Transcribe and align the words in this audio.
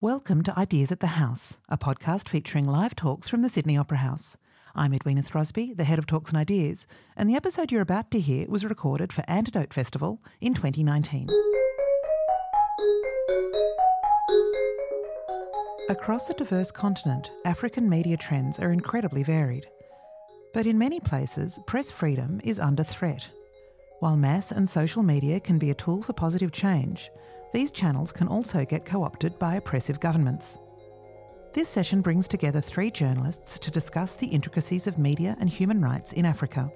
Welcome 0.00 0.44
to 0.44 0.56
Ideas 0.56 0.92
at 0.92 1.00
the 1.00 1.08
House, 1.08 1.58
a 1.68 1.76
podcast 1.76 2.28
featuring 2.28 2.68
live 2.68 2.94
talks 2.94 3.26
from 3.26 3.42
the 3.42 3.48
Sydney 3.48 3.76
Opera 3.76 3.98
House. 3.98 4.36
I'm 4.72 4.94
Edwina 4.94 5.24
Throsby, 5.24 5.76
the 5.76 5.82
head 5.82 5.98
of 5.98 6.06
Talks 6.06 6.30
and 6.30 6.38
Ideas, 6.38 6.86
and 7.16 7.28
the 7.28 7.34
episode 7.34 7.72
you're 7.72 7.82
about 7.82 8.12
to 8.12 8.20
hear 8.20 8.46
was 8.48 8.64
recorded 8.64 9.12
for 9.12 9.24
Antidote 9.26 9.74
Festival 9.74 10.22
in 10.40 10.54
2019. 10.54 11.28
Across 15.88 16.30
a 16.30 16.34
diverse 16.34 16.70
continent, 16.70 17.32
African 17.44 17.88
media 17.88 18.16
trends 18.16 18.60
are 18.60 18.70
incredibly 18.70 19.24
varied. 19.24 19.66
But 20.54 20.66
in 20.68 20.78
many 20.78 21.00
places, 21.00 21.58
press 21.66 21.90
freedom 21.90 22.40
is 22.44 22.60
under 22.60 22.84
threat. 22.84 23.26
While 23.98 24.16
mass 24.16 24.52
and 24.52 24.70
social 24.70 25.02
media 25.02 25.40
can 25.40 25.58
be 25.58 25.70
a 25.70 25.74
tool 25.74 26.02
for 26.02 26.12
positive 26.12 26.52
change, 26.52 27.10
these 27.52 27.72
channels 27.72 28.12
can 28.12 28.28
also 28.28 28.64
get 28.64 28.84
co 28.84 29.02
opted 29.02 29.38
by 29.38 29.56
oppressive 29.56 30.00
governments. 30.00 30.58
This 31.54 31.68
session 31.68 32.02
brings 32.02 32.28
together 32.28 32.60
three 32.60 32.90
journalists 32.90 33.58
to 33.58 33.70
discuss 33.70 34.14
the 34.16 34.26
intricacies 34.26 34.86
of 34.86 34.98
media 34.98 35.36
and 35.40 35.48
human 35.48 35.80
rights 35.80 36.12
in 36.12 36.26
Africa. 36.26 36.70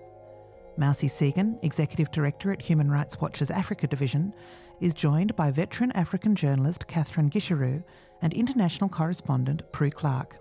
Mausi 0.78 1.08
Segun, 1.08 1.58
Executive 1.62 2.10
Director 2.10 2.50
at 2.52 2.62
Human 2.62 2.90
Rights 2.90 3.20
Watch's 3.20 3.50
Africa 3.50 3.86
Division, 3.86 4.32
is 4.80 4.94
joined 4.94 5.36
by 5.36 5.50
veteran 5.50 5.92
African 5.92 6.34
journalist 6.34 6.86
Catherine 6.86 7.28
Gicheru 7.28 7.84
and 8.22 8.32
international 8.32 8.88
correspondent 8.88 9.70
Prue 9.72 9.90
Clarke. 9.90 10.38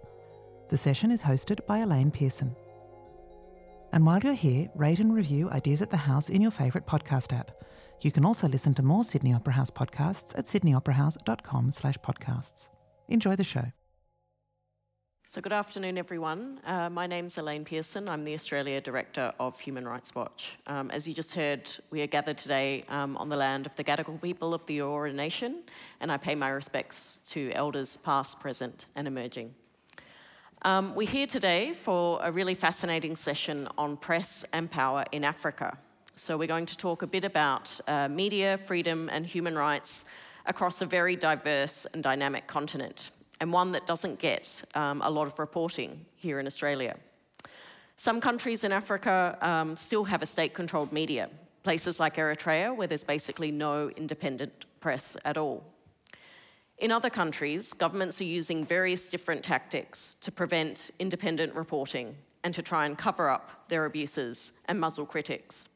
The 0.69 0.77
session 0.77 1.11
is 1.11 1.21
hosted 1.21 1.65
by 1.65 1.79
Elaine 1.79 2.11
Pearson. 2.11 2.55
And 3.91 4.05
while 4.05 4.19
you're 4.19 4.33
here, 4.33 4.69
rate 4.73 4.99
and 4.99 5.13
review 5.13 5.49
Ideas 5.49 5.81
at 5.81 5.89
the 5.89 5.97
House 5.97 6.29
in 6.29 6.41
your 6.41 6.51
favourite 6.51 6.87
podcast 6.87 7.37
app. 7.37 7.51
You 8.01 8.11
can 8.11 8.25
also 8.25 8.47
listen 8.47 8.73
to 8.75 8.81
more 8.81 9.03
Sydney 9.03 9.31
Opera 9.31 9.53
House 9.53 9.69
podcasts 9.69 10.35
at 10.35 10.45
sydneyoperahouse.com 10.45 11.71
slash 11.71 11.97
podcasts. 11.99 12.69
Enjoy 13.07 13.35
the 13.35 13.43
show. 13.43 13.65
So, 15.27 15.39
good 15.39 15.53
afternoon, 15.53 15.99
everyone. 15.99 16.59
Uh, 16.65 16.89
my 16.89 17.05
name's 17.05 17.37
Elaine 17.37 17.63
Pearson. 17.63 18.09
I'm 18.09 18.23
the 18.23 18.33
Australia 18.33 18.81
Director 18.81 19.31
of 19.39 19.57
Human 19.59 19.87
Rights 19.87 20.15
Watch. 20.15 20.57
Um, 20.65 20.89
as 20.89 21.07
you 21.07 21.13
just 21.13 21.33
heard, 21.35 21.71
we 21.91 22.01
are 22.01 22.07
gathered 22.07 22.39
today 22.39 22.83
um, 22.89 23.15
on 23.17 23.29
the 23.29 23.37
land 23.37 23.67
of 23.67 23.75
the 23.75 23.83
Gadigal 23.83 24.19
people 24.19 24.53
of 24.53 24.65
the 24.65 24.79
Eora 24.79 25.13
Nation, 25.13 25.59
and 26.01 26.11
I 26.11 26.17
pay 26.17 26.33
my 26.33 26.49
respects 26.49 27.21
to 27.27 27.51
elders 27.53 27.97
past, 27.97 28.39
present, 28.39 28.87
and 28.95 29.07
emerging. 29.07 29.53
Um, 30.63 30.95
we're 30.95 31.07
here 31.07 31.27
today 31.27 31.73
for 31.73 32.19
a 32.23 32.31
really 32.31 32.55
fascinating 32.55 33.15
session 33.15 33.69
on 33.77 33.95
press 33.95 34.43
and 34.53 34.69
power 34.69 35.05
in 35.11 35.23
Africa. 35.23 35.77
So, 36.23 36.37
we're 36.37 36.47
going 36.47 36.67
to 36.67 36.77
talk 36.77 37.01
a 37.01 37.07
bit 37.07 37.23
about 37.23 37.81
uh, 37.87 38.07
media, 38.07 38.55
freedom, 38.55 39.09
and 39.11 39.25
human 39.25 39.57
rights 39.57 40.05
across 40.45 40.79
a 40.83 40.85
very 40.85 41.15
diverse 41.15 41.87
and 41.95 42.03
dynamic 42.03 42.45
continent, 42.45 43.09
and 43.39 43.51
one 43.51 43.71
that 43.71 43.87
doesn't 43.87 44.19
get 44.19 44.63
um, 44.75 45.01
a 45.01 45.09
lot 45.09 45.25
of 45.25 45.39
reporting 45.39 46.05
here 46.15 46.39
in 46.39 46.45
Australia. 46.45 46.95
Some 47.95 48.21
countries 48.21 48.63
in 48.63 48.71
Africa 48.71 49.35
um, 49.41 49.75
still 49.75 50.03
have 50.03 50.21
a 50.21 50.27
state 50.27 50.53
controlled 50.53 50.91
media, 50.91 51.27
places 51.63 51.99
like 51.99 52.17
Eritrea, 52.17 52.75
where 52.75 52.85
there's 52.85 53.03
basically 53.03 53.51
no 53.51 53.89
independent 53.89 54.67
press 54.79 55.17
at 55.25 55.37
all. 55.37 55.63
In 56.77 56.91
other 56.91 57.09
countries, 57.09 57.73
governments 57.73 58.21
are 58.21 58.25
using 58.25 58.63
various 58.63 59.09
different 59.09 59.43
tactics 59.43 60.17
to 60.21 60.31
prevent 60.31 60.91
independent 60.99 61.55
reporting 61.55 62.15
and 62.43 62.53
to 62.53 62.61
try 62.61 62.85
and 62.85 62.95
cover 62.95 63.27
up 63.27 63.67
their 63.69 63.85
abuses 63.85 64.51
and 64.65 64.79
muzzle 64.79 65.07
critics. 65.07 65.67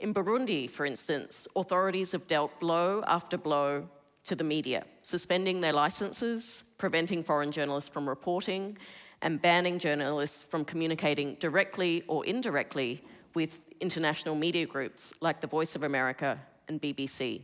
In 0.00 0.14
Burundi, 0.14 0.68
for 0.68 0.86
instance, 0.86 1.46
authorities 1.54 2.12
have 2.12 2.26
dealt 2.26 2.58
blow 2.58 3.04
after 3.06 3.36
blow 3.36 3.86
to 4.24 4.34
the 4.34 4.44
media, 4.44 4.84
suspending 5.02 5.60
their 5.60 5.74
licenses, 5.74 6.64
preventing 6.78 7.22
foreign 7.22 7.52
journalists 7.52 7.90
from 7.90 8.08
reporting, 8.08 8.78
and 9.20 9.42
banning 9.42 9.78
journalists 9.78 10.42
from 10.42 10.64
communicating 10.64 11.34
directly 11.34 12.02
or 12.08 12.24
indirectly 12.24 13.04
with 13.34 13.60
international 13.80 14.34
media 14.34 14.64
groups 14.64 15.12
like 15.20 15.42
the 15.42 15.46
Voice 15.46 15.76
of 15.76 15.82
America 15.82 16.40
and 16.68 16.80
BBC. 16.80 17.42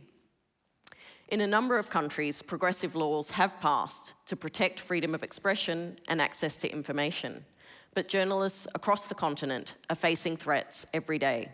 In 1.29 1.41
a 1.41 1.47
number 1.47 1.77
of 1.77 1.91
countries, 1.91 2.41
progressive 2.41 2.95
laws 2.95 3.29
have 3.31 3.59
passed 3.59 4.13
to 4.25 4.35
protect 4.35 4.79
freedom 4.79 5.13
of 5.13 5.21
expression 5.21 5.95
and 6.07 6.19
access 6.19 6.57
to 6.57 6.71
information, 6.71 7.45
but 7.93 8.07
journalists 8.07 8.67
across 8.73 9.07
the 9.07 9.15
continent 9.15 9.75
are 9.91 9.95
facing 9.95 10.35
threats 10.35 10.87
every 10.93 11.19
day. 11.19 11.51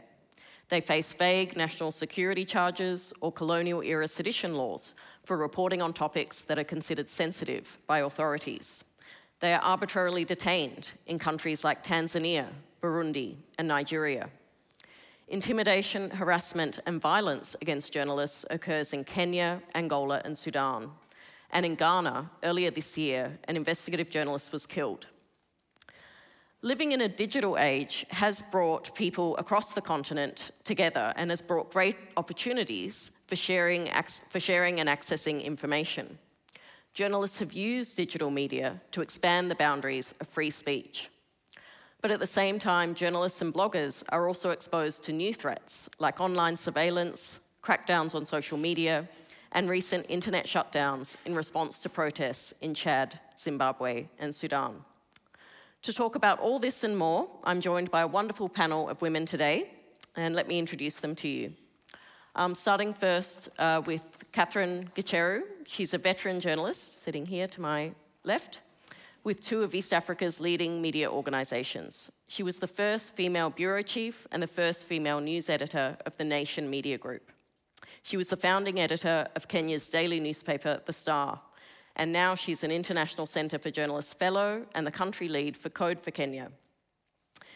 They 0.70 0.82
face 0.82 1.14
vague 1.14 1.56
national 1.56 1.92
security 1.92 2.46
charges 2.46 3.14
or 3.22 3.32
colonial 3.32 3.82
era 3.82 4.08
sedition 4.08 4.56
laws 4.56 4.96
for 5.24 5.38
reporting 5.38 5.82
on 5.82 5.94
topics 5.94 6.42
that 6.44 6.58
are 6.58 6.64
considered 6.64 7.10
sensitive 7.10 7.78
by 7.88 8.00
authorities. 8.00 8.84
They 9.40 9.54
are 9.54 9.62
arbitrarily 9.62 10.26
detained 10.26 10.94
in 11.06 11.20
countries 11.20 11.64
like 11.64 11.84
Tanzania, 11.84 12.48
Burundi, 12.82 13.36
and 13.58 13.68
Nigeria. 13.68 14.30
Intimidation, 15.28 16.10
harassment, 16.12 16.80
and 16.86 17.02
violence 17.02 17.56
against 17.62 17.94
journalists 17.94 18.46
occurs 18.50 18.94
in 18.94 19.04
Kenya, 19.04 19.62
Angola, 19.76 20.22
and 20.26 20.38
Sudan. 20.38 20.92
And 21.52 21.66
in 21.66 21.76
Ghana, 21.76 22.30
earlier 22.44 22.72
this 22.72 22.98
year, 22.98 23.38
an 23.46 23.56
investigative 23.56 24.10
journalist 24.10 24.52
was 24.52 24.66
killed 24.66 25.08
Living 26.66 26.94
in 26.94 27.02
a 27.02 27.10
digital 27.10 27.58
age 27.58 28.06
has 28.10 28.42
brought 28.42 28.96
people 28.96 29.36
across 29.36 29.74
the 29.74 29.82
continent 29.82 30.52
together 30.64 31.12
and 31.18 31.30
has 31.30 31.42
brought 31.42 31.70
great 31.70 31.98
opportunities 32.16 33.12
for 33.28 33.36
sharing, 33.36 33.90
for 34.30 34.40
sharing 34.40 34.80
and 34.80 34.88
accessing 34.88 35.44
information. 35.44 36.18
Journalists 36.94 37.40
have 37.40 37.52
used 37.52 37.98
digital 37.98 38.32
media 38.32 38.80
to 38.92 39.02
expand 39.02 39.52
the 39.52 39.56
boundaries 39.56 40.16
of 40.22 40.28
free 40.30 40.50
speech. 40.50 41.10
But 42.02 42.12
at 42.12 42.22
the 42.22 42.26
same 42.26 42.60
time, 42.60 42.96
journalists 42.96 43.42
and 43.42 43.54
bloggers 43.54 44.02
are 44.08 44.26
also 44.30 44.52
exposed 44.52 45.04
to 45.04 45.12
new 45.12 45.34
threats 45.34 45.90
like 46.00 46.22
online 46.22 46.56
surveillance, 46.56 47.42
crackdowns 47.62 48.16
on 48.16 48.26
social 48.26 48.58
media, 48.58 49.10
and 49.52 49.70
recent 49.70 50.06
internet 50.08 50.46
shutdowns 50.46 51.18
in 51.26 51.36
response 51.36 51.80
to 51.80 51.90
protests 51.90 52.54
in 52.62 52.74
Chad, 52.74 53.20
Zimbabwe, 53.38 54.08
and 54.18 54.34
Sudan. 54.34 54.86
To 55.84 55.92
talk 55.92 56.16
about 56.16 56.40
all 56.40 56.60
this 56.60 56.86
and 56.86 56.98
more, 56.98 57.28
I'm 57.44 57.60
joined 57.60 57.92
by 57.92 58.04
a 58.04 58.08
wonderful 58.08 58.48
panel 58.48 58.88
of 58.88 59.02
women 59.02 59.26
today, 59.26 59.70
and 60.16 60.34
let 60.34 60.48
me 60.48 60.58
introduce 60.58 60.96
them 60.96 61.14
to 61.16 61.28
you. 61.28 61.54
Um, 62.36 62.56
starting 62.56 62.94
first 62.94 63.50
uh, 63.60 63.82
with 63.86 64.02
Catherine 64.32 64.90
Gicheru. 64.96 65.42
She's 65.68 65.94
a 65.94 65.98
veteran 65.98 66.40
journalist 66.40 67.04
sitting 67.04 67.26
here 67.26 67.48
to 67.48 67.60
my 67.60 67.92
left 68.24 68.62
with 69.26 69.42
two 69.42 69.62
of 69.62 69.76
East 69.76 69.92
Africa's 69.92 70.40
leading 70.40 70.82
media 70.82 71.12
organisations. 71.12 72.10
She 72.28 72.44
was 72.44 72.60
the 72.60 72.68
first 72.68 73.14
female 73.14 73.50
bureau 73.50 73.82
chief 73.82 74.26
and 74.32 74.42
the 74.42 74.48
first 74.48 74.86
female 74.86 75.20
news 75.20 75.50
editor 75.50 75.98
of 76.06 76.16
the 76.16 76.24
Nation 76.24 76.70
Media 76.70 76.98
Group. 76.98 77.30
She 78.04 78.16
was 78.16 78.30
the 78.30 78.38
founding 78.38 78.80
editor 78.80 79.28
of 79.36 79.50
Kenya's 79.50 79.90
daily 79.90 80.22
newspaper, 80.22 80.80
The 80.86 80.94
Star, 80.94 81.42
and 81.96 82.12
now 82.12 82.36
she's 82.36 82.64
an 82.64 82.72
International 82.72 83.26
Centre 83.26 83.60
for 83.60 83.70
Journalists 83.70 84.14
Fellow 84.14 84.66
and 84.74 84.86
the 84.86 84.92
country 84.92 85.28
lead 85.28 85.56
for 85.56 85.70
Code 85.70 86.00
for 86.00 86.12
Kenya. 86.12 86.52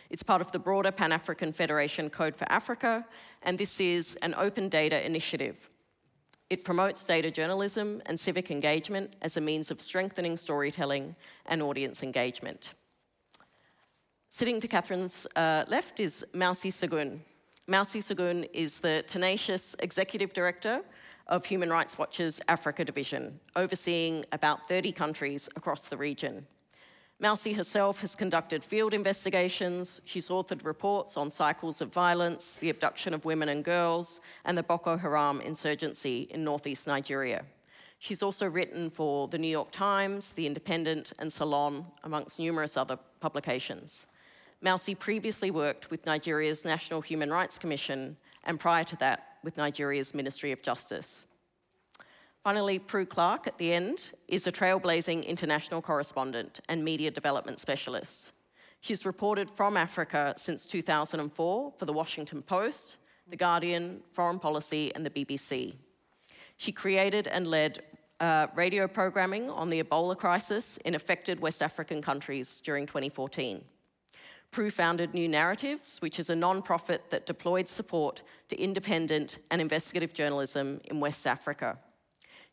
It's 0.09 0.23
part 0.23 0.41
of 0.41 0.51
the 0.51 0.59
broader 0.59 0.91
Pan 0.91 1.11
African 1.11 1.51
Federation 1.51 2.09
Code 2.09 2.35
for 2.35 2.49
Africa, 2.51 3.05
and 3.41 3.57
this 3.57 3.79
is 3.81 4.15
an 4.21 4.33
open 4.37 4.69
data 4.69 5.05
initiative. 5.05 5.69
It 6.49 6.63
promotes 6.63 7.03
data 7.03 7.29
journalism 7.29 8.01
and 8.05 8.17
civic 8.17 8.49
engagement 8.49 9.15
as 9.21 9.35
a 9.35 9.41
means 9.41 9.69
of 9.69 9.81
strengthening 9.81 10.37
storytelling 10.37 11.15
and 11.45 11.61
audience 11.61 12.03
engagement. 12.03 12.73
Sitting 14.29 14.59
to 14.61 14.67
Catherine's 14.67 15.27
uh, 15.35 15.65
left 15.67 15.99
is 15.99 16.25
Mausi 16.33 16.71
Segun. 16.71 17.19
Mausi 17.67 18.01
Segun 18.01 18.47
is 18.53 18.79
the 18.79 19.03
tenacious 19.07 19.75
executive 19.79 20.31
director 20.31 20.83
of 21.27 21.45
Human 21.45 21.69
Rights 21.69 21.97
Watch's 21.97 22.41
Africa 22.47 22.85
Division, 22.85 23.39
overseeing 23.55 24.25
about 24.31 24.67
30 24.67 24.91
countries 24.91 25.49
across 25.55 25.87
the 25.87 25.97
region. 25.97 26.45
Mausi 27.21 27.55
herself 27.55 28.01
has 28.01 28.13
conducted 28.13 28.63
field 28.63 28.93
investigations. 28.93 30.01
She's 30.05 30.29
authored 30.29 30.63
reports 30.63 31.17
on 31.17 31.31
cycles 31.31 31.81
of 31.81 31.91
violence, 31.91 32.57
the 32.57 32.69
abduction 32.69 33.13
of 33.13 33.25
women 33.25 33.49
and 33.49 33.63
girls, 33.63 34.21
and 34.45 34.55
the 34.55 34.61
Boko 34.61 34.95
Haram 34.97 35.41
insurgency 35.41 36.27
in 36.29 36.43
northeast 36.43 36.85
Nigeria. 36.85 37.43
She's 37.99 38.21
also 38.21 38.47
written 38.47 38.91
for 38.91 39.27
the 39.27 39.39
New 39.39 39.47
York 39.47 39.71
Times, 39.71 40.33
The 40.33 40.45
Independent, 40.45 41.13
and 41.17 41.33
Salon, 41.33 41.87
amongst 42.03 42.37
numerous 42.37 42.77
other 42.77 42.99
publications. 43.19 44.05
Mausi 44.63 44.97
previously 44.97 45.49
worked 45.49 45.89
with 45.89 46.05
Nigeria's 46.05 46.65
National 46.65 47.01
Human 47.01 47.31
Rights 47.31 47.57
Commission, 47.57 48.15
and 48.43 48.59
prior 48.59 48.83
to 48.83 48.95
that, 48.97 49.36
with 49.47 49.55
Nigeria's 49.55 50.13
Ministry 50.13 50.51
of 50.51 50.61
Justice. 50.61 51.25
Finally, 52.43 52.79
Prue 52.79 53.05
Clarke, 53.05 53.47
at 53.47 53.57
the 53.57 53.71
end 53.71 54.11
is 54.27 54.45
a 54.45 54.51
trailblazing 54.51 55.25
international 55.25 55.81
correspondent 55.81 56.59
and 56.67 56.83
media 56.83 57.09
development 57.09 57.61
specialist. 57.61 58.33
She's 58.81 59.05
reported 59.05 59.49
from 59.49 59.77
Africa 59.77 60.33
since 60.35 60.65
2004 60.65 61.71
for 61.77 61.85
The 61.85 61.93
Washington 61.93 62.41
Post, 62.41 62.97
The 63.29 63.37
Guardian, 63.37 64.01
Foreign 64.11 64.37
Policy, 64.37 64.93
and 64.93 65.05
the 65.05 65.09
BBC. 65.09 65.75
She 66.57 66.73
created 66.73 67.29
and 67.29 67.47
led 67.47 67.79
uh, 68.19 68.47
radio 68.53 68.85
programming 68.85 69.49
on 69.49 69.69
the 69.69 69.81
Ebola 69.81 70.17
crisis 70.17 70.75
in 70.83 70.93
affected 70.93 71.39
West 71.39 71.63
African 71.63 72.01
countries 72.01 72.59
during 72.59 72.85
2014. 72.85 73.63
Prue 74.51 74.71
founded 74.71 75.13
New 75.13 75.27
Narratives, 75.27 75.99
which 75.99 76.19
is 76.19 76.29
a 76.29 76.35
non-profit 76.35 77.09
that 77.09 77.25
deployed 77.25 77.67
support 77.67 78.21
to 78.47 78.55
independent 78.55 79.37
and 79.51 79.61
investigative 79.61 80.13
journalism 80.13 80.81
in 80.85 80.99
West 80.99 81.27
Africa. 81.27 81.77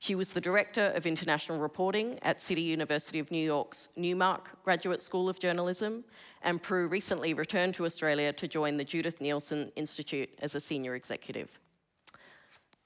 She 0.01 0.15
was 0.15 0.33
the 0.33 0.41
Director 0.41 0.93
of 0.95 1.07
International 1.07 1.59
Reporting 1.59 2.19
at 2.23 2.41
City 2.41 2.61
University 2.61 3.19
of 3.21 3.31
New 3.31 3.43
York's 3.45 3.89
Newmark 3.97 4.63
Graduate 4.63 5.01
School 5.01 5.31
of 5.31 5.39
Journalism, 5.39 6.05
and 6.43 6.63
Prue 6.63 6.89
recently 6.89 7.33
returned 7.33 7.73
to 7.75 7.87
Australia 7.87 8.33
to 8.35 8.47
join 8.47 8.77
the 8.77 8.85
Judith 8.85 9.21
Neilson 9.21 9.73
Institute 9.77 10.29
as 10.43 10.55
a 10.55 10.61
Senior 10.61 10.95
Executive. 10.95 11.59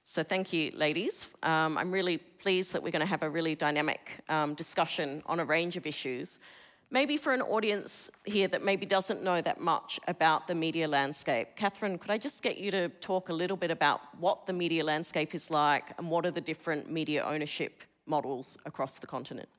So 0.04 0.22
thank 0.22 0.52
you, 0.52 0.70
ladies. 0.74 1.28
Um, 1.42 1.76
I'm 1.76 1.90
really 1.90 2.18
pleased 2.18 2.72
that 2.72 2.82
we're 2.82 2.92
going 2.92 3.00
to 3.00 3.06
have 3.06 3.22
a 3.22 3.28
really 3.28 3.54
dynamic 3.54 4.22
um, 4.28 4.54
discussion 4.54 5.22
on 5.26 5.40
a 5.40 5.44
range 5.44 5.76
of 5.76 5.86
issues. 5.86 6.38
Maybe 6.90 7.18
for 7.18 7.34
an 7.34 7.42
audience 7.42 8.10
here 8.24 8.48
that 8.48 8.64
maybe 8.64 8.86
doesn't 8.86 9.22
know 9.22 9.42
that 9.42 9.60
much 9.60 10.00
about 10.08 10.46
the 10.46 10.54
media 10.54 10.88
landscape, 10.88 11.48
Catherine, 11.54 11.98
could 11.98 12.10
I 12.10 12.16
just 12.16 12.42
get 12.42 12.56
you 12.56 12.70
to 12.70 12.88
talk 12.88 13.28
a 13.28 13.32
little 13.32 13.58
bit 13.58 13.70
about 13.70 14.00
what 14.18 14.46
the 14.46 14.54
media 14.54 14.82
landscape 14.82 15.34
is 15.34 15.50
like 15.50 15.92
and 15.98 16.10
what 16.10 16.24
are 16.24 16.30
the 16.30 16.40
different 16.40 16.90
media 16.90 17.22
ownership 17.24 17.82
models 18.06 18.56
across 18.64 18.98
the 18.98 19.06
continent? 19.06 19.50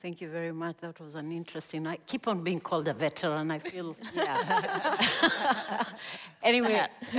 Thank 0.00 0.20
you 0.20 0.28
very 0.28 0.52
much. 0.52 0.76
That 0.82 1.00
was 1.00 1.16
an 1.16 1.32
interesting. 1.32 1.84
I 1.84 1.96
keep 2.06 2.28
on 2.28 2.44
being 2.44 2.60
called 2.60 2.86
a 2.86 2.94
veteran. 2.94 3.50
I 3.50 3.58
feel, 3.58 3.96
yeah. 4.14 5.84
anyway, 6.44 6.86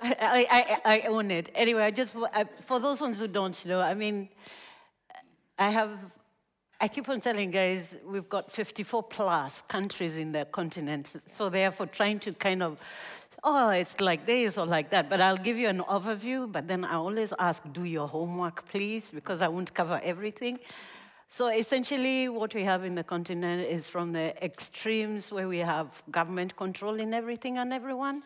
I, 0.00 0.46
I, 0.50 0.80
I, 0.84 1.00
own 1.08 1.30
it. 1.32 1.50
Anyway, 1.56 1.82
I 1.82 1.90
just 1.90 2.14
I, 2.32 2.44
for 2.66 2.78
those 2.78 3.00
ones 3.00 3.18
who 3.18 3.26
don't 3.26 3.66
know, 3.66 3.80
I 3.80 3.94
mean, 3.94 4.28
I 5.58 5.70
have 5.70 5.98
I 6.82 6.88
keep 6.88 7.08
on 7.08 7.20
telling 7.20 7.52
guys 7.52 7.96
we've 8.04 8.28
got 8.28 8.50
54 8.50 9.04
plus 9.04 9.62
countries 9.62 10.16
in 10.16 10.32
the 10.32 10.44
continent. 10.46 11.14
So 11.32 11.48
therefore, 11.48 11.86
trying 11.86 12.18
to 12.18 12.32
kind 12.32 12.60
of, 12.60 12.76
oh, 13.44 13.68
it's 13.68 14.00
like 14.00 14.26
this 14.26 14.58
or 14.58 14.66
like 14.66 14.90
that. 14.90 15.08
But 15.08 15.20
I'll 15.20 15.36
give 15.36 15.56
you 15.56 15.68
an 15.68 15.78
overview. 15.78 16.50
But 16.50 16.66
then 16.66 16.84
I 16.84 16.94
always 16.94 17.32
ask, 17.38 17.62
do 17.72 17.84
your 17.84 18.08
homework, 18.08 18.66
please, 18.68 19.12
because 19.12 19.42
I 19.42 19.46
won't 19.46 19.72
cover 19.72 20.00
everything. 20.02 20.58
So 21.32 21.46
essentially, 21.46 22.28
what 22.28 22.54
we 22.54 22.62
have 22.64 22.84
in 22.84 22.94
the 22.94 23.02
continent 23.02 23.66
is 23.66 23.86
from 23.86 24.12
the 24.12 24.34
extremes 24.44 25.32
where 25.32 25.48
we 25.48 25.60
have 25.60 26.02
government 26.10 26.54
controlling 26.56 27.14
everything 27.14 27.56
and 27.56 27.72
everyone, 27.72 28.22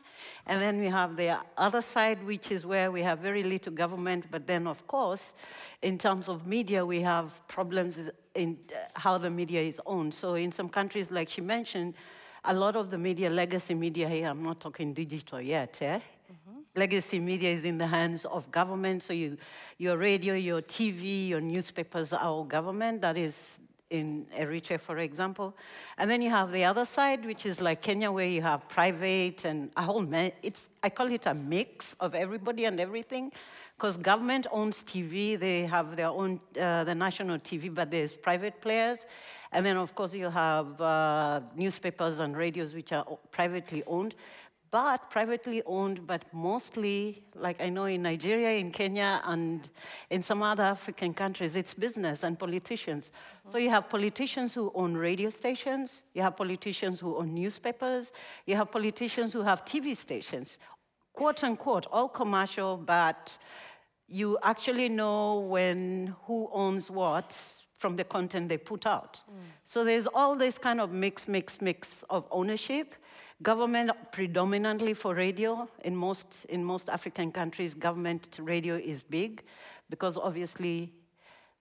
and 0.46 0.60
then 0.60 0.80
we 0.80 0.86
have 0.86 1.14
the 1.14 1.38
other 1.56 1.82
side, 1.82 2.20
which 2.26 2.50
is 2.50 2.66
where 2.66 2.90
we 2.90 3.02
have 3.02 3.20
very 3.20 3.44
little 3.44 3.72
government, 3.72 4.24
but 4.32 4.48
then, 4.48 4.66
of 4.66 4.84
course, 4.88 5.34
in 5.82 5.98
terms 5.98 6.28
of 6.28 6.48
media, 6.48 6.84
we 6.84 7.00
have 7.00 7.30
problems 7.46 8.10
in 8.34 8.58
uh, 8.72 8.98
how 8.98 9.18
the 9.18 9.30
media 9.30 9.62
is 9.62 9.80
owned. 9.86 10.12
So 10.12 10.34
in 10.34 10.50
some 10.50 10.68
countries, 10.68 11.12
like 11.12 11.30
she 11.30 11.40
mentioned, 11.40 11.94
a 12.44 12.54
lot 12.54 12.74
of 12.74 12.90
the 12.90 12.98
media, 12.98 13.30
legacy 13.30 13.74
media 13.74 14.08
here, 14.08 14.26
I'm 14.26 14.42
not 14.42 14.58
talking 14.58 14.92
digital 14.92 15.40
yet, 15.40 15.78
eh? 15.80 16.00
Legacy 16.76 17.18
media 17.18 17.50
is 17.50 17.64
in 17.64 17.78
the 17.78 17.86
hands 17.86 18.24
of 18.26 18.50
government. 18.50 19.02
So 19.02 19.12
you, 19.12 19.36
your 19.78 19.96
radio, 19.96 20.34
your 20.34 20.62
TV, 20.62 21.28
your 21.28 21.40
newspapers 21.40 22.12
are 22.12 22.22
all 22.22 22.44
government. 22.44 23.00
That 23.00 23.16
is 23.16 23.60
in 23.90 24.26
Eritrea, 24.36 24.78
for 24.78 24.98
example. 24.98 25.56
And 25.96 26.10
then 26.10 26.20
you 26.20 26.30
have 26.30 26.52
the 26.52 26.64
other 26.64 26.84
side, 26.84 27.24
which 27.24 27.46
is 27.46 27.60
like 27.60 27.82
Kenya, 27.82 28.10
where 28.10 28.26
you 28.26 28.42
have 28.42 28.68
private 28.68 29.44
and 29.44 29.70
a 29.76 29.82
whole, 29.82 30.06
it's, 30.42 30.68
I 30.82 30.90
call 30.90 31.10
it 31.10 31.26
a 31.26 31.34
mix 31.34 31.94
of 31.94 32.14
everybody 32.14 32.64
and 32.64 32.78
everything. 32.78 33.32
Because 33.76 33.98
government 33.98 34.46
owns 34.50 34.82
TV, 34.82 35.38
they 35.38 35.66
have 35.66 35.96
their 35.96 36.08
own, 36.08 36.40
uh, 36.58 36.84
the 36.84 36.94
national 36.94 37.38
TV, 37.38 37.72
but 37.72 37.90
there's 37.90 38.14
private 38.14 38.60
players. 38.62 39.04
And 39.52 39.64
then, 39.64 39.76
of 39.76 39.94
course, 39.94 40.14
you 40.14 40.30
have 40.30 40.80
uh, 40.80 41.40
newspapers 41.54 42.18
and 42.18 42.34
radios, 42.36 42.74
which 42.74 42.92
are 42.92 43.04
privately 43.30 43.82
owned 43.86 44.14
but 44.70 45.10
privately 45.10 45.62
owned, 45.66 46.06
but 46.06 46.24
mostly, 46.32 47.22
like 47.34 47.60
I 47.60 47.68
know 47.68 47.84
in 47.84 48.02
Nigeria, 48.02 48.50
in 48.50 48.70
Kenya, 48.70 49.20
and 49.24 49.68
in 50.10 50.22
some 50.22 50.42
other 50.42 50.64
African 50.64 51.14
countries, 51.14 51.56
it's 51.56 51.74
business 51.74 52.22
and 52.22 52.38
politicians. 52.38 53.10
Mm-hmm. 53.10 53.50
So 53.50 53.58
you 53.58 53.70
have 53.70 53.88
politicians 53.88 54.54
who 54.54 54.72
own 54.74 54.94
radio 54.94 55.30
stations, 55.30 56.02
you 56.14 56.22
have 56.22 56.36
politicians 56.36 57.00
who 57.00 57.16
own 57.16 57.34
newspapers, 57.34 58.12
you 58.46 58.56
have 58.56 58.70
politicians 58.70 59.32
who 59.32 59.42
have 59.42 59.64
TV 59.64 59.96
stations, 59.96 60.58
quote 61.12 61.44
unquote, 61.44 61.86
all 61.92 62.08
commercial, 62.08 62.76
but 62.76 63.38
you 64.08 64.38
actually 64.42 64.88
know 64.88 65.40
when 65.40 66.14
who 66.24 66.48
owns 66.52 66.90
what 66.90 67.36
from 67.72 67.96
the 67.96 68.04
content 68.04 68.48
they 68.48 68.56
put 68.56 68.86
out. 68.86 69.22
Mm. 69.28 69.34
So 69.64 69.84
there's 69.84 70.06
all 70.06 70.34
this 70.34 70.58
kind 70.58 70.80
of 70.80 70.92
mix, 70.92 71.28
mix, 71.28 71.60
mix 71.60 72.02
of 72.08 72.26
ownership. 72.30 72.94
Government 73.42 73.90
predominantly 74.12 74.94
for 74.94 75.14
radio. 75.14 75.68
In 75.84 75.94
most, 75.94 76.46
in 76.48 76.64
most 76.64 76.88
African 76.88 77.30
countries, 77.30 77.74
government 77.74 78.38
radio 78.40 78.76
is 78.76 79.02
big 79.02 79.42
because 79.90 80.16
obviously 80.16 80.92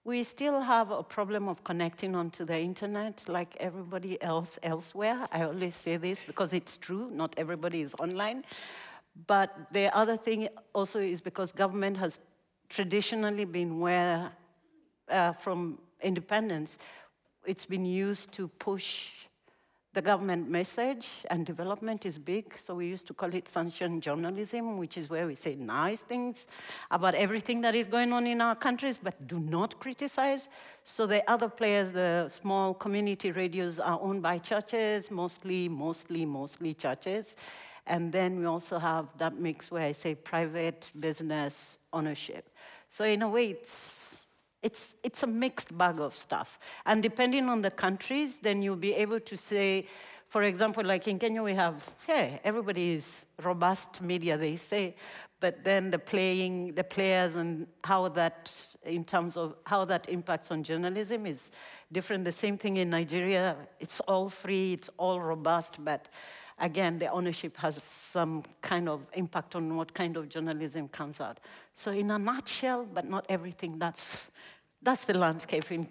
we 0.02 0.24
still 0.24 0.60
have 0.60 0.90
a 0.90 1.02
problem 1.02 1.48
of 1.48 1.62
connecting 1.64 2.14
onto 2.14 2.46
the 2.46 2.58
internet 2.58 3.24
like 3.28 3.56
everybody 3.60 4.20
else 4.22 4.58
elsewhere. 4.62 5.28
I 5.32 5.42
always 5.42 5.74
say 5.74 5.98
this 5.98 6.22
because 6.22 6.54
it's 6.54 6.78
true, 6.78 7.10
not 7.12 7.34
everybody 7.36 7.82
is 7.82 7.94
online. 7.98 8.44
But 9.26 9.66
the 9.72 9.94
other 9.94 10.16
thing 10.16 10.48
also 10.74 10.98
is 10.98 11.20
because 11.20 11.52
government 11.52 11.98
has 11.98 12.20
traditionally 12.70 13.44
been 13.44 13.80
where, 13.80 14.32
uh, 15.10 15.32
from 15.32 15.78
independence, 16.00 16.78
it's 17.44 17.66
been 17.66 17.84
used 17.84 18.32
to 18.32 18.48
push 18.48 19.10
the 19.96 20.02
government 20.02 20.50
message 20.50 21.08
and 21.30 21.46
development 21.46 22.04
is 22.04 22.18
big, 22.18 22.54
so 22.62 22.74
we 22.74 22.86
used 22.86 23.06
to 23.06 23.14
call 23.14 23.34
it 23.34 23.48
sunshine 23.48 23.98
journalism, 23.98 24.76
which 24.76 24.98
is 24.98 25.08
where 25.08 25.26
we 25.26 25.34
say 25.34 25.54
nice 25.54 26.02
things 26.02 26.46
about 26.90 27.14
everything 27.14 27.62
that 27.62 27.74
is 27.74 27.86
going 27.86 28.12
on 28.12 28.26
in 28.26 28.42
our 28.42 28.54
countries, 28.54 28.98
but 29.02 29.26
do 29.26 29.40
not 29.40 29.80
criticize. 29.80 30.50
So 30.84 31.06
the 31.06 31.22
other 31.30 31.48
players, 31.48 31.92
the 31.92 32.28
small 32.28 32.74
community 32.74 33.32
radios, 33.32 33.78
are 33.78 33.98
owned 34.02 34.22
by 34.22 34.36
churches, 34.36 35.10
mostly, 35.10 35.66
mostly, 35.66 36.26
mostly 36.26 36.74
churches. 36.74 37.34
And 37.86 38.12
then 38.12 38.38
we 38.38 38.44
also 38.44 38.78
have 38.78 39.06
that 39.16 39.38
mix 39.38 39.70
where 39.70 39.84
I 39.84 39.92
say 39.92 40.14
private 40.14 40.90
business 41.00 41.78
ownership. 41.94 42.50
So 42.90 43.04
in 43.04 43.22
a 43.22 43.28
way, 43.30 43.46
it's 43.46 44.05
it's, 44.62 44.94
it's 45.02 45.22
a 45.22 45.26
mixed 45.26 45.76
bag 45.76 46.00
of 46.00 46.14
stuff. 46.14 46.58
And 46.84 47.02
depending 47.02 47.48
on 47.48 47.62
the 47.62 47.70
countries, 47.70 48.38
then 48.38 48.62
you'll 48.62 48.76
be 48.76 48.94
able 48.94 49.20
to 49.20 49.36
say, 49.36 49.86
for 50.28 50.42
example, 50.42 50.84
like 50.84 51.06
in 51.06 51.18
Kenya, 51.18 51.42
we 51.42 51.54
have, 51.54 51.84
hey, 52.06 52.40
everybody 52.42 52.94
is 52.94 53.26
robust 53.42 54.02
media, 54.02 54.36
they 54.36 54.56
say, 54.56 54.96
but 55.38 55.62
then 55.62 55.90
the 55.90 55.98
playing, 55.98 56.74
the 56.74 56.82
players 56.82 57.36
and 57.36 57.66
how 57.84 58.08
that, 58.08 58.52
in 58.84 59.04
terms 59.04 59.36
of 59.36 59.54
how 59.66 59.84
that 59.84 60.08
impacts 60.08 60.50
on 60.50 60.62
journalism 60.62 61.26
is 61.26 61.50
different. 61.92 62.24
The 62.24 62.32
same 62.32 62.56
thing 62.58 62.78
in 62.78 62.90
Nigeria, 62.90 63.56
it's 63.78 64.00
all 64.00 64.28
free, 64.28 64.72
it's 64.72 64.90
all 64.96 65.20
robust, 65.20 65.84
but 65.84 66.08
again, 66.58 66.98
the 66.98 67.08
ownership 67.08 67.56
has 67.58 67.82
some 67.82 68.42
kind 68.62 68.88
of 68.88 69.00
impact 69.12 69.54
on 69.54 69.76
what 69.76 69.92
kind 69.94 70.16
of 70.16 70.28
journalism 70.28 70.88
comes 70.88 71.20
out. 71.20 71.38
So 71.74 71.90
in 71.90 72.10
a 72.10 72.18
nutshell, 72.18 72.86
but 72.92 73.08
not 73.08 73.26
everything, 73.28 73.78
that's 73.78 74.30
that's 74.82 75.04
the 75.04 75.18
landscape 75.18 75.70
in, 75.72 75.88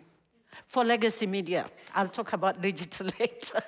for 0.67 0.85
legacy 0.85 1.27
media. 1.27 1.69
I'll 1.93 2.07
talk 2.07 2.33
about 2.33 2.61
digital 2.61 3.07
later. 3.19 3.59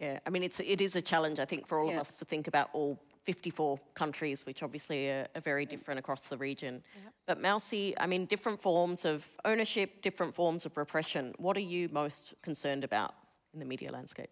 yeah, 0.00 0.18
I 0.26 0.30
mean, 0.30 0.42
it's, 0.42 0.58
it 0.60 0.80
is 0.80 0.96
a 0.96 1.02
challenge, 1.02 1.38
I 1.38 1.44
think, 1.44 1.66
for 1.66 1.78
all 1.78 1.88
yeah. 1.88 1.94
of 1.94 2.00
us 2.00 2.16
to 2.16 2.24
think 2.24 2.48
about 2.48 2.70
all 2.72 2.98
54 3.24 3.78
countries, 3.94 4.44
which 4.46 4.62
obviously 4.62 5.08
are, 5.10 5.28
are 5.34 5.40
very 5.40 5.64
different 5.64 5.98
across 6.00 6.26
the 6.26 6.36
region. 6.36 6.82
But 7.26 7.40
Mausi, 7.40 7.94
I 7.98 8.06
mean, 8.06 8.26
different 8.26 8.60
forms 8.60 9.04
of 9.04 9.28
ownership, 9.44 10.02
different 10.02 10.34
forms 10.34 10.66
of 10.66 10.76
repression. 10.76 11.34
What 11.38 11.56
are 11.56 11.60
you 11.60 11.88
most 11.92 12.34
concerned 12.42 12.84
about 12.84 13.14
in 13.52 13.60
the 13.60 13.64
media 13.64 13.92
landscape? 13.92 14.30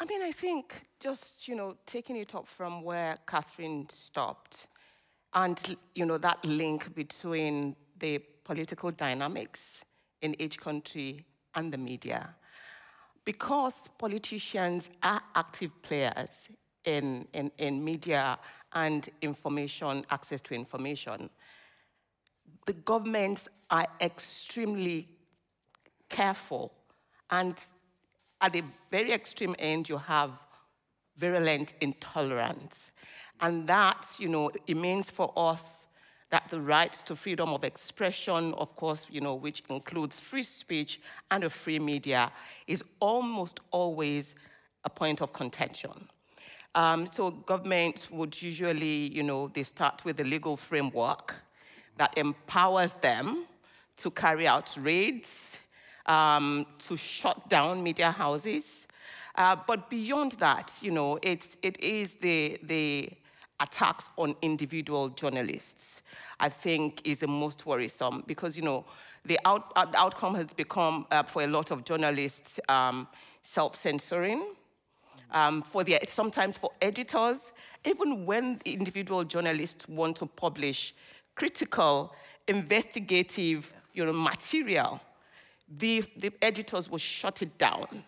I 0.00 0.04
mean, 0.04 0.22
I 0.22 0.30
think 0.30 0.80
just, 1.00 1.48
you 1.48 1.56
know, 1.56 1.76
taking 1.84 2.16
it 2.16 2.34
up 2.34 2.46
from 2.46 2.82
where 2.82 3.16
Catherine 3.26 3.88
stopped 3.90 4.68
and, 5.34 5.76
you 5.94 6.06
know, 6.06 6.18
that 6.18 6.44
link 6.44 6.94
between 6.94 7.74
the 7.98 8.18
political 8.44 8.92
dynamics 8.92 9.84
in 10.22 10.40
each 10.40 10.60
country 10.60 11.24
and 11.54 11.72
the 11.72 11.78
media. 11.78 12.34
Because 13.24 13.88
politicians 13.98 14.88
are 15.02 15.20
active 15.34 15.70
players 15.82 16.48
in, 16.84 17.26
in, 17.32 17.50
in 17.58 17.84
media 17.84 18.38
and 18.72 19.10
information, 19.20 20.06
access 20.10 20.40
to 20.42 20.54
information, 20.54 21.28
the 22.66 22.72
governments 22.72 23.48
are 23.70 23.86
extremely 24.00 25.08
careful. 26.08 26.72
And 27.30 27.62
at 28.40 28.52
the 28.52 28.62
very 28.90 29.12
extreme 29.12 29.54
end, 29.58 29.88
you 29.88 29.98
have 29.98 30.30
virulent 31.16 31.74
intolerance. 31.80 32.92
And 33.40 33.66
that, 33.68 34.06
you 34.18 34.28
know, 34.28 34.50
it 34.66 34.76
means 34.76 35.10
for 35.10 35.32
us 35.36 35.86
that 36.30 36.48
the 36.50 36.60
right 36.60 36.92
to 36.92 37.16
freedom 37.16 37.50
of 37.50 37.64
expression, 37.64 38.52
of 38.54 38.74
course, 38.76 39.06
you 39.10 39.20
know, 39.20 39.34
which 39.34 39.62
includes 39.70 40.20
free 40.20 40.42
speech 40.42 41.00
and 41.30 41.44
a 41.44 41.50
free 41.50 41.78
media, 41.78 42.30
is 42.66 42.84
almost 43.00 43.60
always 43.70 44.34
a 44.84 44.90
point 44.90 45.22
of 45.22 45.32
contention. 45.32 46.08
Um, 46.74 47.08
so 47.10 47.30
governments 47.30 48.10
would 48.10 48.40
usually, 48.40 49.10
you 49.12 49.22
know, 49.22 49.48
they 49.48 49.62
start 49.62 50.04
with 50.04 50.20
a 50.20 50.24
legal 50.24 50.56
framework 50.56 51.34
that 51.96 52.16
empowers 52.16 52.92
them 52.92 53.46
to 53.96 54.10
carry 54.10 54.46
out 54.46 54.76
raids, 54.78 55.58
um, 56.08 56.66
to 56.78 56.96
shut 56.96 57.48
down 57.48 57.82
media 57.82 58.10
houses. 58.10 58.86
Uh, 59.36 59.54
but 59.66 59.88
beyond 59.88 60.32
that, 60.32 60.76
you 60.82 60.90
know, 60.90 61.18
it's, 61.22 61.56
it 61.62 61.78
is 61.80 62.14
the, 62.14 62.58
the 62.64 63.08
attacks 63.60 64.10
on 64.16 64.34
individual 64.42 65.10
journalists, 65.10 66.02
I 66.40 66.48
think 66.48 67.02
is 67.04 67.18
the 67.18 67.28
most 67.28 67.66
worrisome 67.66 68.24
because, 68.26 68.56
you 68.56 68.64
know, 68.64 68.84
the, 69.24 69.38
out, 69.44 69.72
uh, 69.76 69.86
outcome 69.96 70.34
has 70.34 70.52
become, 70.52 71.06
uh, 71.10 71.22
for 71.22 71.42
a 71.42 71.46
lot 71.46 71.70
of 71.70 71.84
journalists, 71.84 72.58
um, 72.68 73.06
self-censoring. 73.42 74.54
Um, 75.30 75.60
for 75.60 75.84
the, 75.84 75.98
sometimes 76.08 76.56
for 76.56 76.70
editors, 76.80 77.52
even 77.84 78.24
when 78.24 78.60
individual 78.64 79.24
journalists 79.24 79.86
want 79.86 80.16
to 80.16 80.26
publish 80.26 80.94
critical, 81.34 82.14
investigative 82.46 83.70
you 83.92 84.06
know, 84.06 84.12
material, 84.12 85.00
the, 85.76 86.04
the 86.16 86.32
editors 86.42 86.90
will 86.90 86.98
shut 86.98 87.42
it 87.42 87.58
down. 87.58 88.04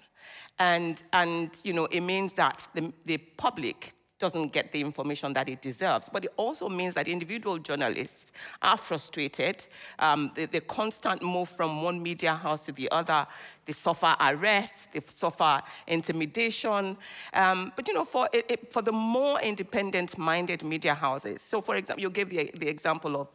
And, 0.59 1.03
and 1.13 1.51
you 1.65 1.73
know, 1.73 1.87
it 1.87 2.01
means 2.01 2.35
that 2.35 2.67
the, 2.75 2.93
the 3.07 3.17
public 3.17 3.95
doesn't 4.21 4.53
get 4.53 4.71
the 4.71 4.81
information 4.81 5.33
that 5.33 5.49
it 5.49 5.63
deserves. 5.63 6.09
But 6.13 6.27
it 6.27 6.33
also 6.37 6.69
means 6.69 6.95
that 6.95 7.09
individual 7.09 7.59
journalists 7.59 8.31
are 8.63 8.77
frustrated. 8.77 9.67
Um, 9.99 10.31
the, 10.35 10.45
the, 10.45 10.61
constant 10.61 11.23
move 11.23 11.49
from 11.49 11.83
one 11.83 12.01
media 12.01 12.35
house 12.35 12.67
to 12.67 12.73
the 12.73 12.89
other, 12.93 13.27
they 13.65 13.73
suffer 13.73 14.15
arrests, 14.21 14.89
they 14.93 15.01
suffer 15.07 15.63
intimidation. 15.87 16.97
Um, 17.33 17.73
but 17.75 17.89
you 17.89 17.95
know, 17.95 18.05
for, 18.05 18.29
it, 18.33 18.71
for 18.71 18.83
the 18.83 18.93
more 18.93 19.41
independent-minded 19.41 20.63
media 20.63 20.95
houses, 20.95 21.41
so 21.41 21.63
for 21.63 21.77
example, 21.77 22.03
you 22.03 22.11
gave 22.11 22.29
the, 22.29 22.51
the 22.55 22.69
example 22.69 23.17
of 23.23 23.29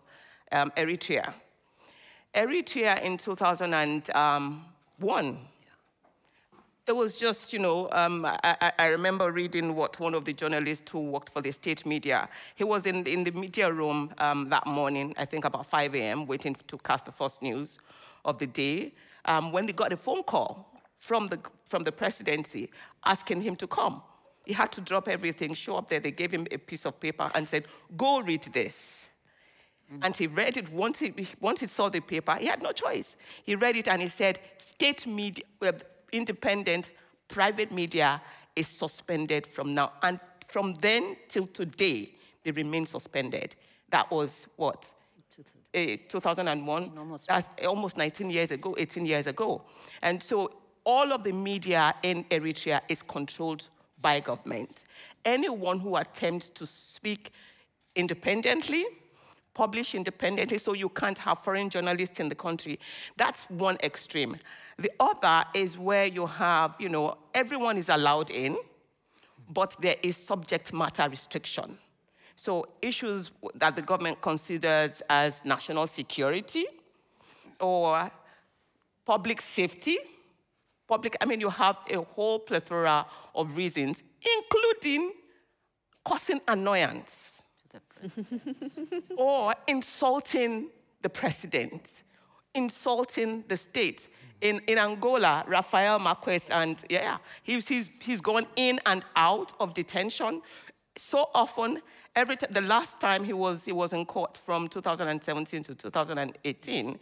um, 0.52 0.72
Eritrea. 0.78 1.34
Eritrea 2.36 3.02
in 3.02 3.18
2001 3.18 5.40
it 6.88 6.96
was 6.96 7.18
just, 7.18 7.52
you 7.52 7.58
know, 7.58 7.90
um, 7.92 8.26
I, 8.26 8.72
I, 8.78 8.88
remember 8.90 9.32
reading 9.32 9.76
what 9.76 10.00
one 10.00 10.14
of 10.14 10.24
the 10.24 10.34
journalists 10.34 10.92
who 10.92 11.00
worked 11.00 11.30
for 11.30 11.42
the 11.42 11.52
state 11.52 11.84
media, 11.84 12.30
he 12.54 12.64
was 12.64 12.86
in, 12.86 13.08
in 13.08 13.24
the 13.24 13.32
media 13.32 13.72
room 13.72 14.14
um, 14.20 14.50
that 14.50 14.68
morning, 14.68 15.16
I 15.18 15.26
think 15.26 15.46
about 15.46 15.66
5 15.66 15.96
a.m., 15.96 16.28
waiting 16.28 16.56
to 16.68 16.78
cast 16.78 17.08
the 17.08 17.12
first 17.12 17.42
news 17.42 17.80
of 18.24 18.38
the 18.38 18.46
day, 18.46 18.94
um, 19.26 19.52
when 19.52 19.66
they 19.66 19.74
got 19.74 19.94
a 19.94 19.98
phone 19.98 20.22
call 20.22 20.80
from 21.00 21.28
the, 21.28 21.40
from 21.66 21.84
the 21.84 21.92
presidency 21.92 22.70
asking 23.04 23.42
him 23.42 23.56
to 23.56 23.68
come. 23.68 24.04
He 24.46 24.54
had 24.54 24.72
to 24.74 24.82
drop 24.82 25.08
everything, 25.08 25.56
show 25.56 25.78
up 25.78 25.90
there. 25.90 26.00
They 26.00 26.12
gave 26.12 26.30
him 26.30 26.46
a 26.52 26.58
piece 26.58 26.86
of 26.86 27.00
paper 27.00 27.32
and 27.34 27.50
said, 27.50 27.66
go 27.98 28.22
read 28.22 28.44
this. 28.44 29.10
And 30.02 30.16
he 30.16 30.28
read 30.28 30.58
it 30.58 30.72
once 30.72 31.00
he, 31.00 31.14
once 31.40 31.60
he 31.60 31.68
saw 31.68 31.90
the 31.90 32.00
paper. 32.00 32.36
He 32.36 32.48
had 32.48 32.62
no 32.62 32.72
choice. 32.72 33.18
He 33.44 33.56
read 33.56 33.76
it 33.76 33.88
and 33.88 34.02
he 34.02 34.08
said, 34.08 34.40
state 34.58 35.06
media, 35.06 35.46
um, 35.62 35.76
independent 36.12 36.92
private 37.28 37.72
media 37.72 38.22
is 38.56 38.68
suspended 38.68 39.48
from 39.48 39.76
now. 39.76 39.94
And 40.02 40.20
from 40.48 40.74
then 40.76 41.18
till 41.28 41.48
today, 41.48 42.16
they 42.44 42.52
remain 42.52 42.86
suspended. 42.86 43.56
That 43.90 44.10
was 44.10 44.48
what? 44.56 44.92
Eh, 45.74 45.98
2001. 46.08 46.98
Almost. 46.98 47.28
That's 47.28 47.48
almost 47.66 47.98
19 47.98 48.30
years 48.30 48.52
ago, 48.52 48.76
18 48.78 49.06
years 49.06 49.28
ago. 49.28 49.62
And 50.02 50.22
so 50.22 50.52
all 50.84 51.12
of 51.12 51.24
the 51.24 51.32
media 51.32 51.94
in 52.02 52.24
Eritrea 52.26 52.82
is 52.88 53.04
controlled 53.04 53.68
by 54.02 54.20
government. 54.20 54.84
Anyone 55.26 55.80
who 55.80 55.96
attempts 55.98 56.50
to 56.50 56.66
speak 56.66 57.32
independently, 57.96 58.86
publish 59.56 59.96
independently, 59.96 60.60
so 60.60 60.74
you 60.74 60.90
can't 60.90 61.18
have 61.18 61.40
foreign 61.40 61.70
journalists 61.70 62.20
in 62.20 62.30
the 62.30 62.36
country, 62.36 62.80
that's 63.18 63.50
one 63.50 63.78
extreme. 63.82 64.38
The 64.78 64.92
other 65.00 65.46
is 65.56 65.78
where 65.78 66.06
you 66.06 66.28
have, 66.28 66.76
you 66.78 66.90
know, 66.90 67.18
everyone 67.34 67.78
is 67.78 67.90
allowed 67.90 68.30
in, 68.30 68.58
but 69.50 69.76
there 69.82 69.96
is 70.04 70.18
subject 70.18 70.74
matter 70.74 71.08
restriction. 71.10 71.78
So 72.36 72.66
issues 72.82 73.32
that 73.56 73.78
the 73.78 73.82
government 73.82 74.22
considers 74.22 75.02
as 75.10 75.44
national 75.46 75.88
security 75.88 76.66
or 77.62 78.12
public 79.06 79.40
safety, 79.40 79.98
public, 80.86 81.16
I 81.22 81.26
mean, 81.26 81.40
you 81.40 81.50
have 81.50 81.78
a 81.90 82.02
whole 82.02 82.40
plethora 82.40 83.06
of 83.34 83.56
reasons, 83.56 84.04
including 84.38 85.14
causing 86.04 86.42
annoyance 86.48 87.35
or 89.18 89.54
insulting 89.68 90.70
the 91.02 91.10
president, 91.10 92.04
insulting 92.54 93.44
the 93.48 93.58
state 93.58 94.08
in, 94.42 94.62
in 94.68 94.78
Angola, 94.78 95.44
Rafael 95.48 96.00
Marques, 96.00 96.50
and 96.50 96.78
yeah, 96.90 97.18
he's, 97.44 97.68
he's, 97.68 97.92
he's 98.02 98.22
gone 98.22 98.46
in 98.56 98.80
and 98.86 99.04
out 99.16 99.54
of 99.60 99.74
detention 99.74 100.42
so 100.98 101.30
often. 101.34 101.82
Every 102.16 102.38
t- 102.38 102.48
the 102.50 102.62
last 102.62 103.00
time 103.00 103.24
he 103.24 103.34
was, 103.34 103.66
he 103.66 103.72
was 103.72 103.94
in 103.94 104.06
court 104.06 104.38
from 104.38 104.68
2017 104.68 105.64
to 105.64 105.76
2018 105.76 107.00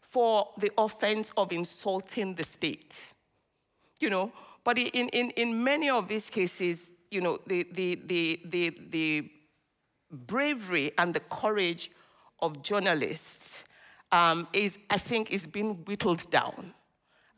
for 0.00 0.48
the 0.58 0.70
offense 0.78 1.32
of 1.36 1.52
insulting 1.52 2.34
the 2.34 2.44
state. 2.44 3.12
You 4.00 4.10
know, 4.10 4.32
but 4.64 4.78
in, 4.78 5.08
in, 5.08 5.30
in 5.30 5.62
many 5.62 5.88
of 5.88 6.08
these 6.08 6.28
cases, 6.28 6.92
you 7.10 7.20
know, 7.20 7.38
the, 7.46 7.66
the, 7.72 8.00
the, 8.06 8.40
the, 8.44 8.78
the 8.90 9.30
bravery 10.10 10.92
and 10.98 11.14
the 11.14 11.20
courage 11.20 11.90
of 12.40 12.62
journalists 12.62 13.64
um, 14.12 14.46
is, 14.52 14.78
I 14.90 14.98
think, 14.98 15.30
is 15.30 15.46
being 15.46 15.74
whittled 15.84 16.28
down 16.30 16.74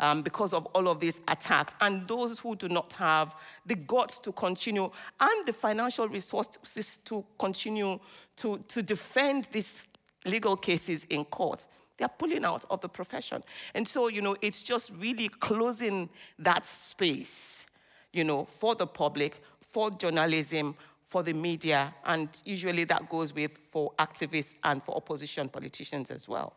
um, 0.00 0.22
because 0.22 0.52
of 0.52 0.66
all 0.66 0.88
of 0.88 1.00
these 1.00 1.20
attacks. 1.28 1.74
And 1.80 2.06
those 2.06 2.38
who 2.38 2.56
do 2.56 2.68
not 2.68 2.92
have 2.94 3.34
the 3.66 3.74
guts 3.74 4.18
to 4.20 4.32
continue 4.32 4.90
and 5.20 5.46
the 5.46 5.52
financial 5.52 6.08
resources 6.08 6.98
to 7.04 7.24
continue 7.38 7.98
to, 8.36 8.58
to 8.68 8.82
defend 8.82 9.48
these 9.52 9.86
legal 10.24 10.56
cases 10.56 11.04
in 11.10 11.24
court, 11.24 11.66
they're 11.96 12.08
pulling 12.08 12.44
out 12.44 12.64
of 12.70 12.80
the 12.80 12.88
profession. 12.88 13.42
And 13.74 13.86
so, 13.86 14.08
you 14.08 14.22
know, 14.22 14.36
it's 14.40 14.62
just 14.62 14.92
really 14.98 15.28
closing 15.28 16.08
that 16.38 16.64
space, 16.64 17.66
you 18.12 18.24
know, 18.24 18.44
for 18.44 18.74
the 18.74 18.86
public, 18.86 19.42
for 19.58 19.90
journalism, 19.90 20.76
for 21.08 21.22
the 21.22 21.32
media, 21.32 21.94
and 22.04 22.28
usually 22.44 22.84
that 22.84 23.08
goes 23.08 23.34
with 23.34 23.52
for 23.70 23.92
activists 23.98 24.54
and 24.62 24.82
for 24.82 24.94
opposition 24.94 25.48
politicians 25.48 26.10
as 26.10 26.28
well. 26.28 26.52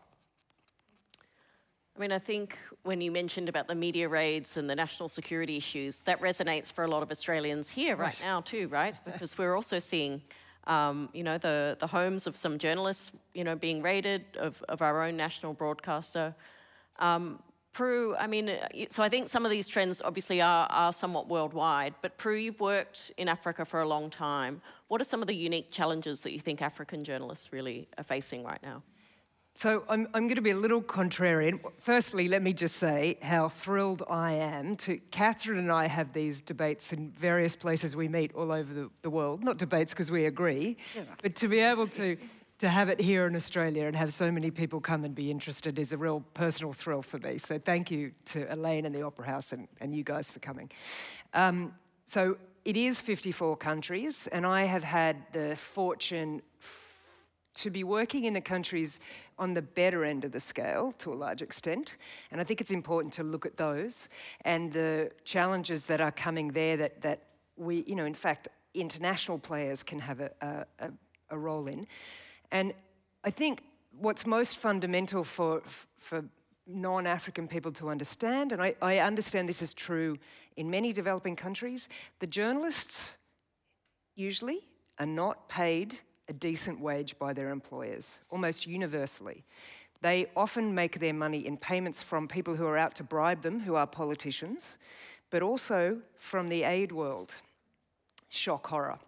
I 1.96 2.00
mean, 2.00 2.12
I 2.12 2.20
think 2.20 2.58
when 2.84 3.02
you 3.02 3.12
mentioned 3.12 3.48
about 3.50 3.68
the 3.68 3.76
media 3.76 4.10
raids 4.10 4.58
and 4.58 4.70
the 4.70 4.76
national 4.76 5.10
security 5.10 5.58
issues, 5.58 6.00
that 6.02 6.20
resonates 6.22 6.72
for 6.72 6.84
a 6.84 6.88
lot 6.88 7.04
of 7.04 7.12
Australians 7.12 7.70
here 7.70 7.96
right, 7.96 8.08
right 8.08 8.22
now 8.22 8.42
too, 8.42 8.68
right? 8.68 8.96
Because 9.06 9.38
we're 9.38 9.56
also 9.56 9.80
seeing, 9.80 10.22
um, 10.68 11.10
you 11.14 11.24
know, 11.24 11.38
the, 11.38 11.78
the 11.80 11.88
homes 11.88 12.28
of 12.28 12.36
some 12.36 12.58
journalists, 12.58 13.12
you 13.34 13.44
know, 13.44 13.56
being 13.56 13.82
raided, 13.82 14.24
of, 14.38 14.64
of 14.68 14.82
our 14.82 15.02
own 15.04 15.16
national 15.16 15.54
broadcaster. 15.54 16.34
Um, 17.00 17.40
Prue, 17.74 18.16
I 18.18 18.28
mean, 18.28 18.50
uh, 18.50 18.68
so 18.90 19.02
I 19.02 19.08
think 19.08 19.30
some 19.30 19.46
of 19.46 19.52
these 19.52 19.70
trends 19.70 20.02
obviously 20.02 20.42
are, 20.42 20.68
are 20.70 20.92
somewhat 20.92 21.30
worldwide, 21.30 21.94
but 22.02 22.18
Prue, 22.18 22.36
you've 22.36 22.60
worked 22.60 23.12
in 23.18 23.30
Africa 23.30 23.64
for 23.64 23.82
a 23.82 23.88
long 23.88 24.10
time. 24.10 24.62
What 24.90 25.00
are 25.00 25.06
some 25.06 25.22
of 25.22 25.28
the 25.28 25.36
unique 25.36 25.72
challenges 25.72 26.22
that 26.22 26.34
you 26.34 26.40
think 26.40 26.62
African 26.62 27.06
journalists 27.06 27.54
really 27.54 27.88
are 27.98 28.04
facing 28.04 28.44
right 28.44 28.62
now? 28.62 28.84
So 29.56 29.84
I'm, 29.90 30.08
I'm 30.14 30.28
going 30.28 30.36
to 30.36 30.42
be 30.42 30.52
a 30.52 30.58
little 30.58 30.82
contrarian. 30.82 31.60
Firstly, 31.78 32.28
let 32.28 32.42
me 32.42 32.52
just 32.52 32.78
say 32.78 33.18
how 33.22 33.48
thrilled 33.48 34.04
I 34.10 34.34
am 34.34 34.76
to. 34.78 34.98
Catherine 35.12 35.60
and 35.60 35.72
I 35.72 35.88
have 35.88 36.14
these 36.14 36.42
debates 36.42 36.94
in 36.94 37.12
various 37.12 37.56
places 37.56 37.96
we 37.96 38.08
meet 38.08 38.34
all 38.34 38.52
over 38.52 38.74
the, 38.74 38.90
the 39.02 39.10
world. 39.10 39.44
Not 39.44 39.58
debates 39.58 39.94
because 39.94 40.10
we 40.10 40.26
agree, 40.26 40.78
yeah. 40.96 41.04
but 41.22 41.36
to 41.36 41.48
be 41.48 41.60
able 41.60 41.88
to 41.88 42.18
to 42.62 42.70
have 42.70 42.90
it 42.90 43.02
here 43.02 43.26
in 43.26 43.36
Australia 43.36 43.88
and 43.88 43.96
have 43.96 44.14
so 44.14 44.32
many 44.32 44.52
people 44.52 44.80
come 44.80 45.04
and 45.04 45.16
be 45.16 45.32
interested 45.32 45.80
is 45.80 45.94
a 45.94 45.98
real 45.98 46.24
personal 46.36 46.72
thrill 46.72 47.02
for 47.02 47.18
me. 47.18 47.40
So 47.40 47.58
thank 47.58 47.90
you 47.90 48.12
to 48.26 48.46
Elaine 48.54 48.86
and 48.86 48.94
the 48.94 49.02
Opera 49.02 49.26
House 49.26 49.52
and, 49.52 49.68
and 49.80 49.96
you 49.96 50.04
guys 50.04 50.30
for 50.30 50.38
coming. 50.38 50.70
Um, 51.34 51.74
so 52.06 52.38
it 52.64 52.78
is 52.78 53.02
54 53.02 53.58
countries, 53.58 54.28
and 54.28 54.46
I 54.46 54.66
have 54.66 54.84
had 54.84 55.18
the 55.34 55.56
fortune 55.56 56.44
to 57.56 57.72
be 57.72 57.84
working 57.84 58.26
in 58.26 58.34
the 58.34 58.42
countries 58.42 59.00
on 59.40 59.56
the 59.56 59.64
better 59.64 60.06
end 60.06 60.24
of 60.24 60.32
the 60.32 60.40
scale 60.40 60.92
to 61.00 61.12
a 61.12 61.16
large 61.16 61.42
extent. 61.42 61.98
And 62.30 62.40
I 62.40 62.44
think 62.44 62.62
it's 62.62 62.70
important 62.70 63.12
to 63.16 63.24
look 63.24 63.48
at 63.48 63.58
those 63.58 64.08
and 64.46 64.72
the 64.72 65.10
challenges 65.24 65.88
that 65.88 66.00
are 66.00 66.12
coming 66.12 66.50
there 66.50 66.78
that, 66.78 67.02
that 67.02 67.24
we, 67.58 67.84
you 67.88 67.96
know, 67.96 68.06
in 68.06 68.14
fact, 68.14 68.50
international 68.76 69.40
players 69.40 69.82
can 69.82 69.98
have 69.98 70.20
a, 70.20 70.32
a, 70.80 70.92
a 71.32 71.38
role 71.40 71.66
in. 71.66 71.88
And 72.52 72.74
I 73.24 73.30
think 73.30 73.64
what's 74.00 74.26
most 74.26 74.58
fundamental 74.58 75.24
for, 75.24 75.62
for 75.98 76.24
non 76.68 77.08
African 77.08 77.48
people 77.48 77.72
to 77.74 77.90
understand, 77.90 78.52
and 78.52 78.62
I, 78.62 78.76
I 78.82 79.00
understand 79.00 79.48
this 79.48 79.62
is 79.62 79.74
true 79.74 80.18
in 80.58 80.70
many 80.70 80.94
developing 80.94 81.36
countries, 81.36 81.88
the 82.20 82.28
journalists 82.28 83.14
usually 84.16 84.60
are 85.00 85.06
not 85.06 85.48
paid 85.50 85.98
a 86.28 86.34
decent 86.34 86.80
wage 86.80 87.18
by 87.18 87.34
their 87.34 87.50
employers, 87.50 88.20
almost 88.30 88.68
universally. 88.68 89.44
They 90.02 90.28
often 90.36 90.74
make 90.74 91.00
their 91.00 91.14
money 91.14 91.46
in 91.46 91.58
payments 91.58 92.02
from 92.02 92.28
people 92.28 92.56
who 92.56 92.66
are 92.66 92.78
out 92.78 92.96
to 92.96 93.04
bribe 93.04 93.42
them, 93.42 93.60
who 93.60 93.76
are 93.76 93.88
politicians, 93.88 94.78
but 95.30 95.42
also 95.42 96.00
from 96.18 96.50
the 96.50 96.64
aid 96.64 96.92
world. 96.92 97.36
Shock 98.30 98.68
horror. 98.68 99.00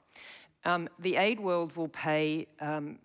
Um, 0.65 0.87
the 0.99 1.15
aid 1.15 1.39
world 1.39 1.75
will 1.75 1.89
pay 1.89 2.47
um, 2.61 2.99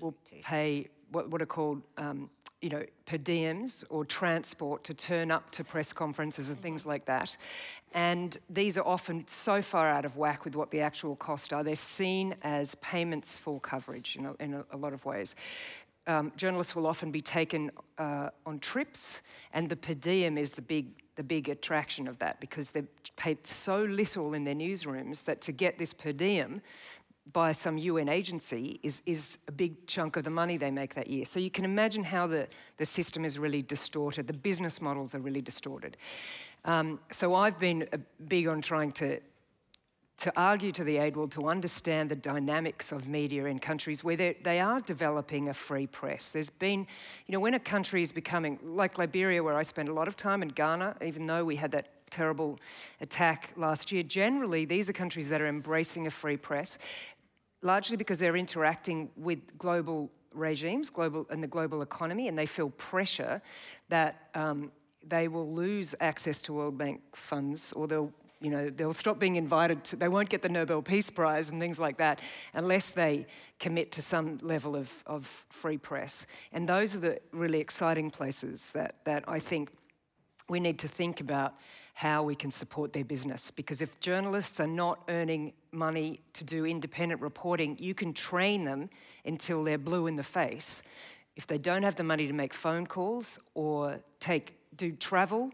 will 0.00 0.14
pay 0.42 0.88
what, 1.10 1.30
what 1.30 1.40
are 1.40 1.46
called 1.46 1.82
um, 1.96 2.30
you 2.60 2.68
know, 2.70 2.84
per 3.06 3.18
diems 3.18 3.84
or 3.88 4.04
transport 4.04 4.82
to 4.84 4.94
turn 4.94 5.30
up 5.30 5.50
to 5.52 5.62
press 5.62 5.92
conferences 5.92 6.50
and 6.50 6.58
things 6.58 6.84
like 6.84 7.04
that. 7.04 7.36
And 7.94 8.36
these 8.50 8.76
are 8.76 8.86
often 8.86 9.26
so 9.28 9.62
far 9.62 9.88
out 9.88 10.04
of 10.04 10.16
whack 10.16 10.44
with 10.44 10.56
what 10.56 10.70
the 10.70 10.80
actual 10.80 11.14
costs 11.16 11.52
are. 11.52 11.62
They're 11.62 11.76
seen 11.76 12.34
as 12.42 12.74
payments 12.76 13.36
for 13.36 13.60
coverage 13.60 14.16
in 14.16 14.26
a, 14.26 14.34
in 14.40 14.54
a, 14.54 14.64
a 14.72 14.76
lot 14.76 14.92
of 14.92 15.04
ways. 15.04 15.36
Um, 16.08 16.32
journalists 16.36 16.74
will 16.74 16.86
often 16.86 17.10
be 17.10 17.20
taken 17.20 17.70
uh, 17.98 18.30
on 18.46 18.58
trips, 18.60 19.20
and 19.52 19.68
the 19.68 19.76
per 19.76 19.92
diem 19.92 20.38
is 20.38 20.52
the 20.52 20.62
big, 20.62 20.86
the 21.16 21.22
big 21.22 21.50
attraction 21.50 22.08
of 22.08 22.18
that 22.18 22.40
because 22.40 22.70
they're 22.70 22.88
paid 23.16 23.46
so 23.46 23.82
little 23.84 24.32
in 24.32 24.42
their 24.42 24.54
newsrooms 24.54 25.22
that 25.24 25.42
to 25.42 25.52
get 25.52 25.76
this 25.78 25.92
per 25.92 26.12
diem, 26.12 26.62
by 27.32 27.52
some 27.52 27.76
UN 27.78 28.08
agency 28.08 28.80
is, 28.82 29.02
is 29.06 29.38
a 29.48 29.52
big 29.52 29.86
chunk 29.86 30.16
of 30.16 30.24
the 30.24 30.30
money 30.30 30.56
they 30.56 30.70
make 30.70 30.94
that 30.94 31.08
year. 31.08 31.24
So 31.24 31.40
you 31.40 31.50
can 31.50 31.64
imagine 31.64 32.04
how 32.04 32.26
the, 32.26 32.48
the 32.76 32.86
system 32.86 33.24
is 33.24 33.38
really 33.38 33.62
distorted, 33.62 34.26
the 34.26 34.32
business 34.32 34.80
models 34.80 35.14
are 35.14 35.20
really 35.20 35.42
distorted. 35.42 35.96
Um, 36.64 37.00
so 37.12 37.34
I've 37.34 37.58
been 37.58 37.88
uh, 37.92 37.98
big 38.28 38.48
on 38.48 38.60
trying 38.60 38.92
to, 38.92 39.20
to 40.18 40.32
argue 40.36 40.72
to 40.72 40.84
the 40.84 40.98
aid 40.98 41.16
world 41.16 41.32
to 41.32 41.48
understand 41.48 42.10
the 42.10 42.16
dynamics 42.16 42.92
of 42.92 43.08
media 43.08 43.44
in 43.44 43.58
countries 43.58 44.02
where 44.02 44.16
they 44.16 44.60
are 44.60 44.80
developing 44.80 45.48
a 45.48 45.54
free 45.54 45.86
press. 45.86 46.30
There's 46.30 46.50
been, 46.50 46.86
you 47.26 47.32
know, 47.32 47.40
when 47.40 47.54
a 47.54 47.60
country 47.60 48.02
is 48.02 48.10
becoming, 48.10 48.58
like 48.62 48.98
Liberia, 48.98 49.42
where 49.42 49.56
I 49.56 49.62
spent 49.62 49.88
a 49.88 49.92
lot 49.92 50.08
of 50.08 50.16
time, 50.16 50.42
in 50.42 50.48
Ghana, 50.48 50.96
even 51.04 51.26
though 51.26 51.44
we 51.44 51.56
had 51.56 51.70
that 51.72 51.88
terrible 52.10 52.58
attack 53.00 53.52
last 53.56 53.92
year, 53.92 54.02
generally 54.02 54.64
these 54.64 54.88
are 54.88 54.92
countries 54.92 55.28
that 55.28 55.40
are 55.40 55.46
embracing 55.46 56.06
a 56.06 56.10
free 56.10 56.36
press 56.36 56.78
largely 57.62 57.96
because 57.96 58.18
they're 58.18 58.36
interacting 58.36 59.10
with 59.16 59.56
global 59.58 60.10
regimes, 60.32 60.90
global 60.90 61.26
and 61.30 61.42
the 61.42 61.46
global 61.48 61.82
economy, 61.82 62.28
and 62.28 62.38
they 62.38 62.46
feel 62.46 62.70
pressure 62.70 63.42
that 63.88 64.28
um, 64.34 64.70
they 65.06 65.28
will 65.28 65.52
lose 65.52 65.94
access 66.00 66.40
to 66.42 66.52
World 66.52 66.78
Bank 66.78 67.00
funds, 67.14 67.72
or 67.72 67.86
they'll 67.86 68.12
you 68.40 68.50
know 68.50 68.70
they'll 68.70 68.92
stop 68.92 69.18
being 69.18 69.36
invited 69.36 69.82
to, 69.84 69.96
they 69.96 70.08
won't 70.08 70.28
get 70.28 70.42
the 70.42 70.48
nobel 70.48 70.80
peace 70.80 71.10
prize 71.10 71.50
and 71.50 71.60
things 71.60 71.80
like 71.80 71.96
that 71.98 72.20
unless 72.54 72.92
they 72.92 73.26
commit 73.58 73.90
to 73.92 74.02
some 74.02 74.38
level 74.42 74.76
of, 74.76 74.92
of 75.06 75.26
free 75.48 75.78
press. 75.78 76.24
And 76.52 76.68
those 76.68 76.94
are 76.94 77.00
the 77.00 77.20
really 77.32 77.58
exciting 77.58 78.10
places 78.10 78.70
that, 78.74 78.96
that 79.04 79.24
i 79.26 79.40
think 79.40 79.70
we 80.48 80.60
need 80.60 80.78
to 80.78 80.88
think 80.88 81.20
about 81.20 81.54
how 81.98 82.22
we 82.22 82.36
can 82.36 82.48
support 82.48 82.92
their 82.92 83.04
business. 83.04 83.50
Because 83.50 83.82
if 83.82 83.98
journalists 83.98 84.60
are 84.60 84.68
not 84.68 85.00
earning 85.08 85.52
money 85.72 86.20
to 86.32 86.44
do 86.44 86.64
independent 86.64 87.20
reporting, 87.20 87.76
you 87.80 87.92
can 87.92 88.12
train 88.12 88.64
them 88.64 88.88
until 89.24 89.64
they're 89.64 89.78
blue 89.78 90.06
in 90.06 90.14
the 90.14 90.22
face. 90.22 90.80
If 91.34 91.48
they 91.48 91.58
don't 91.58 91.82
have 91.82 91.96
the 91.96 92.04
money 92.04 92.28
to 92.28 92.32
make 92.32 92.54
phone 92.54 92.86
calls 92.86 93.40
or 93.54 93.98
take 94.20 94.54
do 94.76 94.92
travel, 94.92 95.50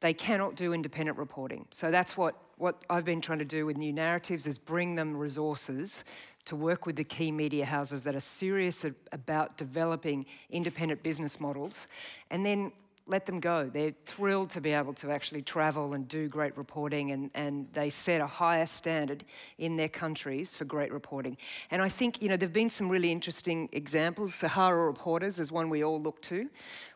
they 0.00 0.14
cannot 0.14 0.54
do 0.54 0.72
independent 0.72 1.18
reporting. 1.18 1.66
So 1.70 1.90
that's 1.90 2.16
what, 2.16 2.34
what 2.56 2.82
I've 2.88 3.04
been 3.04 3.20
trying 3.20 3.40
to 3.40 3.44
do 3.44 3.66
with 3.66 3.76
New 3.76 3.92
Narratives 3.92 4.46
is 4.46 4.56
bring 4.56 4.94
them 4.94 5.14
resources 5.14 6.04
to 6.46 6.56
work 6.56 6.86
with 6.86 6.96
the 6.96 7.04
key 7.04 7.30
media 7.30 7.66
houses 7.66 8.00
that 8.04 8.16
are 8.16 8.20
serious 8.20 8.86
about 9.12 9.58
developing 9.58 10.24
independent 10.48 11.02
business 11.02 11.38
models 11.38 11.88
and 12.30 12.44
then 12.44 12.72
let 13.06 13.26
them 13.26 13.38
go. 13.38 13.68
They're 13.70 13.94
thrilled 14.06 14.48
to 14.50 14.60
be 14.60 14.72
able 14.72 14.94
to 14.94 15.10
actually 15.10 15.42
travel 15.42 15.92
and 15.92 16.08
do 16.08 16.26
great 16.26 16.56
reporting, 16.56 17.10
and, 17.10 17.30
and 17.34 17.68
they 17.72 17.90
set 17.90 18.20
a 18.20 18.26
higher 18.26 18.64
standard 18.64 19.24
in 19.58 19.76
their 19.76 19.90
countries 19.90 20.56
for 20.56 20.64
great 20.64 20.90
reporting. 20.90 21.36
And 21.70 21.82
I 21.82 21.90
think, 21.90 22.22
you 22.22 22.28
know, 22.28 22.36
there 22.36 22.46
have 22.46 22.54
been 22.54 22.70
some 22.70 22.88
really 22.88 23.12
interesting 23.12 23.68
examples. 23.72 24.34
Sahara 24.34 24.86
Reporters 24.86 25.38
is 25.38 25.52
one 25.52 25.68
we 25.68 25.84
all 25.84 26.00
look 26.00 26.22
to, 26.22 26.48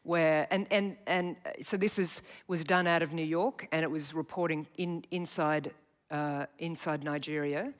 where, 0.02 0.46
and, 0.50 0.66
and, 0.70 0.96
and 1.06 1.36
so 1.60 1.76
this 1.76 1.98
is, 1.98 2.22
was 2.46 2.64
done 2.64 2.86
out 2.86 3.02
of 3.02 3.12
New 3.12 3.24
York, 3.26 3.68
and 3.70 3.82
it 3.82 3.90
was 3.90 4.14
reporting 4.14 4.66
in, 4.78 5.04
inside, 5.10 5.72
uh, 6.10 6.46
inside 6.58 7.04
Nigeria, 7.04 7.74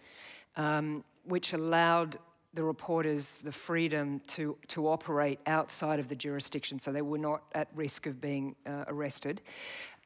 um, 0.57 1.03
which 1.25 1.55
allowed 1.55 2.19
the 2.59 2.65
reporters 2.65 3.35
the 3.45 3.53
freedom 3.53 4.21
to, 4.27 4.57
to 4.67 4.89
operate 4.89 5.39
outside 5.47 6.01
of 6.01 6.09
the 6.09 6.17
jurisdiction, 6.17 6.81
so 6.81 6.91
they 6.91 7.03
were 7.03 7.17
not 7.17 7.41
at 7.55 7.69
risk 7.77 8.09
of 8.09 8.21
being 8.21 8.57
uh, 8.67 8.83
arrested 8.89 9.41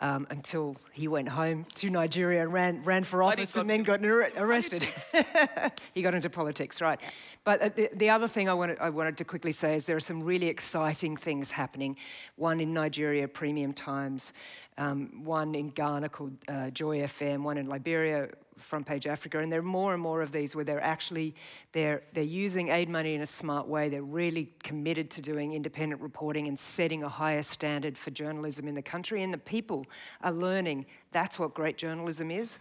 um, 0.02 0.26
until 0.28 0.76
he 0.92 1.08
went 1.08 1.30
home 1.30 1.64
to 1.76 1.88
Nigeria 1.88 2.42
and 2.42 2.52
ran, 2.52 2.84
ran 2.84 3.04
for 3.04 3.22
office 3.22 3.56
and 3.56 3.70
then 3.70 3.84
got 3.84 4.04
arrested. 4.04 4.82
he 5.94 6.02
got 6.02 6.12
into 6.12 6.28
politics, 6.28 6.82
right. 6.82 7.00
But 7.42 7.62
uh, 7.62 7.70
the, 7.74 7.88
the 7.94 8.10
other 8.10 8.28
thing 8.28 8.50
I 8.50 8.52
wanted, 8.52 8.76
I 8.80 8.90
wanted 8.90 9.16
to 9.16 9.24
quickly 9.24 9.52
say 9.52 9.74
is 9.74 9.86
there 9.86 9.96
are 9.96 10.00
some 10.00 10.22
really 10.22 10.48
exciting 10.48 11.16
things 11.16 11.50
happening. 11.50 11.96
One 12.36 12.60
in 12.60 12.74
Nigeria, 12.74 13.28
Premium 13.28 13.72
Times, 13.72 14.34
um, 14.78 15.24
one 15.24 15.54
in 15.54 15.68
Ghana 15.70 16.08
called 16.08 16.36
uh, 16.48 16.70
Joy 16.70 17.00
FM, 17.00 17.42
one 17.42 17.58
in 17.58 17.66
Liberia, 17.66 18.28
Front 18.58 18.86
Page 18.86 19.06
Africa, 19.06 19.38
and 19.38 19.52
there 19.52 19.60
are 19.60 19.62
more 19.62 19.92
and 19.92 20.02
more 20.02 20.22
of 20.22 20.30
these 20.32 20.54
where 20.54 20.64
they're 20.64 20.82
actually 20.82 21.34
they're 21.72 22.02
they're 22.12 22.22
using 22.22 22.68
aid 22.68 22.88
money 22.88 23.14
in 23.14 23.22
a 23.22 23.26
smart 23.26 23.66
way. 23.66 23.88
They're 23.88 24.02
really 24.02 24.52
committed 24.62 25.10
to 25.12 25.22
doing 25.22 25.52
independent 25.52 26.00
reporting 26.00 26.48
and 26.48 26.58
setting 26.58 27.02
a 27.02 27.08
higher 27.08 27.42
standard 27.42 27.98
for 27.98 28.10
journalism 28.10 28.68
in 28.68 28.74
the 28.74 28.82
country, 28.82 29.22
and 29.22 29.32
the 29.32 29.38
people 29.38 29.86
are 30.22 30.32
learning 30.32 30.86
that's 31.10 31.38
what 31.38 31.54
great 31.54 31.76
journalism 31.76 32.30
is. 32.30 32.58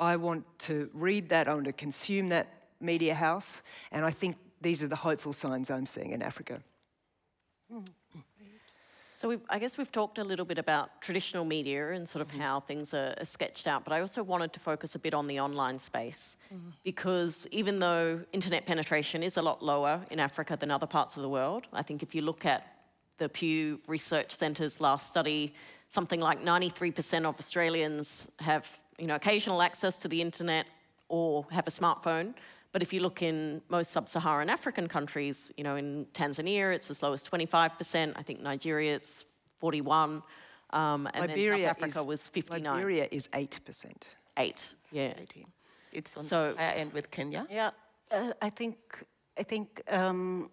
I 0.00 0.16
want 0.16 0.44
to 0.60 0.90
read 0.92 1.28
that. 1.28 1.48
I 1.48 1.54
want 1.54 1.66
to 1.66 1.72
consume 1.72 2.28
that 2.30 2.48
media 2.80 3.14
house, 3.14 3.62
and 3.92 4.04
I 4.04 4.10
think 4.10 4.36
these 4.60 4.82
are 4.82 4.88
the 4.88 4.96
hopeful 4.96 5.32
signs 5.32 5.70
I'm 5.70 5.86
seeing 5.86 6.12
in 6.12 6.22
Africa. 6.22 6.60
Mm. 7.72 7.86
So 9.16 9.40
I 9.48 9.60
guess 9.60 9.78
we've 9.78 9.92
talked 9.92 10.18
a 10.18 10.24
little 10.24 10.44
bit 10.44 10.58
about 10.58 11.00
traditional 11.00 11.44
media 11.44 11.92
and 11.92 12.08
sort 12.08 12.20
of 12.20 12.28
mm-hmm. 12.28 12.40
how 12.40 12.60
things 12.60 12.92
are, 12.92 13.14
are, 13.18 13.24
sketched 13.24 13.68
out, 13.68 13.84
but 13.84 13.92
I 13.92 14.00
also 14.00 14.24
wanted 14.24 14.52
to 14.54 14.60
focus 14.60 14.96
a 14.96 14.98
bit 14.98 15.14
on 15.14 15.28
the 15.28 15.38
online 15.38 15.78
space 15.78 16.36
mm-hmm. 16.52 16.70
because 16.82 17.46
even 17.52 17.78
though 17.78 18.20
internet 18.32 18.66
penetration 18.66 19.22
is 19.22 19.36
a 19.36 19.42
lot 19.42 19.62
lower 19.62 20.04
in 20.10 20.18
Africa 20.18 20.56
than 20.56 20.72
other 20.72 20.86
parts 20.86 21.16
of 21.16 21.22
the 21.22 21.28
world, 21.28 21.68
I 21.72 21.82
think 21.82 22.02
if 22.02 22.12
you 22.12 22.22
look 22.22 22.44
at 22.44 22.66
the 23.18 23.28
Pew 23.28 23.80
Research 23.86 24.34
Centre's 24.34 24.80
last 24.80 25.08
study, 25.08 25.54
something 25.88 26.20
like 26.20 26.42
93% 26.42 27.24
of 27.24 27.38
Australians 27.38 28.28
have 28.40 28.78
you 28.98 29.06
know 29.06 29.14
occasional 29.14 29.62
access 29.62 29.96
to 29.98 30.08
the 30.08 30.20
internet 30.20 30.66
or 31.08 31.46
have 31.52 31.68
a 31.68 31.70
smartphone. 31.70 32.34
But 32.74 32.82
if 32.82 32.92
you 32.92 32.98
look 32.98 33.22
in 33.22 33.62
most 33.68 33.92
sub-Saharan 33.92 34.50
African 34.50 34.88
countries, 34.88 35.52
you 35.56 35.62
know, 35.62 35.76
in 35.76 36.06
Tanzania, 36.12 36.74
it's 36.74 36.90
as 36.90 37.04
low 37.04 37.12
as 37.12 37.22
25%. 37.22 38.12
I 38.16 38.22
think 38.24 38.42
Nigeria, 38.42 38.96
it's 38.96 39.24
41. 39.60 40.24
Um, 40.70 41.08
and 41.14 41.28
Liberia 41.28 41.50
then 41.50 41.60
South 41.60 41.70
Africa 41.76 42.00
is, 42.00 42.04
was 42.04 42.28
59. 42.28 42.74
Liberia 42.74 43.06
is 43.12 43.28
8%. 43.28 43.92
Eight, 44.38 44.74
yeah. 44.90 45.14
18. 45.16 45.46
It's 45.92 46.16
on 46.16 46.24
so, 46.24 46.50
the 46.50 46.58
higher 46.58 46.72
end 46.72 46.92
with 46.92 47.12
Kenya. 47.12 47.46
Yeah, 47.48 47.70
uh, 48.10 48.32
I 48.42 48.50
think, 48.50 48.76
I 49.38 49.44
think 49.44 49.80
um, 49.86 50.50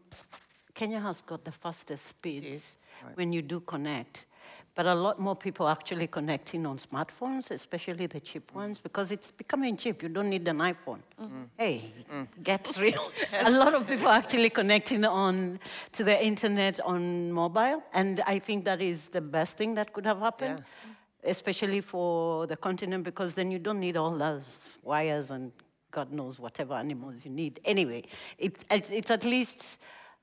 Kenya 0.75 0.99
has 0.99 1.21
got 1.21 1.43
the 1.43 1.51
fastest 1.51 2.05
speeds 2.05 2.77
when 3.15 3.33
you 3.33 3.41
do 3.41 3.61
connect. 3.61 4.27
But 4.73 4.85
a 4.85 4.95
lot 4.95 5.19
more 5.19 5.35
people 5.35 5.67
actually 5.67 6.07
connecting 6.07 6.65
on 6.65 6.77
smartphones, 6.77 7.51
especially 7.51 8.07
the 8.07 8.21
cheap 8.21 8.53
ones, 8.53 8.77
because 8.77 9.11
it's 9.11 9.29
becoming 9.29 9.75
cheap. 9.75 10.01
You 10.01 10.07
don't 10.07 10.29
need 10.29 10.47
an 10.47 10.59
iPhone. 10.59 10.99
Mm. 11.21 11.49
Hey, 11.57 11.93
mm. 12.11 12.27
get 12.41 12.77
real. 12.79 13.11
a 13.41 13.51
lot 13.51 13.73
of 13.73 13.85
people 13.85 14.07
actually 14.07 14.49
connecting 14.49 15.03
on 15.03 15.59
to 15.91 16.05
the 16.05 16.23
internet 16.23 16.79
on 16.79 17.31
mobile, 17.33 17.83
and 17.93 18.21
I 18.25 18.39
think 18.39 18.63
that 18.65 18.81
is 18.81 19.07
the 19.07 19.21
best 19.21 19.57
thing 19.57 19.73
that 19.75 19.91
could 19.91 20.05
have 20.05 20.19
happened, 20.19 20.63
yeah. 20.63 21.31
especially 21.31 21.81
for 21.81 22.47
the 22.47 22.55
continent, 22.55 23.03
because 23.03 23.33
then 23.33 23.51
you 23.51 23.59
don't 23.59 23.79
need 23.79 23.97
all 23.97 24.17
those 24.17 24.69
wires 24.83 25.31
and 25.31 25.51
God 25.91 26.11
knows 26.13 26.39
whatever 26.39 26.73
animals 26.73 27.25
you 27.25 27.31
need. 27.31 27.59
Anyway, 27.65 28.03
it, 28.37 28.55
it's, 28.71 28.89
it's 28.89 29.11
at 29.11 29.25
least 29.25 29.79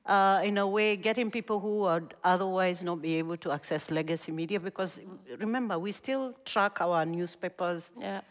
uh, 0.09 0.41
in 0.43 0.57
a 0.59 0.67
way, 0.67 0.97
getting 0.97 1.31
people 1.31 1.61
who 1.61 1.81
would 1.81 2.15
otherwise 2.25 2.83
not 2.83 3.01
be 3.03 3.17
able 3.17 3.37
to 3.37 3.53
access 3.53 3.91
legacy 3.91 4.33
media, 4.33 4.59
because 4.59 5.01
remember, 5.39 5.79
we 5.79 5.93
still 5.93 6.35
track 6.45 6.81
our 6.81 7.05
newspapers. 7.05 7.91
Yeah. 8.01 8.23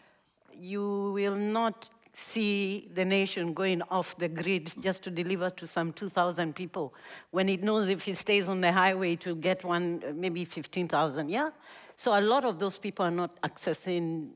You 0.60 1.12
will 1.14 1.36
not 1.36 1.90
see 2.14 2.90
the 2.96 3.06
nation 3.06 3.54
going 3.54 3.84
off 3.92 4.18
the 4.18 4.28
grid 4.28 4.74
just 4.82 5.04
to 5.04 5.12
deliver 5.12 5.52
to 5.52 5.68
some 5.68 5.94
2,000 5.94 6.56
people 6.56 6.96
when 7.30 7.48
it 7.48 7.62
knows 7.62 7.90
if 7.90 8.02
he 8.02 8.16
stays 8.16 8.50
on 8.50 8.60
the 8.60 8.72
highway 8.72 9.16
to 9.16 9.36
get 9.36 9.64
one, 9.64 10.02
maybe 10.16 10.44
15,000, 10.44 11.30
yeah? 11.30 11.52
So 11.96 12.18
a 12.18 12.22
lot 12.22 12.44
of 12.44 12.58
those 12.58 12.80
people 12.80 13.06
are 13.06 13.12
not 13.12 13.40
accessing 13.44 14.30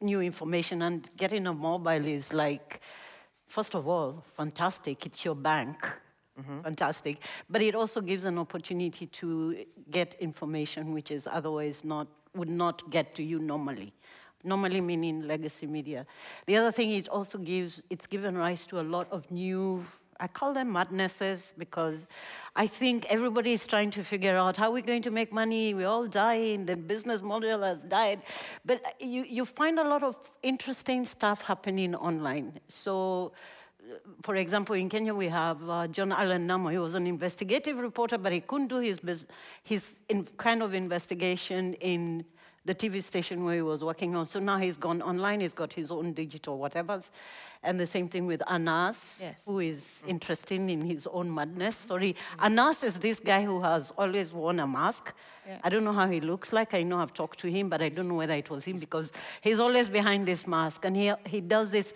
new 0.00 0.20
information 0.20 0.82
and 0.82 1.08
getting 1.16 1.46
a 1.46 1.54
mobile 1.54 2.04
is 2.04 2.32
like, 2.32 2.80
first 3.46 3.76
of 3.76 3.86
all, 3.86 4.24
fantastic. 4.36 5.06
It's 5.06 5.24
your 5.24 5.36
bank. 5.36 5.86
Mm-hmm. 6.40 6.60
Fantastic. 6.62 7.18
But 7.48 7.62
it 7.62 7.74
also 7.74 8.00
gives 8.00 8.24
an 8.24 8.38
opportunity 8.38 9.06
to 9.06 9.64
get 9.90 10.14
information 10.18 10.92
which 10.92 11.10
is 11.10 11.28
otherwise 11.30 11.84
not 11.84 12.08
would 12.34 12.48
not 12.48 12.90
get 12.90 13.14
to 13.14 13.22
you 13.22 13.38
normally 13.38 13.92
normally 14.44 14.80
meaning 14.80 15.26
legacy 15.26 15.66
media. 15.66 16.06
The 16.46 16.56
other 16.56 16.70
thing 16.70 16.92
it 16.92 17.08
also 17.08 17.38
gives, 17.38 17.82
it's 17.90 18.06
given 18.06 18.36
rise 18.36 18.66
to 18.66 18.80
a 18.80 18.82
lot 18.82 19.10
of 19.10 19.30
new, 19.30 19.84
I 20.20 20.28
call 20.28 20.52
them 20.52 20.72
madnesses 20.72 21.54
because 21.58 22.06
I 22.54 22.66
think 22.66 23.06
everybody 23.08 23.54
is 23.54 23.66
trying 23.66 23.90
to 23.92 24.04
figure 24.04 24.36
out 24.36 24.56
how 24.56 24.70
we're 24.70 24.82
going 24.82 25.02
to 25.02 25.10
make 25.10 25.32
money. 25.32 25.74
We're 25.74 25.88
all 25.88 26.06
dying, 26.06 26.66
the 26.66 26.76
business 26.76 27.22
model 27.22 27.62
has 27.62 27.84
died. 27.84 28.22
But 28.64 28.94
you, 29.00 29.24
you 29.24 29.44
find 29.44 29.78
a 29.78 29.88
lot 29.88 30.02
of 30.02 30.16
interesting 30.42 31.04
stuff 31.04 31.42
happening 31.42 31.94
online. 31.94 32.60
So, 32.68 33.32
for 34.22 34.36
example, 34.36 34.74
in 34.74 34.88
Kenya, 34.88 35.14
we 35.14 35.28
have 35.28 35.68
uh, 35.68 35.86
John 35.88 36.12
Allan 36.12 36.46
Namu. 36.46 36.70
He 36.70 36.78
was 36.78 36.94
an 36.94 37.06
investigative 37.06 37.78
reporter, 37.78 38.18
but 38.18 38.32
he 38.32 38.40
couldn't 38.40 38.68
do 38.68 38.80
his, 38.80 39.00
his 39.62 39.96
in, 40.08 40.26
kind 40.36 40.62
of 40.62 40.74
investigation 40.74 41.74
in 41.74 42.24
the 42.66 42.74
TV 42.74 43.02
station 43.02 43.44
where 43.44 43.56
he 43.56 43.62
was 43.62 43.84
working 43.84 44.16
on. 44.16 44.26
So 44.26 44.40
now 44.40 44.56
he's 44.56 44.76
gone 44.76 45.02
online, 45.02 45.40
he's 45.40 45.52
got 45.52 45.72
his 45.72 45.90
own 45.90 46.14
digital 46.14 46.58
whatevers. 46.58 47.10
And 47.62 47.78
the 47.78 47.86
same 47.86 48.08
thing 48.08 48.26
with 48.26 48.42
Anas, 48.48 49.18
yes. 49.20 49.42
who 49.46 49.60
is 49.60 50.02
mm. 50.04 50.10
interested 50.10 50.60
in 50.60 50.80
his 50.80 51.06
own 51.06 51.34
madness. 51.34 51.76
Sorry, 51.76 52.14
mm. 52.14 52.44
Anas 52.44 52.82
is 52.82 52.98
this 52.98 53.20
guy 53.20 53.42
who 53.42 53.60
has 53.60 53.92
always 53.98 54.32
worn 54.32 54.60
a 54.60 54.66
mask. 54.66 55.12
Yeah. 55.46 55.58
I 55.62 55.68
don't 55.68 55.84
know 55.84 55.92
how 55.92 56.08
he 56.08 56.20
looks 56.20 56.52
like. 56.52 56.72
I 56.72 56.82
know 56.82 56.98
I've 56.98 57.12
talked 57.12 57.38
to 57.40 57.50
him, 57.50 57.68
but 57.68 57.82
I 57.82 57.90
don't 57.90 58.08
know 58.08 58.14
whether 58.14 58.34
it 58.34 58.48
was 58.48 58.64
him 58.64 58.78
because 58.78 59.12
he's 59.42 59.60
always 59.60 59.90
behind 59.90 60.26
this 60.26 60.46
mask. 60.46 60.86
And 60.86 60.96
he, 60.96 61.12
he 61.26 61.42
does 61.42 61.68
this 61.68 61.92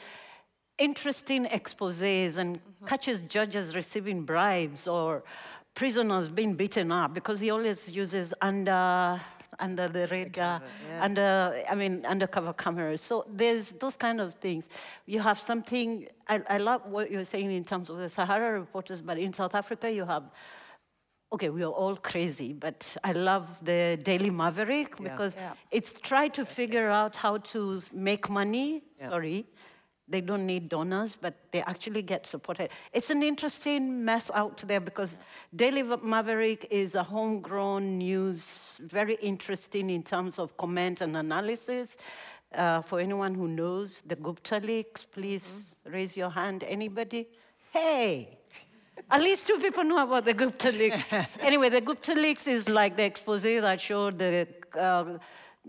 interesting 0.78 1.46
exposes 1.46 2.36
and 2.36 2.56
mm-hmm. 2.56 2.86
catches 2.86 3.20
judges 3.22 3.74
receiving 3.74 4.24
bribes 4.24 4.86
or 4.86 5.22
prisoners 5.74 6.28
being 6.28 6.54
beaten 6.54 6.90
up 6.90 7.14
because 7.14 7.40
he 7.40 7.50
always 7.50 7.88
uses 7.88 8.34
under 8.40 9.20
under 9.60 9.88
the 9.88 10.06
radar, 10.08 10.62
yeah. 10.88 11.04
under, 11.04 11.64
I 11.68 11.74
mean, 11.74 12.04
undercover 12.06 12.52
cameras. 12.52 13.00
So 13.00 13.26
there's 13.28 13.72
those 13.72 13.96
kind 13.96 14.20
of 14.20 14.34
things. 14.34 14.68
You 15.06 15.20
have 15.20 15.40
something, 15.40 16.06
I, 16.28 16.40
I 16.48 16.58
love 16.58 16.86
what 16.86 17.10
you're 17.10 17.24
saying 17.24 17.50
in 17.50 17.64
terms 17.64 17.90
of 17.90 17.96
the 17.98 18.08
Sahara 18.08 18.52
reporters, 18.52 19.02
but 19.02 19.18
in 19.18 19.32
South 19.32 19.56
Africa 19.56 19.90
you 19.90 20.04
have 20.04 20.24
okay, 21.30 21.50
we 21.50 21.62
are 21.62 21.70
all 21.70 21.94
crazy, 21.94 22.54
but 22.54 22.96
I 23.04 23.12
love 23.12 23.46
the 23.62 23.98
Daily 24.02 24.30
Maverick 24.30 24.96
because 24.96 25.36
yeah. 25.36 25.52
it's 25.70 25.92
try 25.92 26.28
to 26.28 26.46
figure 26.46 26.88
out 26.88 27.16
how 27.16 27.36
to 27.52 27.82
make 27.92 28.30
money, 28.30 28.82
sorry, 28.96 29.46
they 30.08 30.20
don't 30.20 30.46
need 30.46 30.68
donors, 30.68 31.16
but 31.20 31.34
they 31.50 31.62
actually 31.62 32.02
get 32.02 32.26
supported. 32.26 32.70
It's 32.92 33.10
an 33.10 33.22
interesting 33.22 34.04
mess 34.04 34.30
out 34.34 34.58
there 34.66 34.80
because 34.80 35.18
Daily 35.54 35.82
Maverick 35.82 36.66
is 36.70 36.94
a 36.94 37.02
homegrown 37.02 37.98
news, 37.98 38.80
very 38.82 39.16
interesting 39.16 39.90
in 39.90 40.02
terms 40.02 40.38
of 40.38 40.56
comment 40.56 41.00
and 41.00 41.16
analysis. 41.16 41.96
Uh, 42.54 42.80
for 42.80 42.98
anyone 42.98 43.34
who 43.34 43.46
knows 43.46 44.02
the 44.06 44.16
Gupta 44.16 44.58
leaks, 44.60 45.04
please 45.04 45.46
mm-hmm. 45.46 45.92
raise 45.92 46.16
your 46.16 46.30
hand. 46.30 46.64
Anybody? 46.64 47.28
Hey! 47.72 48.38
At 49.10 49.20
least 49.20 49.46
two 49.46 49.58
people 49.58 49.84
know 49.84 50.02
about 50.02 50.24
the 50.24 50.34
Gupta 50.34 50.72
leaks. 50.72 51.08
anyway, 51.40 51.68
the 51.68 51.82
Gupta 51.82 52.14
leaks 52.14 52.46
is 52.46 52.68
like 52.68 52.96
the 52.96 53.04
expose 53.04 53.42
that 53.42 53.80
showed 53.80 54.18
the 54.18 54.48
uh, 54.78 55.18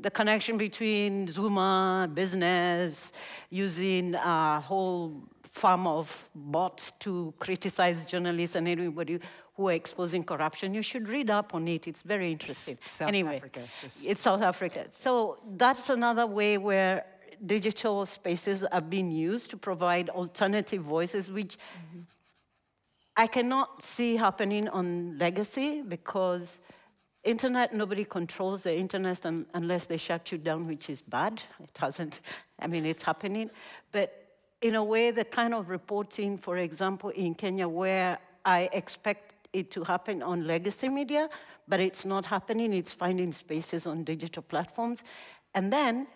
the 0.01 0.12
connection 0.12 0.57
between 0.57 1.27
Zuma 1.27 2.09
business, 2.13 3.12
using 3.49 4.15
a 4.15 4.59
whole 4.59 5.23
farm 5.51 5.88
of 5.88 6.29
bots 6.35 6.91
to 6.99 7.33
criticize 7.39 8.05
journalists 8.05 8.55
and 8.55 8.67
anybody 8.67 9.19
who 9.55 9.67
are 9.67 9.73
exposing 9.73 10.23
corruption. 10.23 10.73
You 10.73 10.81
should 10.81 11.09
read 11.09 11.29
up 11.29 11.53
on 11.53 11.67
it. 11.67 11.88
It's 11.88 12.01
very 12.01 12.31
interesting. 12.31 12.77
It's 12.81 12.91
South 12.93 13.09
anyway, 13.09 13.38
Africa. 13.38 13.62
Just... 13.81 14.05
It's 14.05 14.21
South 14.21 14.41
Africa. 14.41 14.88
So 14.91 15.41
that's 15.57 15.89
another 15.89 16.25
way 16.25 16.57
where 16.57 17.05
digital 17.45 18.05
spaces 18.05 18.63
are 18.63 18.81
being 18.81 19.12
used 19.12 19.49
to 19.51 19.57
provide 19.57 20.09
alternative 20.09 20.83
voices, 20.83 21.29
which 21.29 21.57
mm-hmm. 21.57 22.01
I 23.17 23.27
cannot 23.27 23.81
see 23.81 24.15
happening 24.15 24.69
on 24.69 25.17
legacy 25.17 25.81
because 25.81 26.59
Internet, 27.30 27.76
nobody 27.76 28.06
controls 28.06 28.63
the 28.63 28.76
internet 28.76 29.24
un- 29.24 29.46
unless 29.54 29.86
they 29.86 29.98
shut 29.98 30.32
you 30.32 30.39
down, 30.39 30.65
which 30.65 30.89
is 30.89 31.04
bad. 31.04 31.39
It 31.63 31.78
hasn't, 31.78 32.22
I 32.58 32.65
mean, 32.65 32.88
it's 32.88 33.04
happening. 33.04 33.52
But 33.92 34.10
in 34.63 34.74
a 34.74 34.84
way, 34.84 35.12
the 35.12 35.24
kind 35.26 35.54
of 35.54 35.70
reporting, 35.70 36.39
for 36.39 36.58
example, 36.58 37.12
in 37.12 37.36
Kenya, 37.36 37.68
where 37.68 38.18
I 38.46 38.68
expect 38.74 39.48
it 39.54 39.70
to 39.72 39.84
happen 39.84 40.24
on 40.24 40.48
legacy 40.48 40.89
media, 40.89 41.30
but 41.68 41.80
it's 41.80 42.04
not 42.04 42.26
happening, 42.26 42.74
it's 42.74 42.94
finding 42.94 43.32
spaces 43.32 43.86
on 43.86 44.04
digital 44.04 44.42
platforms. 44.42 45.04
And 45.54 45.72
then, 45.72 46.08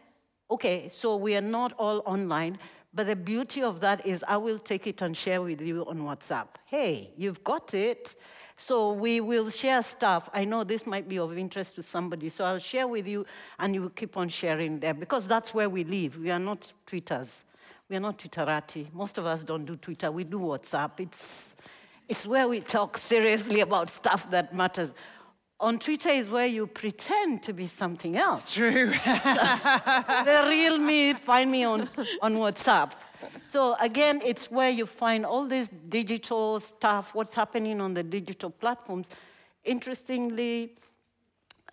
okay, 0.50 0.90
so 0.92 1.16
we 1.16 1.36
are 1.36 1.42
not 1.42 1.74
all 1.78 2.02
online, 2.08 2.58
but 2.92 3.06
the 3.06 3.16
beauty 3.16 3.62
of 3.62 3.82
that 3.82 4.04
is 4.04 4.26
I 4.28 4.38
will 4.38 4.58
take 4.58 4.88
it 4.88 5.04
and 5.04 5.16
share 5.16 5.44
with 5.44 5.62
you 5.62 5.86
on 5.86 6.00
WhatsApp. 6.00 6.48
Hey, 6.66 7.12
you've 7.16 7.44
got 7.44 7.76
it. 7.76 8.16
So 8.58 8.94
we 8.94 9.20
will 9.20 9.50
share 9.50 9.82
stuff. 9.84 10.30
I 10.34 10.46
know 10.46 10.64
this 10.64 10.86
might 10.86 11.10
be 11.10 11.20
of 11.20 11.38
interest 11.38 11.76
to 11.76 11.84
somebody, 11.84 12.30
so 12.30 12.46
I'll 12.46 12.60
share 12.60 12.88
with 12.88 13.08
you 13.08 13.26
and 13.60 13.74
you 13.74 13.82
will 13.82 13.90
keep 13.90 14.16
on 14.18 14.30
sharing 14.30 14.80
there 14.80 14.94
because 14.94 15.28
that's 15.28 15.54
where 15.54 15.70
we 15.70 15.84
live. 15.84 16.18
We 16.18 16.32
are 16.32 16.40
not 16.40 16.72
Twitters. 16.86 17.44
We 17.90 17.98
are 17.98 18.00
not 18.00 18.18
Twitterati. 18.18 18.94
Most 18.94 19.18
of 19.18 19.26
us 19.26 19.44
don't 19.44 19.66
do 19.66 19.76
Twitter, 19.76 20.12
we 20.12 20.24
do 20.24 20.40
WhatsApp. 20.40 21.00
It's, 21.00 21.56
it's 22.08 22.26
where 22.26 22.48
we 22.48 22.62
talk 22.62 22.98
seriously 22.98 23.60
about 23.60 23.90
stuff 23.90 24.30
that 24.32 24.56
matters. 24.56 24.94
On 25.60 25.80
Twitter 25.80 26.10
is 26.10 26.28
where 26.28 26.48
you 26.48 26.68
pretend 26.68 27.44
to 27.44 27.54
be 27.54 27.68
something 27.68 28.18
else. 28.18 28.44
It's 28.44 28.54
true. 28.54 28.88
the 29.06 30.46
real 30.48 30.78
me, 30.78 31.14
find 31.14 31.52
me 31.52 31.64
on, 31.64 31.90
on 32.22 32.36
WhatsApp. 32.36 32.92
So 33.48 33.76
again, 33.80 34.22
it's 34.26 34.52
where 34.52 34.70
you 34.70 34.86
find 34.86 35.26
all 35.26 35.48
this 35.48 35.70
digital 35.90 36.60
stuff, 36.60 37.16
what's 37.16 37.36
happening 37.36 37.82
on 37.82 37.94
the 37.94 38.04
digital 38.04 38.50
platforms. 38.50 39.08
Interestingly, 39.64 40.76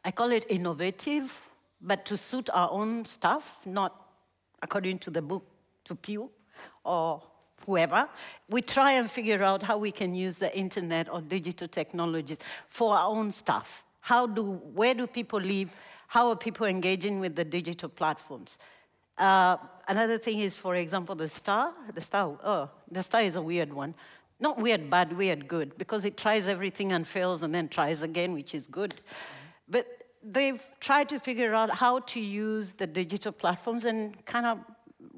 I 0.05 0.11
call 0.11 0.31
it 0.33 0.47
innovative, 0.49 1.41
but 1.81 2.05
to 2.07 2.17
suit 2.17 2.49
our 2.53 2.71
own 2.71 3.05
stuff, 3.05 3.59
not 3.65 4.09
according 4.63 4.99
to 5.01 5.11
the 5.11 5.23
book 5.23 5.45
to 5.85 5.95
Pew 5.95 6.31
or 6.85 7.23
whoever. 7.67 8.09
We 8.49 8.63
try 8.63 8.93
and 8.93 9.11
figure 9.11 9.43
out 9.43 9.63
how 9.63 9.79
we 9.79 9.93
can 9.93 10.15
use 10.15 10.37
the 10.39 10.57
internet 10.57 11.13
or 11.13 11.21
digital 11.21 11.69
technologies 11.69 12.39
for 12.69 12.97
our 12.97 13.09
own 13.09 13.31
stuff. 13.31 13.85
How 14.01 14.27
do, 14.27 14.53
where 14.75 14.95
do 14.95 15.07
people 15.07 15.41
live? 15.41 15.71
How 16.09 16.31
are 16.31 16.37
people 16.37 16.67
engaging 16.67 17.21
with 17.21 17.37
the 17.37 17.45
digital 17.45 17.89
platforms? 17.89 18.59
Uh, 19.19 19.59
another 19.91 20.19
thing 20.19 20.41
is, 20.41 20.57
for 20.57 20.77
example, 20.77 21.15
the 21.15 21.29
star. 21.29 21.73
The 21.93 22.01
star, 22.01 22.39
oh, 22.45 22.71
the 22.91 23.03
star 23.03 23.23
is 23.23 23.37
a 23.37 23.43
weird 23.43 23.73
one. 23.73 23.95
Not 24.39 24.59
weird, 24.59 24.89
bad, 24.89 25.13
weird, 25.13 25.49
good, 25.49 25.77
because 25.77 26.05
it 26.05 26.17
tries 26.17 26.49
everything 26.49 26.93
and 26.93 27.07
fails 27.07 27.43
and 27.43 27.55
then 27.55 27.69
tries 27.69 28.03
again, 28.03 28.33
which 28.33 28.55
is 28.55 28.67
good. 28.67 28.95
But 29.69 29.87
they've 30.23 30.63
tried 30.81 31.09
to 31.11 31.19
figure 31.19 31.55
out 31.55 31.71
how 31.71 32.01
to 32.01 32.21
use 32.21 32.73
the 32.73 32.87
digital 32.87 33.33
platforms 33.33 33.85
and 33.85 34.25
kind 34.25 34.47
of 34.47 34.65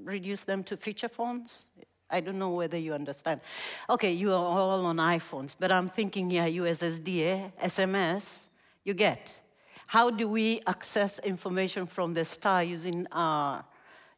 reduce 0.02 0.42
them 0.42 0.64
to 0.64 0.76
feature 0.76 1.08
phones. 1.08 1.66
I 2.10 2.20
don't 2.20 2.38
know 2.38 2.50
whether 2.50 2.76
you 2.76 2.94
understand. 2.94 3.40
Okay, 3.88 4.12
you 4.12 4.32
are 4.32 4.44
all 4.44 4.84
on 4.84 4.96
iPhones, 4.96 5.54
but 5.58 5.70
I'm 5.70 5.88
thinking 5.88 6.30
here 6.30 6.44
USSD? 6.44 7.52
SMS, 7.62 8.38
you 8.84 8.94
get. 8.94 9.40
How 9.86 10.10
do 10.10 10.28
we 10.28 10.60
access 10.66 11.18
information 11.20 11.86
from 11.86 12.14
the 12.14 12.24
star 12.24 12.64
using 12.64 13.06
uh, 13.12 13.62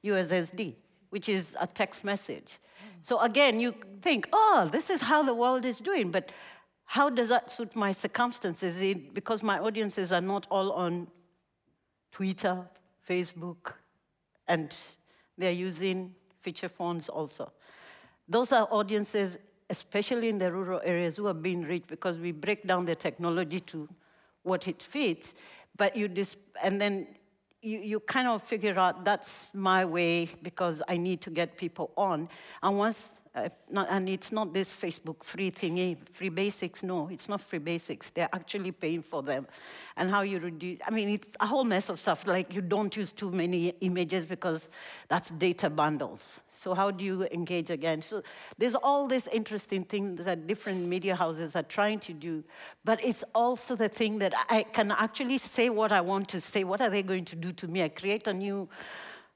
USSD, 0.04 0.74
which 1.10 1.28
is 1.28 1.56
a 1.60 1.66
text 1.66 2.04
message. 2.04 2.60
So 3.02 3.20
again, 3.20 3.60
you 3.60 3.74
think, 4.02 4.28
oh, 4.32 4.68
this 4.70 4.90
is 4.90 5.00
how 5.00 5.22
the 5.22 5.34
world 5.34 5.64
is 5.64 5.80
doing, 5.80 6.10
but 6.10 6.32
how 6.84 7.10
does 7.10 7.28
that 7.30 7.50
suit 7.50 7.74
my 7.74 7.92
circumstances? 7.92 8.80
It, 8.80 9.14
because 9.14 9.42
my 9.42 9.58
audiences 9.58 10.12
are 10.12 10.20
not 10.20 10.46
all 10.50 10.72
on 10.72 11.08
Twitter, 12.12 12.64
Facebook, 13.08 13.72
and 14.46 14.74
they're 15.36 15.52
using 15.52 16.14
feature 16.40 16.68
phones 16.68 17.08
also. 17.08 17.50
Those 18.28 18.52
are 18.52 18.68
audiences, 18.70 19.38
especially 19.70 20.28
in 20.28 20.38
the 20.38 20.52
rural 20.52 20.80
areas, 20.84 21.16
who 21.16 21.26
are 21.26 21.34
being 21.34 21.62
reached 21.62 21.88
because 21.88 22.18
we 22.18 22.32
break 22.32 22.66
down 22.66 22.84
the 22.84 22.94
technology 22.94 23.60
to 23.60 23.88
what 24.42 24.68
it 24.68 24.82
fits. 24.82 25.34
But 25.76 25.96
you 25.96 26.08
dis- 26.08 26.36
and 26.62 26.80
then 26.80 27.08
you, 27.64 27.78
you 27.78 28.00
kind 28.00 28.28
of 28.28 28.42
figure 28.42 28.78
out 28.78 29.04
that's 29.04 29.48
my 29.54 29.84
way 29.84 30.28
because 30.42 30.82
I 30.86 30.96
need 30.96 31.22
to 31.22 31.30
get 31.30 31.56
people 31.56 31.90
on. 31.96 32.28
And 32.62 32.76
once 32.78 33.08
uh, 33.34 33.48
not, 33.68 33.88
and 33.90 34.08
it's 34.08 34.30
not 34.30 34.54
this 34.54 34.72
Facebook 34.72 35.24
free 35.24 35.50
thingy, 35.50 35.96
free 36.12 36.28
basics. 36.28 36.84
No, 36.84 37.08
it's 37.08 37.28
not 37.28 37.40
free 37.40 37.58
basics. 37.58 38.10
They're 38.10 38.28
actually 38.32 38.70
paying 38.70 39.02
for 39.02 39.24
them. 39.24 39.48
And 39.96 40.08
how 40.08 40.22
you 40.22 40.38
reduce, 40.38 40.78
I 40.86 40.90
mean, 40.90 41.08
it's 41.08 41.28
a 41.40 41.46
whole 41.46 41.64
mess 41.64 41.88
of 41.88 41.98
stuff. 41.98 42.28
Like 42.28 42.54
you 42.54 42.60
don't 42.60 42.96
use 42.96 43.10
too 43.10 43.32
many 43.32 43.68
images 43.80 44.24
because 44.24 44.68
that's 45.08 45.30
data 45.30 45.68
bundles. 45.68 46.40
So 46.52 46.74
how 46.74 46.92
do 46.92 47.04
you 47.04 47.26
engage 47.32 47.70
again? 47.70 48.02
So 48.02 48.22
there's 48.56 48.76
all 48.76 49.08
these 49.08 49.26
interesting 49.28 49.84
things 49.84 50.24
that 50.24 50.46
different 50.46 50.86
media 50.86 51.16
houses 51.16 51.56
are 51.56 51.64
trying 51.64 51.98
to 52.00 52.12
do. 52.12 52.44
But 52.84 53.04
it's 53.04 53.24
also 53.34 53.74
the 53.74 53.88
thing 53.88 54.20
that 54.20 54.34
I 54.48 54.62
can 54.62 54.92
actually 54.92 55.38
say 55.38 55.70
what 55.70 55.90
I 55.90 56.00
want 56.00 56.28
to 56.30 56.40
say. 56.40 56.62
What 56.62 56.80
are 56.80 56.90
they 56.90 57.02
going 57.02 57.24
to 57.26 57.36
do 57.36 57.52
to 57.52 57.66
me? 57.66 57.82
I 57.82 57.88
create 57.88 58.28
a 58.28 58.34
new 58.34 58.68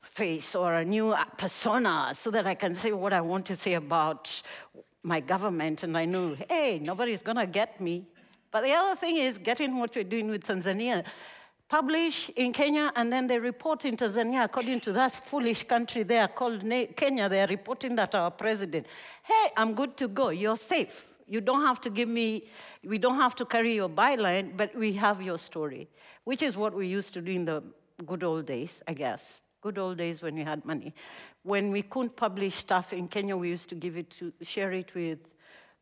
face 0.03 0.55
or 0.55 0.75
a 0.75 0.85
new 0.85 1.11
uh, 1.13 1.25
persona 1.37 2.13
so 2.15 2.31
that 2.31 2.47
I 2.47 2.55
can 2.55 2.75
say 2.75 2.93
what 2.93 3.13
I 3.13 3.21
want 3.21 3.47
to 3.47 3.57
say 3.57 3.75
about 3.75 4.43
my 5.03 5.21
government 5.21 5.83
and 5.83 5.97
I 5.97 6.05
knew, 6.05 6.37
hey, 6.49 6.79
nobody's 6.79 7.21
going 7.21 7.37
to 7.37 7.47
get 7.47 7.81
me. 7.81 8.07
But 8.51 8.65
the 8.65 8.73
other 8.73 8.97
thing 8.97 9.17
is 9.17 9.39
getting 9.39 9.79
what 9.79 9.95
we're 9.95 10.05
doing 10.05 10.29
with 10.29 10.45
Tanzania. 10.45 11.05
Publish 11.69 12.31
in 12.31 12.53
Kenya 12.53 12.91
and 12.97 13.13
then 13.13 13.27
they 13.27 13.39
report 13.39 13.85
in 13.85 13.97
Tanzania 13.97 14.45
according 14.45 14.81
to 14.81 14.93
that 14.93 15.13
foolish 15.13 15.65
country 15.65 16.03
there 16.03 16.27
called 16.29 16.63
Kenya. 16.97 17.29
They're 17.29 17.47
reporting 17.47 17.95
that 17.97 18.15
our 18.15 18.31
president, 18.31 18.87
hey, 19.23 19.51
I'm 19.57 19.75
good 19.75 19.97
to 19.99 20.09
go. 20.09 20.31
You're 20.31 20.57
safe. 20.57 21.07
You 21.27 21.43
don't 21.43 21.61
have 21.61 21.79
to 21.83 21.91
give 21.91 22.09
me, 22.09 22.49
we 22.83 22.97
don't 22.97 23.17
have 23.17 23.35
to 23.37 23.45
carry 23.45 23.75
your 23.75 23.91
byline, 23.91 24.57
but 24.57 24.75
we 24.75 24.95
have 24.95 25.21
your 25.21 25.37
story, 25.37 25.89
which 26.25 26.43
is 26.43 26.57
what 26.57 26.75
we 26.75 26.87
used 26.87 27.13
to 27.15 27.21
do 27.21 27.33
in 27.33 27.45
the 27.45 27.63
good 28.07 28.25
old 28.25 28.47
days, 28.47 28.81
I 28.89 28.95
guess 28.95 29.39
good 29.61 29.79
old 29.79 29.99
days 29.99 30.23
when 30.23 30.35
we 30.35 30.43
had 30.43 30.65
money. 30.65 30.95
When 31.43 31.71
we 31.71 31.83
couldn't 31.83 32.17
publish 32.17 32.55
stuff 32.55 32.93
in 32.93 33.09
Kenya, 33.09 33.37
we 33.37 33.49
used 33.49 33.69
to 33.71 33.75
give 33.75 33.97
it 33.97 34.11
to, 34.11 34.33
share 34.43 34.73
it 34.73 34.95
with 34.95 35.19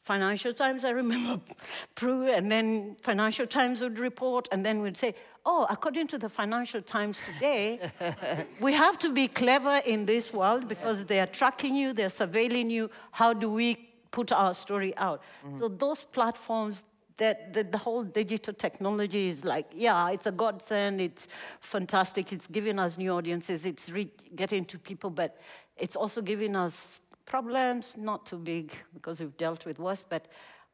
Financial 0.06 0.52
Times, 0.52 0.84
I 0.84 0.90
remember, 0.90 1.40
Prue, 1.96 2.28
and 2.28 2.50
then 2.50 2.96
Financial 3.02 3.44
Times 3.44 3.80
would 3.80 3.98
report, 3.98 4.46
and 4.52 4.64
then 4.64 4.80
we'd 4.80 4.96
say, 4.96 5.16
oh, 5.44 5.66
according 5.68 6.06
to 6.08 6.18
the 6.18 6.28
Financial 6.28 6.80
Times 6.80 7.20
today, 7.34 7.90
we 8.60 8.72
have 8.72 9.00
to 9.00 9.12
be 9.12 9.26
clever 9.26 9.80
in 9.84 10.06
this 10.06 10.32
world 10.32 10.68
because 10.68 11.04
they 11.06 11.18
are 11.18 11.26
tracking 11.26 11.74
you, 11.74 11.92
they're 11.92 12.08
surveilling 12.08 12.70
you. 12.70 12.88
How 13.10 13.32
do 13.32 13.50
we 13.50 13.90
put 14.12 14.30
our 14.30 14.54
story 14.54 14.96
out? 14.96 15.22
Mm-hmm. 15.44 15.58
So 15.58 15.68
those 15.68 16.04
platforms, 16.04 16.84
that 17.18 17.52
the, 17.52 17.64
the, 17.64 17.78
whole 17.78 18.04
digital 18.04 18.52
technology 18.52 19.28
is 19.28 19.44
like, 19.44 19.66
yeah, 19.74 20.10
it's 20.10 20.26
a 20.26 20.32
godsend, 20.32 21.00
it's 21.00 21.28
fantastic, 21.60 22.32
it's 22.32 22.46
giving 22.46 22.78
us 22.78 22.98
new 22.98 23.10
audiences, 23.10 23.64
it's 23.64 23.88
re- 23.90 24.12
getting 24.34 24.64
to 24.66 24.78
people, 24.78 25.08
but 25.08 25.38
it's 25.76 25.96
also 25.96 26.20
giving 26.20 26.54
us 26.54 27.00
problems, 27.24 27.94
not 27.96 28.26
too 28.26 28.38
big 28.38 28.72
because 28.94 29.20
we've 29.20 29.36
dealt 29.36 29.64
with 29.64 29.78
worse, 29.78 30.04
but 30.06 30.28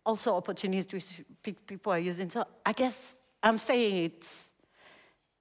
also 0.05 0.35
opportunities 0.35 0.87
which 0.92 1.22
people 1.66 1.92
are 1.92 1.98
using. 1.98 2.28
So 2.28 2.44
I 2.66 2.72
guess 2.72 3.16
I'm 3.42 3.59
saying 3.59 3.96
it's, 4.05 4.50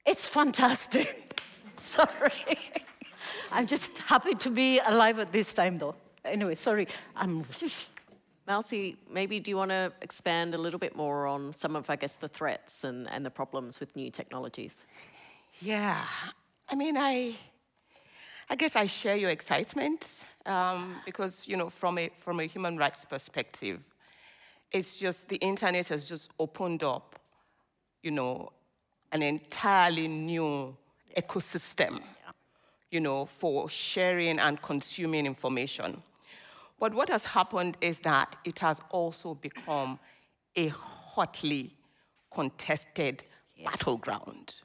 it's 0.06 0.28
fantastic. 0.28 1.42
sorry. 1.78 2.32
I'm 3.52 3.68
just 3.68 3.98
happy 3.98 4.34
to 4.36 4.50
be 4.50 4.80
alive 4.80 5.20
at 5.20 5.32
this 5.32 5.54
time, 5.54 5.78
though. 5.78 5.96
Anyway, 6.24 6.56
sorry. 6.56 6.88
I'm. 7.16 7.44
Mausi, 8.52 8.98
maybe 9.10 9.40
do 9.40 9.50
you 9.50 9.56
want 9.56 9.72
to 9.72 9.94
expand 10.02 10.54
a 10.54 10.58
little 10.58 10.80
bit 10.80 10.94
more 10.94 11.26
on 11.26 11.54
some 11.54 11.78
of, 11.78 11.90
I 11.90 11.96
guess, 11.96 12.16
the 12.18 12.28
threats 12.28 12.84
and, 12.84 13.10
and 13.10 13.26
the 13.26 13.30
problems 13.30 13.80
with 13.80 13.96
new 13.96 14.12
technologies? 14.12 14.86
Yeah, 15.62 16.04
I 16.70 16.76
mean, 16.76 16.98
I, 16.98 17.38
I 18.50 18.56
guess 18.58 18.76
I 18.76 18.88
share 18.88 19.16
your 19.16 19.30
excitement 19.30 20.26
um, 20.46 20.98
because, 21.06 21.44
you 21.48 21.56
know, 21.56 21.70
from 21.70 21.98
a, 21.98 22.10
from 22.20 22.42
a 22.42 22.44
human 22.44 22.76
rights 22.76 23.06
perspective, 23.06 23.80
it's 24.70 24.98
just 24.98 25.30
the 25.30 25.38
internet 25.38 25.88
has 25.88 26.10
just 26.10 26.32
opened 26.38 26.84
up, 26.84 27.20
you 28.04 28.12
know, 28.12 28.52
an 29.14 29.22
entirely 29.22 30.10
new 30.10 30.76
ecosystem, 31.18 32.02
you 32.90 33.00
know, 33.00 33.26
for 33.26 33.70
sharing 33.70 34.40
and 34.40 34.62
consuming 34.62 35.26
information. 35.26 36.04
But 36.82 36.96
what 36.96 37.10
has 37.10 37.26
happened 37.26 37.78
is 37.80 38.00
that 38.00 38.36
it 38.44 38.58
has 38.58 38.82
also 38.90 39.36
become 39.36 40.00
a 40.56 40.70
hotly 40.70 41.78
contested 42.34 43.24
battleground. 43.64 44.56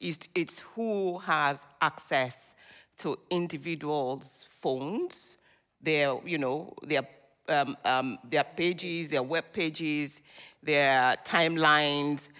It's, 0.00 0.26
it's 0.34 0.58
who 0.74 1.18
has 1.18 1.66
access 1.80 2.56
to 2.98 3.16
individuals' 3.30 4.46
phones, 4.50 5.36
their, 5.80 6.18
you 6.26 6.38
know, 6.38 6.74
their, 6.82 7.06
um, 7.48 7.76
um, 7.84 8.18
their 8.28 8.42
pages, 8.42 9.08
their 9.10 9.22
web 9.22 9.44
pages, 9.52 10.22
their 10.64 11.14
timelines. 11.24 12.30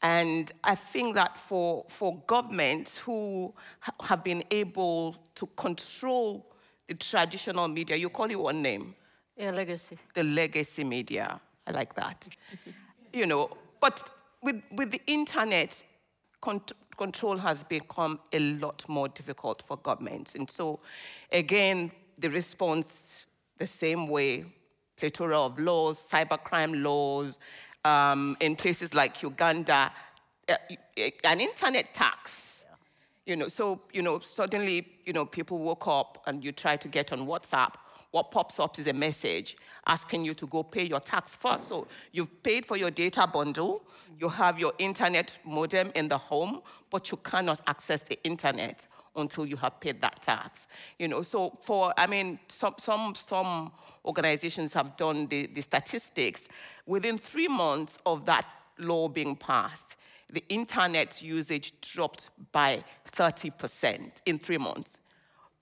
And 0.00 0.50
I 0.64 0.74
think 0.76 1.14
that 1.14 1.38
for, 1.38 1.84
for 1.90 2.22
governments 2.26 2.96
who 2.96 3.52
ha- 3.80 3.92
have 4.04 4.24
been 4.24 4.42
able 4.50 5.14
to 5.34 5.46
control 5.56 6.47
traditional 6.94 7.68
media, 7.68 7.96
you 7.96 8.08
call 8.08 8.30
it 8.30 8.38
one 8.38 8.62
name. 8.62 8.94
Yeah, 9.36 9.50
legacy. 9.50 9.98
The 10.14 10.24
legacy 10.24 10.84
media. 10.84 11.40
I 11.66 11.70
like 11.70 11.94
that. 11.94 12.28
you 13.12 13.26
know, 13.26 13.50
but 13.80 14.08
with, 14.42 14.62
with 14.72 14.90
the 14.90 15.00
internet, 15.06 15.84
cont- 16.40 16.72
control 16.96 17.36
has 17.36 17.62
become 17.64 18.18
a 18.32 18.38
lot 18.38 18.84
more 18.88 19.08
difficult 19.08 19.62
for 19.62 19.76
governments. 19.76 20.34
And 20.34 20.50
so, 20.50 20.80
again, 21.32 21.92
the 22.18 22.28
response 22.30 23.24
the 23.58 23.66
same 23.66 24.08
way 24.08 24.44
plethora 24.96 25.38
of 25.38 25.58
laws, 25.58 26.04
cybercrime 26.10 26.82
laws, 26.82 27.38
um, 27.84 28.36
in 28.40 28.56
places 28.56 28.94
like 28.94 29.22
Uganda, 29.22 29.92
uh, 30.48 30.56
an 31.24 31.40
internet 31.40 31.94
tax 31.94 32.57
you 33.28 33.36
know, 33.36 33.46
so, 33.46 33.82
you 33.92 34.00
know, 34.00 34.20
suddenly, 34.20 34.88
you 35.04 35.12
know, 35.12 35.26
people 35.26 35.58
woke 35.58 35.86
up 35.86 36.22
and 36.26 36.42
you 36.42 36.50
try 36.50 36.76
to 36.76 36.88
get 36.88 37.12
on 37.12 37.26
WhatsApp. 37.26 37.74
What 38.10 38.30
pops 38.30 38.58
up 38.58 38.78
is 38.78 38.86
a 38.86 38.94
message 38.94 39.54
asking 39.86 40.24
you 40.24 40.32
to 40.32 40.46
go 40.46 40.62
pay 40.62 40.84
your 40.84 41.00
tax 41.00 41.36
first. 41.36 41.68
So 41.68 41.86
you've 42.12 42.42
paid 42.42 42.64
for 42.64 42.78
your 42.78 42.90
data 42.90 43.28
bundle, 43.30 43.84
you 44.18 44.30
have 44.30 44.58
your 44.58 44.72
internet 44.78 45.36
modem 45.44 45.92
in 45.94 46.08
the 46.08 46.16
home, 46.16 46.62
but 46.88 47.10
you 47.10 47.18
cannot 47.18 47.60
access 47.66 48.02
the 48.02 48.18
internet 48.24 48.86
until 49.14 49.44
you 49.44 49.56
have 49.56 49.78
paid 49.78 50.00
that 50.00 50.22
tax. 50.22 50.66
You 50.98 51.08
know, 51.08 51.20
so 51.20 51.58
for, 51.60 51.92
I 51.98 52.06
mean, 52.06 52.38
some, 52.48 52.76
some, 52.78 53.14
some 53.14 53.72
organizations 54.06 54.72
have 54.72 54.96
done 54.96 55.26
the, 55.26 55.48
the 55.48 55.60
statistics. 55.60 56.48
Within 56.86 57.18
three 57.18 57.48
months 57.48 57.98
of 58.06 58.24
that 58.24 58.46
law 58.78 59.06
being 59.06 59.36
passed, 59.36 59.96
the 60.30 60.44
internet 60.48 61.22
usage 61.22 61.72
dropped 61.80 62.30
by 62.52 62.84
30% 63.10 64.20
in 64.26 64.38
three 64.38 64.58
months. 64.58 64.98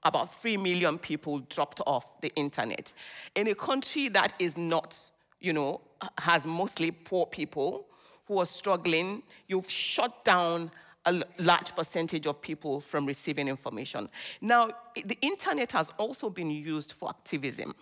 About 0.02 0.34
3 0.40 0.56
million 0.56 0.98
people 0.98 1.40
dropped 1.40 1.80
off 1.86 2.20
the 2.20 2.32
internet. 2.36 2.92
In 3.34 3.48
a 3.48 3.54
country 3.54 4.08
that 4.08 4.32
is 4.38 4.56
not, 4.56 4.98
you 5.40 5.52
know, 5.52 5.80
has 6.18 6.46
mostly 6.46 6.90
poor 6.90 7.26
people 7.26 7.86
who 8.26 8.38
are 8.38 8.46
struggling, 8.46 9.22
you've 9.48 9.70
shut 9.70 10.24
down 10.24 10.70
a 11.06 11.22
large 11.38 11.74
percentage 11.76 12.26
of 12.26 12.40
people 12.42 12.80
from 12.80 13.06
receiving 13.06 13.46
information. 13.46 14.08
Now, 14.40 14.70
the 14.94 15.16
internet 15.22 15.70
has 15.72 15.90
also 15.98 16.28
been 16.28 16.50
used 16.50 16.92
for 16.92 17.08
activism. 17.08 17.74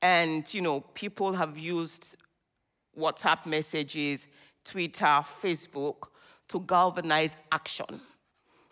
And, 0.00 0.52
you 0.54 0.62
know, 0.62 0.80
people 0.80 1.32
have 1.32 1.58
used 1.58 2.16
WhatsApp 2.96 3.46
messages, 3.46 4.28
Twitter, 4.68 5.04
Facebook 5.04 6.08
to 6.48 6.60
galvanize 6.60 7.36
action, 7.52 8.00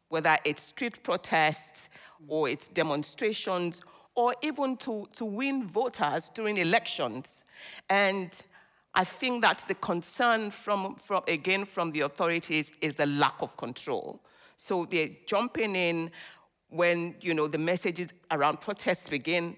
whether 0.09 0.37
it's 0.45 0.63
street 0.63 1.03
protests 1.03 1.89
or 2.29 2.49
it's 2.49 2.69
demonstrations 2.69 3.81
or 4.15 4.35
even 4.43 4.77
to, 4.79 5.07
to 5.15 5.25
win 5.25 5.67
voters 5.67 6.31
during 6.35 6.57
elections. 6.57 7.45
And 7.89 8.31
I 8.95 9.05
think 9.05 9.43
that 9.43 9.65
the 9.69 9.75
concern 9.75 10.51
from, 10.51 10.97
from, 10.97 11.23
again 11.29 11.67
from 11.67 11.93
the 11.93 12.01
authorities 12.01 12.73
is 12.81 12.95
the 12.95 13.07
lack 13.07 13.35
of 13.41 13.57
control. 13.57 14.21
So 14.57 14.87
they're 14.87 15.11
jumping 15.27 15.77
in 15.77 16.11
when 16.69 17.15
you 17.21 17.35
know 17.35 17.47
the 17.47 17.59
messages 17.59 18.09
around 18.31 18.61
protests 18.61 19.09
begin 19.09 19.57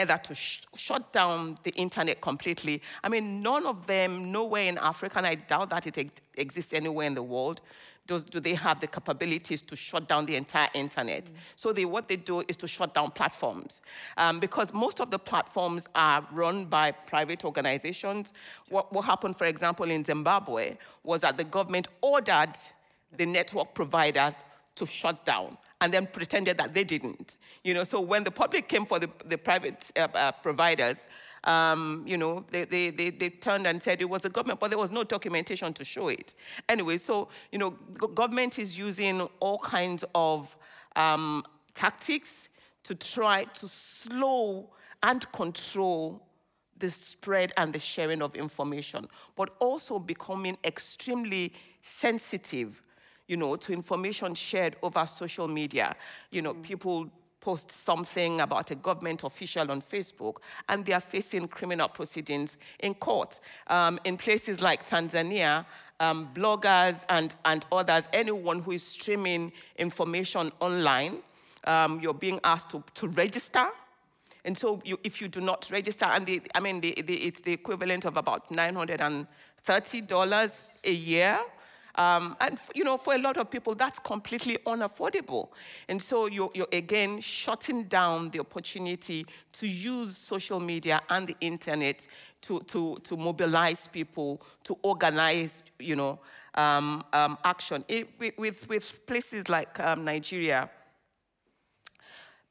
either 0.00 0.18
to 0.24 0.34
sh- 0.34 0.62
shut 0.74 1.12
down 1.12 1.58
the 1.62 1.70
internet 1.72 2.20
completely. 2.20 2.82
I 3.02 3.08
mean, 3.08 3.42
none 3.42 3.66
of 3.66 3.86
them, 3.86 4.32
nowhere 4.32 4.64
in 4.64 4.78
Africa, 4.78 5.18
and 5.18 5.26
I 5.26 5.34
doubt 5.34 5.70
that 5.70 5.86
it 5.86 5.98
ex- 5.98 6.20
exists 6.34 6.72
anywhere 6.72 7.06
in 7.06 7.14
the 7.14 7.22
world, 7.22 7.60
does, 8.06 8.22
do 8.22 8.40
they 8.40 8.54
have 8.54 8.80
the 8.80 8.86
capabilities 8.86 9.62
to 9.62 9.76
shut 9.76 10.08
down 10.08 10.26
the 10.26 10.36
entire 10.36 10.68
internet. 10.74 11.24
Mm. 11.24 11.32
So 11.56 11.72
they, 11.72 11.84
what 11.84 12.08
they 12.08 12.16
do 12.16 12.44
is 12.48 12.56
to 12.58 12.68
shut 12.68 12.94
down 12.94 13.10
platforms. 13.10 13.80
Um, 14.16 14.38
because 14.40 14.72
most 14.72 15.00
of 15.00 15.10
the 15.10 15.18
platforms 15.18 15.88
are 15.94 16.26
run 16.32 16.66
by 16.66 16.92
private 16.92 17.44
organizations. 17.44 18.32
What, 18.68 18.92
what 18.92 19.04
happened, 19.04 19.36
for 19.36 19.46
example, 19.46 19.90
in 19.90 20.04
Zimbabwe 20.04 20.76
was 21.02 21.20
that 21.22 21.36
the 21.36 21.44
government 21.44 21.88
ordered 22.00 22.52
the 23.16 23.26
network 23.26 23.74
providers 23.74 24.36
to 24.76 24.86
shut 24.86 25.24
down 25.24 25.56
and 25.80 25.92
then 25.92 26.06
pretended 26.06 26.58
that 26.58 26.74
they 26.74 26.84
didn't. 26.84 27.36
You 27.62 27.74
know, 27.74 27.84
so 27.84 28.00
when 28.00 28.24
the 28.24 28.30
public 28.30 28.68
came 28.68 28.86
for 28.86 28.98
the, 28.98 29.10
the 29.24 29.36
private 29.36 29.90
uh, 29.96 30.08
uh, 30.14 30.32
providers, 30.32 31.06
um, 31.44 32.02
you 32.06 32.16
know, 32.16 32.44
they, 32.50 32.64
they, 32.64 32.90
they, 32.90 33.10
they, 33.10 33.30
turned 33.30 33.66
and 33.66 33.80
said 33.80 34.00
it 34.00 34.08
was 34.08 34.22
the 34.22 34.28
government, 34.28 34.58
but 34.58 34.68
there 34.68 34.78
was 34.78 34.90
no 34.90 35.04
documentation 35.04 35.72
to 35.74 35.84
show 35.84 36.08
it. 36.08 36.34
Anyway, 36.68 36.96
so, 36.96 37.28
you 37.52 37.58
know, 37.58 37.70
government 37.70 38.58
is 38.58 38.76
using 38.76 39.20
all 39.38 39.58
kinds 39.58 40.04
of 40.14 40.56
um, 40.96 41.44
tactics 41.74 42.48
to 42.82 42.94
try 42.94 43.44
to 43.44 43.68
slow 43.68 44.70
and 45.02 45.30
control 45.32 46.26
the 46.78 46.90
spread 46.90 47.52
and 47.56 47.72
the 47.72 47.78
sharing 47.78 48.22
of 48.22 48.34
information, 48.34 49.06
but 49.34 49.50
also 49.60 49.98
becoming 49.98 50.58
extremely 50.64 51.52
sensitive, 51.82 52.82
you 53.28 53.36
know, 53.36 53.56
to 53.56 53.72
information 53.72 54.34
shared 54.34 54.76
over 54.82 55.06
social 55.06 55.48
media. 55.48 55.94
You 56.30 56.42
know, 56.42 56.54
mm. 56.54 56.62
people 56.62 57.10
post 57.40 57.70
something 57.70 58.40
about 58.40 58.72
a 58.72 58.74
government 58.74 59.22
official 59.22 59.70
on 59.70 59.80
Facebook, 59.80 60.36
and 60.68 60.84
they 60.84 60.92
are 60.92 61.00
facing 61.00 61.46
criminal 61.46 61.88
proceedings 61.88 62.58
in 62.80 62.94
court. 62.94 63.38
Um, 63.68 64.00
in 64.04 64.16
places 64.16 64.60
like 64.60 64.88
Tanzania, 64.88 65.64
um, 66.00 66.28
bloggers 66.34 67.04
and, 67.08 67.34
and 67.44 67.64
others, 67.70 68.08
anyone 68.12 68.60
who 68.60 68.72
is 68.72 68.82
streaming 68.82 69.52
information 69.76 70.50
online, 70.60 71.18
um, 71.64 72.00
you're 72.00 72.14
being 72.14 72.40
asked 72.44 72.70
to, 72.70 72.82
to 72.94 73.08
register 73.08 73.68
and 74.46 74.56
so 74.56 74.80
you, 74.84 74.98
if 75.02 75.20
you 75.20 75.26
do 75.26 75.40
not 75.40 75.68
register, 75.72 76.04
and 76.06 76.24
the, 76.24 76.40
I 76.54 76.60
mean, 76.60 76.80
the, 76.80 76.94
the, 77.04 77.14
it's 77.14 77.40
the 77.40 77.52
equivalent 77.52 78.04
of 78.04 78.16
about 78.16 78.48
$930 78.50 80.66
a 80.84 80.92
year. 80.92 81.40
Um, 81.96 82.36
and 82.40 82.58
you 82.74 82.84
know, 82.84 82.96
for 82.98 83.14
a 83.14 83.18
lot 83.18 83.36
of 83.36 83.50
people, 83.50 83.74
that's 83.74 83.98
completely 83.98 84.58
unaffordable. 84.66 85.48
And 85.88 86.00
so 86.00 86.26
you're, 86.26 86.50
you're, 86.54 86.66
again 86.72 87.20
shutting 87.20 87.84
down 87.84 88.30
the 88.30 88.40
opportunity 88.40 89.26
to 89.52 89.66
use 89.66 90.16
social 90.16 90.60
media 90.60 91.00
and 91.08 91.26
the 91.26 91.36
internet 91.40 92.06
to, 92.42 92.60
to, 92.60 92.98
to 93.02 93.16
mobilize 93.16 93.88
people, 93.88 94.42
to 94.64 94.76
organize, 94.82 95.62
you 95.78 95.96
know, 95.96 96.20
um, 96.54 97.02
um, 97.12 97.38
action. 97.44 97.84
It, 97.88 98.08
with, 98.38 98.68
with 98.68 99.06
places 99.06 99.48
like 99.48 99.80
um, 99.80 100.04
Nigeria, 100.04 100.70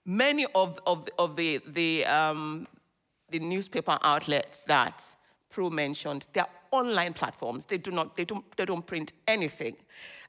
many 0.06 0.46
of, 0.56 0.80
of, 0.86 1.08
of 1.20 1.36
the, 1.36 1.62
the, 1.68 2.06
um, 2.06 2.68
the 3.30 3.40
newspaper 3.40 3.98
outlets 4.04 4.64
that 4.64 5.04
Prue 5.50 5.70
mentioned, 5.70 6.28
they're 6.34 6.48
online 6.76 7.14
platforms. 7.14 7.66
They, 7.66 7.78
do 7.78 7.92
not, 7.92 8.16
they, 8.16 8.26
don't, 8.26 8.50
they 8.56 8.66
don't 8.66 8.86
print 8.86 9.14
anything. 9.28 9.76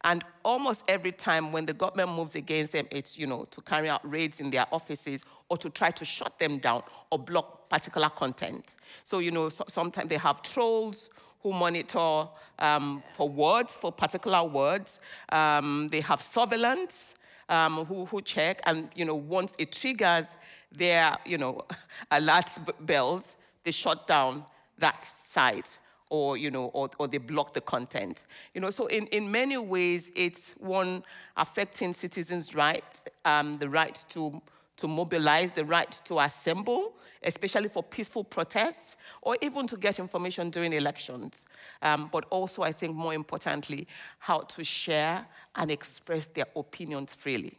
And 0.04 0.24
almost 0.44 0.84
every 0.88 1.12
time 1.12 1.52
when 1.52 1.66
the 1.66 1.72
government 1.72 2.10
moves 2.10 2.34
against 2.34 2.72
them, 2.72 2.86
it's, 2.90 3.18
you 3.18 3.26
know, 3.26 3.44
to 3.50 3.60
carry 3.62 3.88
out 3.88 4.08
raids 4.08 4.40
in 4.40 4.50
their 4.50 4.66
offices 4.72 5.24
or 5.48 5.56
to 5.58 5.70
try 5.70 5.90
to 5.90 6.04
shut 6.04 6.38
them 6.38 6.58
down 6.58 6.82
or 7.10 7.18
block 7.18 7.68
particular 7.68 8.08
content. 8.08 8.76
So, 9.04 9.18
you 9.18 9.30
know, 9.30 9.48
so, 9.48 9.64
sometimes 9.68 10.08
they 10.08 10.16
have 10.18 10.42
trolls 10.42 11.10
who 11.40 11.52
monitor 11.52 12.28
um, 12.58 13.02
for 13.14 13.28
words, 13.28 13.76
for 13.76 13.92
particular 13.92 14.44
words. 14.44 15.00
Um, 15.30 15.88
they 15.90 16.00
have 16.00 16.22
surveillance 16.22 17.14
um, 17.48 17.84
who, 17.84 18.06
who 18.06 18.20
check, 18.22 18.60
and 18.66 18.88
you 18.94 19.04
know, 19.04 19.14
once 19.14 19.54
it 19.58 19.72
triggers 19.72 20.36
their 20.72 21.16
you 21.24 21.38
know, 21.38 21.62
alert 22.10 22.50
bells, 22.80 23.36
they 23.64 23.70
shut 23.70 24.06
down 24.06 24.44
that 24.78 25.04
site 25.04 25.78
or 26.08 26.36
you 26.36 26.50
know 26.50 26.66
or, 26.66 26.88
or 26.98 27.08
they 27.08 27.18
block 27.18 27.52
the 27.52 27.60
content 27.60 28.24
you 28.54 28.60
know 28.60 28.70
so 28.70 28.86
in, 28.86 29.06
in 29.08 29.30
many 29.30 29.56
ways 29.56 30.10
it's 30.14 30.54
one 30.58 31.02
affecting 31.36 31.92
citizens 31.92 32.54
rights 32.54 33.04
um, 33.24 33.54
the 33.54 33.68
right 33.68 34.04
to 34.08 34.40
to 34.76 34.86
mobilize 34.86 35.52
the 35.52 35.64
right 35.64 36.00
to 36.04 36.20
assemble 36.20 36.94
especially 37.26 37.68
for 37.68 37.82
peaceful 37.82 38.24
protests 38.24 38.96
or 39.20 39.36
even 39.42 39.66
to 39.66 39.76
get 39.76 39.98
information 39.98 40.48
during 40.48 40.72
elections. 40.72 41.44
Um, 41.82 42.08
but 42.12 42.24
also, 42.30 42.62
I 42.62 42.72
think 42.72 42.94
more 42.94 43.14
importantly, 43.14 43.86
how 44.18 44.40
to 44.40 44.64
share 44.64 45.26
and 45.56 45.70
express 45.70 46.26
their 46.26 46.46
opinions 46.54 47.14
freely. 47.14 47.58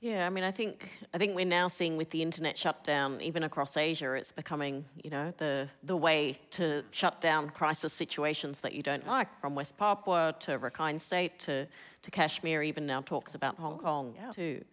Yeah, 0.00 0.26
I 0.26 0.30
mean, 0.30 0.44
I 0.44 0.50
think 0.50 0.90
I 1.12 1.18
think 1.18 1.36
we're 1.36 1.44
now 1.44 1.68
seeing 1.68 1.98
with 1.98 2.08
the 2.08 2.22
internet 2.22 2.56
shutdown, 2.56 3.20
even 3.20 3.42
across 3.42 3.76
Asia, 3.76 4.14
it's 4.14 4.32
becoming, 4.32 4.86
you 5.04 5.10
know, 5.10 5.32
the 5.36 5.68
the 5.82 5.96
way 5.96 6.38
to 6.52 6.82
shut 6.90 7.20
down 7.20 7.50
crisis 7.50 7.92
situations 7.92 8.60
that 8.62 8.72
you 8.72 8.82
don't 8.82 9.06
like, 9.06 9.28
from 9.40 9.54
West 9.54 9.76
Papua 9.76 10.34
to 10.40 10.58
Rakhine 10.58 10.98
State 10.98 11.38
to 11.40 11.66
to 12.00 12.10
Kashmir, 12.10 12.62
even 12.62 12.86
now 12.86 13.02
talks 13.02 13.34
about 13.34 13.56
Hong 13.56 13.78
Kong 13.78 14.14
yeah. 14.16 14.32
too. 14.32 14.64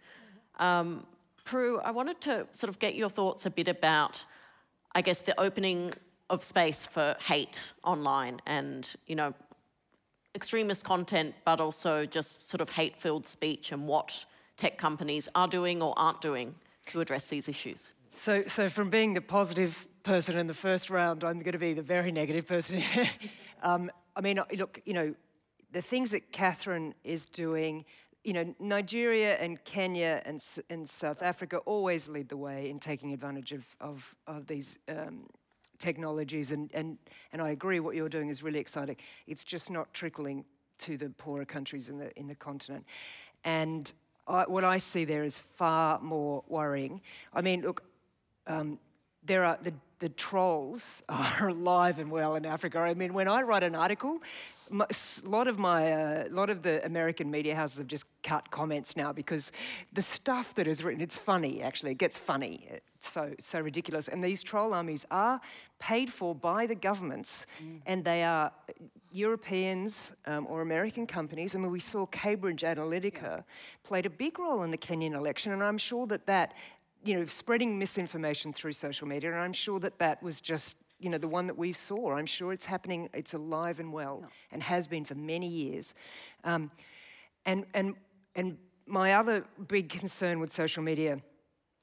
Um, 0.59 1.05
Prue, 1.43 1.79
I 1.79 1.91
wanted 1.91 2.21
to 2.21 2.47
sort 2.53 2.69
of 2.69 2.79
get 2.79 2.95
your 2.95 3.09
thoughts 3.09 3.45
a 3.45 3.49
bit 3.49 3.67
about, 3.67 4.25
I 4.93 5.01
guess, 5.01 5.21
the 5.21 5.37
opening 5.39 5.93
of 6.29 6.43
space 6.43 6.85
for 6.85 7.15
hate 7.21 7.71
online 7.83 8.41
and, 8.45 8.93
you 9.07 9.15
know, 9.15 9.33
extremist 10.35 10.83
content, 10.83 11.35
but 11.45 11.61
also 11.61 12.05
just 12.05 12.47
sort 12.47 12.59
of 12.59 12.69
hate 12.69 12.97
filled 12.97 13.25
speech 13.25 13.71
and 13.71 13.87
what 13.87 14.25
tech 14.57 14.77
companies 14.77 15.29
are 15.35 15.47
doing 15.47 15.81
or 15.81 15.93
aren't 15.97 16.21
doing 16.21 16.55
to 16.87 17.01
address 17.01 17.29
these 17.29 17.47
issues. 17.47 17.93
So, 18.09 18.43
so 18.47 18.69
from 18.69 18.89
being 18.89 19.13
the 19.13 19.21
positive 19.21 19.87
person 20.03 20.37
in 20.37 20.47
the 20.47 20.53
first 20.53 20.89
round, 20.89 21.23
I'm 21.23 21.39
going 21.39 21.53
to 21.53 21.59
be 21.59 21.73
the 21.73 21.81
very 21.81 22.11
negative 22.11 22.47
person. 22.47 22.81
um, 23.63 23.91
I 24.15 24.21
mean, 24.21 24.39
look, 24.57 24.81
you 24.85 24.93
know, 24.93 25.13
the 25.71 25.81
things 25.81 26.11
that 26.11 26.31
Catherine 26.31 26.95
is 27.03 27.25
doing 27.25 27.85
you 28.27 28.33
know, 28.33 28.53
Nigeria 28.59 29.37
and 29.37 29.63
Kenya 29.63 30.21
and, 30.25 30.43
and 30.69 30.89
South 30.89 31.21
Africa 31.21 31.59
always 31.59 32.09
lead 32.09 32.27
the 32.27 32.35
way 32.35 32.69
in 32.69 32.77
taking 32.77 33.13
advantage 33.13 33.53
of, 33.53 33.63
of, 33.79 34.15
of 34.27 34.47
these 34.47 34.79
um, 34.89 35.27
technologies. 35.79 36.51
And, 36.51 36.69
and, 36.73 36.97
and 37.31 37.41
I 37.41 37.51
agree, 37.51 37.79
what 37.79 37.95
you're 37.95 38.09
doing 38.09 38.27
is 38.27 38.43
really 38.43 38.59
exciting. 38.59 38.97
It's 39.27 39.45
just 39.45 39.71
not 39.71 39.93
trickling 39.93 40.43
to 40.79 40.97
the 40.97 41.09
poorer 41.11 41.45
countries 41.45 41.87
in 41.87 41.99
the, 41.99 42.11
in 42.19 42.27
the 42.27 42.35
continent. 42.35 42.85
And 43.45 43.89
I, 44.27 44.43
what 44.43 44.63
I 44.63 44.77
see 44.77 45.05
there 45.05 45.23
is 45.23 45.39
far 45.39 45.99
more 45.99 46.43
worrying. 46.47 47.01
I 47.33 47.41
mean, 47.41 47.61
look, 47.61 47.83
um, 48.45 48.79
there 49.23 49.43
are 49.43 49.57
the, 49.61 49.73
the 49.99 50.09
trolls 50.09 51.03
are 51.09 51.49
alive 51.49 51.99
and 51.99 52.11
well 52.11 52.35
in 52.35 52.45
Africa. 52.45 52.79
I 52.79 52.93
mean, 52.93 53.13
when 53.13 53.27
I 53.27 53.41
write 53.41 53.63
an 53.63 53.75
article, 53.75 54.19
a 54.71 54.87
lot 55.23 55.47
of 55.47 55.57
my, 55.57 55.81
a 55.81 56.25
uh, 56.25 56.27
lot 56.31 56.49
of 56.49 56.61
the 56.61 56.85
American 56.85 57.29
media 57.29 57.55
houses 57.55 57.77
have 57.77 57.87
just 57.87 58.05
cut 58.23 58.49
comments 58.51 58.95
now 58.95 59.13
because 59.13 59.51
the 59.93 60.01
stuff 60.01 60.53
that 60.55 60.67
is 60.67 60.83
written, 60.83 61.01
it's 61.01 61.17
funny 61.17 61.61
actually, 61.61 61.91
it 61.91 61.97
gets 61.97 62.17
funny, 62.17 62.67
it's 62.69 63.11
so 63.11 63.33
so 63.39 63.59
ridiculous. 63.59 64.07
And 64.07 64.23
these 64.23 64.43
troll 64.43 64.73
armies 64.73 65.05
are 65.11 65.39
paid 65.79 66.11
for 66.11 66.35
by 66.35 66.65
the 66.65 66.75
governments, 66.75 67.45
mm. 67.63 67.81
and 67.85 68.03
they 68.03 68.23
are 68.23 68.51
Europeans 69.11 70.11
um, 70.25 70.45
or 70.49 70.61
American 70.61 71.07
companies. 71.07 71.55
I 71.55 71.59
mean, 71.59 71.71
we 71.71 71.79
saw 71.79 72.05
Cambridge 72.07 72.61
Analytica 72.61 73.21
yeah. 73.21 73.41
played 73.83 74.05
a 74.05 74.09
big 74.09 74.39
role 74.39 74.63
in 74.63 74.71
the 74.71 74.77
Kenyan 74.77 75.13
election, 75.13 75.51
and 75.53 75.63
I'm 75.63 75.77
sure 75.77 76.07
that 76.07 76.25
that 76.25 76.53
you 77.03 77.13
know, 77.13 77.25
spreading 77.25 77.79
misinformation 77.79 78.51
through 78.51 78.73
social 78.73 79.07
media, 79.07 79.31
and 79.31 79.39
I'm 79.39 79.53
sure 79.53 79.79
that 79.79 79.97
that 79.99 80.21
was 80.21 80.41
just 80.41 80.77
you 80.99 81.09
know, 81.09 81.17
the 81.17 81.27
one 81.27 81.47
that 81.47 81.57
we 81.57 81.73
saw. 81.73 82.13
I'm 82.13 82.25
sure 82.25 82.53
it's 82.53 82.65
happening, 82.65 83.09
it's 83.13 83.33
alive 83.33 83.79
and 83.79 83.93
well, 83.93 84.19
no. 84.21 84.27
and 84.51 84.63
has 84.63 84.87
been 84.87 85.05
for 85.05 85.15
many 85.15 85.47
years. 85.47 85.93
Um, 86.43 86.71
and, 87.45 87.65
and, 87.73 87.95
and 88.35 88.57
my 88.85 89.13
other 89.13 89.45
big 89.67 89.89
concern 89.89 90.39
with 90.39 90.51
social 90.51 90.83
media, 90.83 91.19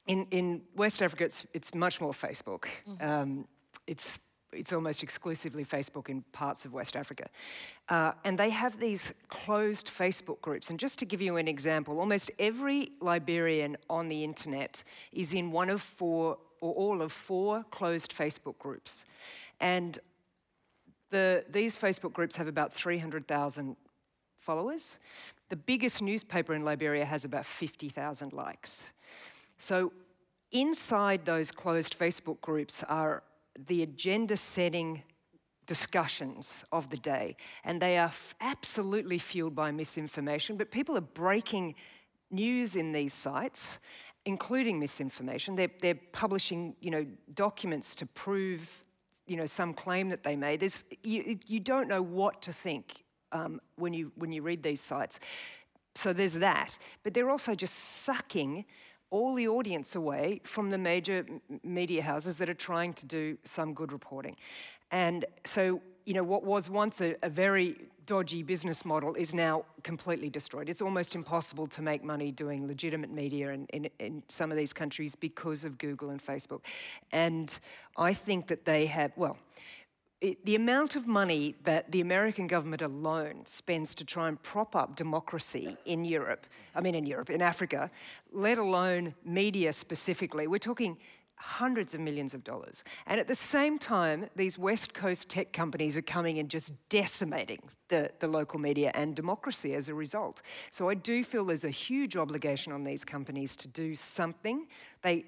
in, 0.06 0.26
in 0.30 0.62
West 0.74 1.02
Africa, 1.02 1.24
it's, 1.24 1.46
it's 1.54 1.74
much 1.74 2.00
more 2.00 2.12
Facebook. 2.12 2.66
Mm-hmm. 2.88 3.08
Um, 3.08 3.48
it's, 3.86 4.18
it's 4.54 4.72
almost 4.72 5.02
exclusively 5.02 5.64
Facebook 5.64 6.08
in 6.08 6.22
parts 6.32 6.64
of 6.64 6.72
West 6.72 6.96
Africa. 6.96 7.26
Uh, 7.88 8.12
and 8.24 8.38
they 8.38 8.50
have 8.50 8.78
these 8.78 9.12
closed 9.28 9.88
Facebook 9.88 10.40
groups. 10.40 10.70
And 10.70 10.78
just 10.78 10.98
to 11.00 11.04
give 11.04 11.20
you 11.20 11.36
an 11.36 11.48
example, 11.48 12.00
almost 12.00 12.30
every 12.38 12.90
Liberian 13.00 13.76
on 13.90 14.08
the 14.08 14.24
internet 14.24 14.82
is 15.12 15.34
in 15.34 15.50
one 15.50 15.70
of 15.70 15.80
four 15.80 16.38
or 16.60 16.72
all 16.74 17.02
of 17.02 17.12
four 17.12 17.64
closed 17.70 18.16
Facebook 18.16 18.58
groups. 18.58 19.04
And 19.60 19.98
the, 21.10 21.44
these 21.50 21.76
Facebook 21.76 22.12
groups 22.12 22.36
have 22.36 22.48
about 22.48 22.72
300,000 22.72 23.76
followers. 24.38 24.98
The 25.50 25.56
biggest 25.56 26.02
newspaper 26.02 26.54
in 26.54 26.64
Liberia 26.64 27.04
has 27.04 27.24
about 27.24 27.46
50,000 27.46 28.32
likes. 28.32 28.92
So, 29.58 29.92
inside 30.52 31.24
those 31.24 31.50
closed 31.50 31.98
Facebook 31.98 32.40
groups 32.40 32.82
are 32.84 33.22
the 33.66 33.82
agenda 33.82 34.36
setting 34.36 35.02
discussions 35.66 36.64
of 36.72 36.90
the 36.90 36.96
day, 36.96 37.36
and 37.64 37.80
they 37.80 37.96
are 37.96 38.08
f- 38.08 38.34
absolutely 38.40 39.18
fueled 39.18 39.54
by 39.54 39.70
misinformation. 39.70 40.56
But 40.56 40.70
people 40.70 40.96
are 40.96 41.02
breaking 41.02 41.74
news 42.30 42.76
in 42.76 42.92
these 42.92 43.14
sites 43.14 43.78
including 44.24 44.78
misinformation. 44.78 45.54
They're, 45.54 45.70
they're 45.80 45.98
publishing, 46.12 46.74
you 46.80 46.90
know, 46.90 47.06
documents 47.34 47.94
to 47.96 48.06
prove, 48.06 48.84
you 49.26 49.36
know, 49.36 49.46
some 49.46 49.74
claim 49.74 50.08
that 50.08 50.22
they 50.22 50.36
made. 50.36 50.60
There's, 50.60 50.84
you, 51.02 51.38
you 51.46 51.60
don't 51.60 51.88
know 51.88 52.02
what 52.02 52.42
to 52.42 52.52
think 52.52 53.04
um, 53.32 53.60
when 53.76 53.92
you 53.92 54.12
when 54.16 54.32
you 54.32 54.42
read 54.42 54.62
these 54.62 54.80
sites. 54.80 55.20
So 55.96 56.12
there's 56.12 56.34
that, 56.34 56.78
but 57.02 57.14
they're 57.14 57.30
also 57.30 57.54
just 57.54 57.74
sucking 57.74 58.64
all 59.14 59.32
the 59.32 59.46
audience 59.46 59.94
away 59.94 60.40
from 60.42 60.70
the 60.70 60.78
major 60.78 61.24
media 61.62 62.02
houses 62.02 62.36
that 62.38 62.48
are 62.48 62.60
trying 62.70 62.92
to 62.92 63.06
do 63.06 63.38
some 63.44 63.72
good 63.72 63.92
reporting. 63.92 64.36
And 64.90 65.24
so, 65.44 65.80
you 66.04 66.14
know, 66.14 66.24
what 66.24 66.42
was 66.42 66.68
once 66.68 67.00
a, 67.00 67.14
a 67.22 67.28
very 67.28 67.76
dodgy 68.06 68.42
business 68.42 68.84
model 68.84 69.14
is 69.14 69.32
now 69.32 69.66
completely 69.84 70.30
destroyed. 70.30 70.68
It's 70.68 70.82
almost 70.82 71.14
impossible 71.14 71.68
to 71.68 71.80
make 71.80 72.02
money 72.02 72.32
doing 72.32 72.66
legitimate 72.66 73.12
media 73.12 73.50
in, 73.50 73.66
in, 73.66 73.88
in, 74.00 74.22
some 74.28 74.50
of 74.50 74.56
these 74.56 74.72
countries 74.72 75.14
because 75.14 75.64
of 75.64 75.78
Google 75.78 76.10
and 76.10 76.20
Facebook. 76.20 76.62
And 77.12 77.56
I 77.96 78.14
think 78.14 78.48
that 78.48 78.64
they 78.64 78.86
have, 78.86 79.12
well, 79.14 79.38
the 80.44 80.54
amount 80.54 80.96
of 80.96 81.06
money 81.06 81.54
that 81.64 81.92
the 81.92 82.00
American 82.00 82.46
government 82.46 82.82
alone 82.82 83.42
spends 83.46 83.94
to 83.96 84.04
try 84.04 84.28
and 84.28 84.42
prop 84.42 84.74
up 84.74 84.96
democracy 84.96 85.76
in 85.84 86.04
Europe, 86.04 86.46
I 86.74 86.80
mean, 86.80 86.94
in 86.94 87.04
Europe, 87.04 87.30
in 87.30 87.42
Africa, 87.42 87.90
let 88.32 88.58
alone 88.58 89.14
media 89.24 89.72
specifically, 89.72 90.46
we're 90.46 90.58
talking 90.58 90.96
hundreds 91.36 91.94
of 91.94 92.00
millions 92.00 92.32
of 92.32 92.42
dollars. 92.42 92.84
And 93.06 93.20
at 93.20 93.28
the 93.28 93.34
same 93.34 93.78
time, 93.78 94.30
these 94.34 94.58
West 94.58 94.94
Coast 94.94 95.28
tech 95.28 95.52
companies 95.52 95.96
are 95.96 96.02
coming 96.02 96.38
and 96.38 96.48
just 96.48 96.72
decimating 96.88 97.60
the, 97.88 98.10
the 98.20 98.26
local 98.26 98.58
media 98.58 98.92
and 98.94 99.14
democracy 99.14 99.74
as 99.74 99.88
a 99.88 99.94
result. 99.94 100.40
So 100.70 100.88
I 100.88 100.94
do 100.94 101.22
feel 101.22 101.44
there's 101.44 101.64
a 101.64 101.70
huge 101.70 102.16
obligation 102.16 102.72
on 102.72 102.84
these 102.84 103.04
companies 103.04 103.56
to 103.56 103.68
do 103.68 103.94
something. 103.94 104.68
They, 105.02 105.24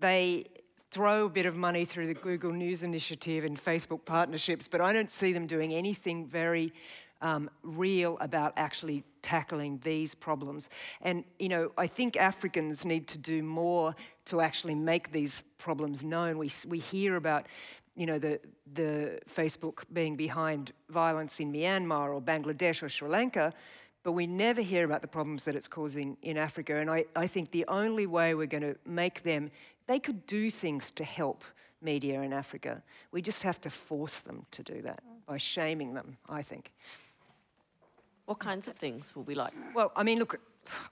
they 0.00 0.46
throw 0.90 1.26
a 1.26 1.28
bit 1.28 1.46
of 1.46 1.56
money 1.56 1.84
through 1.84 2.08
the 2.08 2.14
Google 2.14 2.52
News 2.52 2.82
Initiative 2.82 3.44
and 3.44 3.62
Facebook 3.62 4.04
partnerships, 4.04 4.66
but 4.66 4.80
I 4.80 4.92
don't 4.92 5.10
see 5.10 5.32
them 5.32 5.46
doing 5.46 5.72
anything 5.72 6.26
very 6.26 6.72
um, 7.22 7.50
real 7.62 8.16
about 8.20 8.54
actually 8.56 9.04
tackling 9.22 9.78
these 9.84 10.14
problems. 10.14 10.70
And, 11.02 11.24
you 11.38 11.48
know, 11.48 11.70
I 11.76 11.86
think 11.86 12.16
Africans 12.16 12.84
need 12.84 13.06
to 13.08 13.18
do 13.18 13.42
more 13.42 13.94
to 14.26 14.40
actually 14.40 14.74
make 14.74 15.12
these 15.12 15.44
problems 15.58 16.02
known. 16.02 16.38
We, 16.38 16.50
we 16.66 16.78
hear 16.78 17.16
about, 17.16 17.46
you 17.94 18.06
know, 18.06 18.18
the, 18.18 18.40
the 18.72 19.20
Facebook 19.32 19.84
being 19.92 20.16
behind 20.16 20.72
violence 20.88 21.40
in 21.40 21.52
Myanmar 21.52 22.14
or 22.14 22.20
Bangladesh 22.20 22.82
or 22.82 22.88
Sri 22.88 23.08
Lanka, 23.08 23.52
but 24.02 24.12
we 24.12 24.26
never 24.26 24.62
hear 24.62 24.86
about 24.86 25.02
the 25.02 25.08
problems 25.08 25.44
that 25.44 25.54
it's 25.54 25.68
causing 25.68 26.16
in 26.22 26.38
Africa. 26.38 26.76
And 26.76 26.90
I, 26.90 27.04
I 27.14 27.26
think 27.26 27.50
the 27.50 27.66
only 27.68 28.06
way 28.06 28.34
we're 28.34 28.46
going 28.46 28.62
to 28.62 28.76
make 28.86 29.22
them, 29.22 29.50
they 29.90 29.98
could 29.98 30.24
do 30.26 30.52
things 30.52 30.92
to 30.92 31.02
help 31.02 31.42
media 31.82 32.22
in 32.22 32.32
Africa. 32.32 32.80
We 33.10 33.22
just 33.22 33.42
have 33.42 33.60
to 33.62 33.70
force 33.70 34.20
them 34.20 34.46
to 34.52 34.62
do 34.62 34.82
that 34.82 35.02
by 35.26 35.36
shaming 35.36 35.94
them, 35.94 36.16
I 36.28 36.42
think. 36.42 36.72
What 38.26 38.38
kinds 38.38 38.68
of 38.68 38.76
things 38.76 39.16
will 39.16 39.24
we 39.24 39.34
like? 39.34 39.52
Well, 39.74 39.90
I 39.96 40.04
mean, 40.04 40.20
look, 40.20 40.40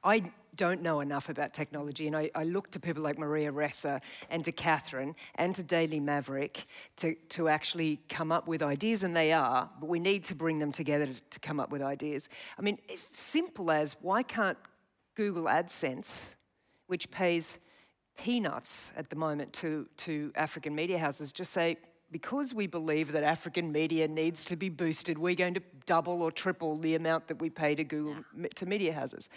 I 0.03 0.33
don't 0.57 0.83
know 0.83 0.99
enough 0.99 1.29
about 1.29 1.55
technology, 1.55 2.09
and 2.09 2.17
I, 2.17 2.29
I, 2.35 2.43
look 2.43 2.73
to 2.73 2.81
people 2.81 3.01
like 3.01 3.17
Maria 3.17 3.53
Ressa 3.53 4.01
and 4.31 4.45
to 4.45 4.51
Catherine 4.51 5.15
and 5.37 5.55
to 5.55 5.63
Daily 5.63 6.01
Maverick 6.01 6.67
to, 6.97 7.15
to 7.29 7.47
actually 7.47 8.01
come 8.09 8.33
up 8.33 8.49
with 8.49 8.65
ideas, 8.65 9.05
and 9.05 9.15
they 9.15 9.33
are, 9.33 9.71
but 9.79 9.89
we 9.89 10.01
need 10.01 10.25
to 10.25 10.35
bring 10.35 10.59
them 10.59 10.73
together 10.73 11.07
to, 11.07 11.21
to 11.31 11.39
come 11.39 11.61
up 11.61 11.71
with 11.71 11.83
ideas. 11.83 12.29
I 12.59 12.63
mean, 12.63 12.79
simple 13.13 13.71
as 13.71 13.95
why 14.01 14.25
can't 14.25 14.59
Google 15.15 15.45
AdSense, 15.45 16.35
which 16.89 17.09
pays 17.13 17.61
peanuts 18.19 18.93
at 18.97 19.09
the 19.09 19.17
moment 19.17 19.53
to, 19.55 19.89
to 19.97 20.33
African 20.35 20.75
media 20.75 20.99
houses, 20.99 21.33
just 21.33 21.53
say, 21.53 21.79
because 22.11 22.53
we 22.53 22.67
believe 22.67 23.13
that 23.13 23.23
African 23.23 23.73
media 23.73 24.09
needs 24.09 24.45
to 24.45 24.57
be 24.57 24.69
boosted, 24.69 25.19
we're 25.19 25.35
going 25.35 25.55
to 25.55 25.63
double 25.87 26.23
or 26.23 26.31
triple 26.31 26.79
the 26.79 26.95
amount 26.95 27.29
that 27.29 27.41
we 27.41 27.49
pay 27.49 27.75
to 27.75 27.85
Google 27.85 28.17
to 28.57 28.67
media 28.67 28.93
houses. 28.93 29.29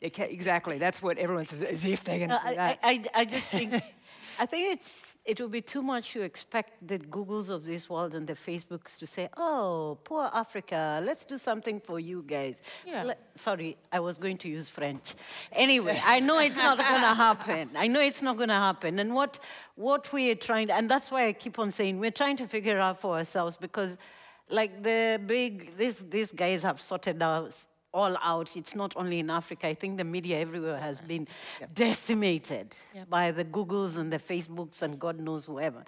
exactly. 0.00 0.78
That's 0.78 1.00
what 1.02 1.18
everyone 1.18 1.46
says, 1.46 1.62
as 1.62 1.84
if 1.84 2.04
they're 2.04 2.18
going 2.18 2.30
to 2.30 2.40
do 2.48 2.54
that. 2.56 2.78
I, 2.82 2.90
I, 2.90 3.20
I 3.20 3.24
just 3.24 3.46
think, 3.46 3.74
I 4.38 4.46
think 4.46 4.72
it's 4.72 5.15
it 5.26 5.40
would 5.40 5.50
be 5.50 5.60
too 5.60 5.82
much 5.82 6.12
to 6.12 6.22
expect 6.22 6.86
the 6.86 6.98
Googles 6.98 7.48
of 7.50 7.64
this 7.64 7.90
world 7.90 8.14
and 8.14 8.26
the 8.26 8.34
Facebooks 8.34 8.96
to 8.98 9.06
say, 9.06 9.28
"Oh, 9.36 9.98
poor 10.04 10.30
Africa, 10.32 11.00
let's 11.04 11.24
do 11.24 11.36
something 11.36 11.80
for 11.80 11.98
you 11.98 12.22
guys." 12.22 12.62
Yeah. 12.86 13.14
sorry, 13.34 13.76
I 13.92 14.00
was 14.00 14.18
going 14.18 14.38
to 14.38 14.48
use 14.48 14.68
French. 14.68 15.14
Anyway, 15.52 16.00
I 16.04 16.20
know 16.20 16.38
it's 16.38 16.56
not 16.56 16.78
going 16.92 17.00
to 17.00 17.14
happen. 17.14 17.70
I 17.76 17.88
know 17.88 18.00
it's 18.00 18.22
not 18.22 18.36
going 18.36 18.50
to 18.50 18.62
happen. 18.70 18.98
And 18.98 19.14
what 19.14 19.40
what 19.74 20.12
we 20.12 20.30
are 20.30 20.40
trying, 20.48 20.70
and 20.70 20.88
that's 20.88 21.10
why 21.10 21.26
I 21.26 21.32
keep 21.32 21.58
on 21.58 21.70
saying 21.70 21.98
we're 21.98 22.18
trying 22.22 22.36
to 22.36 22.46
figure 22.46 22.78
out 22.78 23.00
for 23.00 23.16
ourselves 23.16 23.56
because, 23.56 23.98
like 24.48 24.82
the 24.82 25.20
big, 25.26 25.76
these 25.76 25.98
these 25.98 26.30
guys 26.30 26.62
have 26.62 26.80
sorted 26.80 27.20
out 27.20 27.52
all 27.96 28.16
out. 28.22 28.56
It's 28.56 28.74
not 28.76 28.92
only 28.96 29.18
in 29.18 29.30
Africa. 29.30 29.66
I 29.68 29.74
think 29.74 29.96
the 29.96 30.04
media 30.04 30.38
everywhere 30.38 30.78
has 30.78 31.00
been 31.00 31.26
yep. 31.60 31.74
decimated 31.74 32.74
yep. 32.94 33.08
by 33.08 33.30
the 33.30 33.44
Googles 33.44 33.96
and 33.98 34.12
the 34.12 34.18
Facebooks 34.18 34.82
and 34.82 34.98
God 34.98 35.18
knows 35.18 35.44
whoever. 35.46 35.82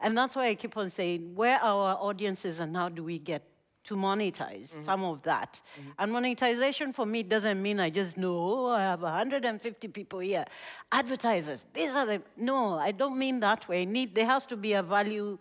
And 0.00 0.16
that's 0.16 0.36
why 0.36 0.48
I 0.48 0.54
keep 0.54 0.76
on 0.76 0.90
saying 0.90 1.34
where 1.34 1.58
our 1.62 1.96
audiences 2.08 2.60
and 2.60 2.76
how 2.76 2.88
do 2.90 3.02
we 3.02 3.18
get 3.18 3.42
to 3.84 3.96
monetize 3.96 4.70
mm-hmm. 4.70 4.82
some 4.82 5.04
of 5.04 5.22
that. 5.22 5.60
Mm-hmm. 5.78 5.90
And 5.98 6.12
monetization 6.12 6.92
for 6.92 7.06
me 7.06 7.22
doesn't 7.22 7.60
mean 7.60 7.80
I 7.80 7.90
just 7.90 8.16
know, 8.16 8.36
oh, 8.36 8.66
I 8.70 8.80
have 8.80 9.02
150 9.02 9.88
people 9.88 10.20
here. 10.20 10.44
Advertisers, 10.90 11.66
these 11.72 11.90
are 11.90 12.06
the, 12.06 12.22
no, 12.36 12.78
I 12.78 12.92
don't 12.92 13.18
mean 13.18 13.40
that 13.40 13.68
way. 13.68 13.84
Need, 13.84 14.14
there 14.14 14.26
has 14.26 14.46
to 14.46 14.56
be 14.56 14.72
a 14.72 14.82
value 14.82 15.38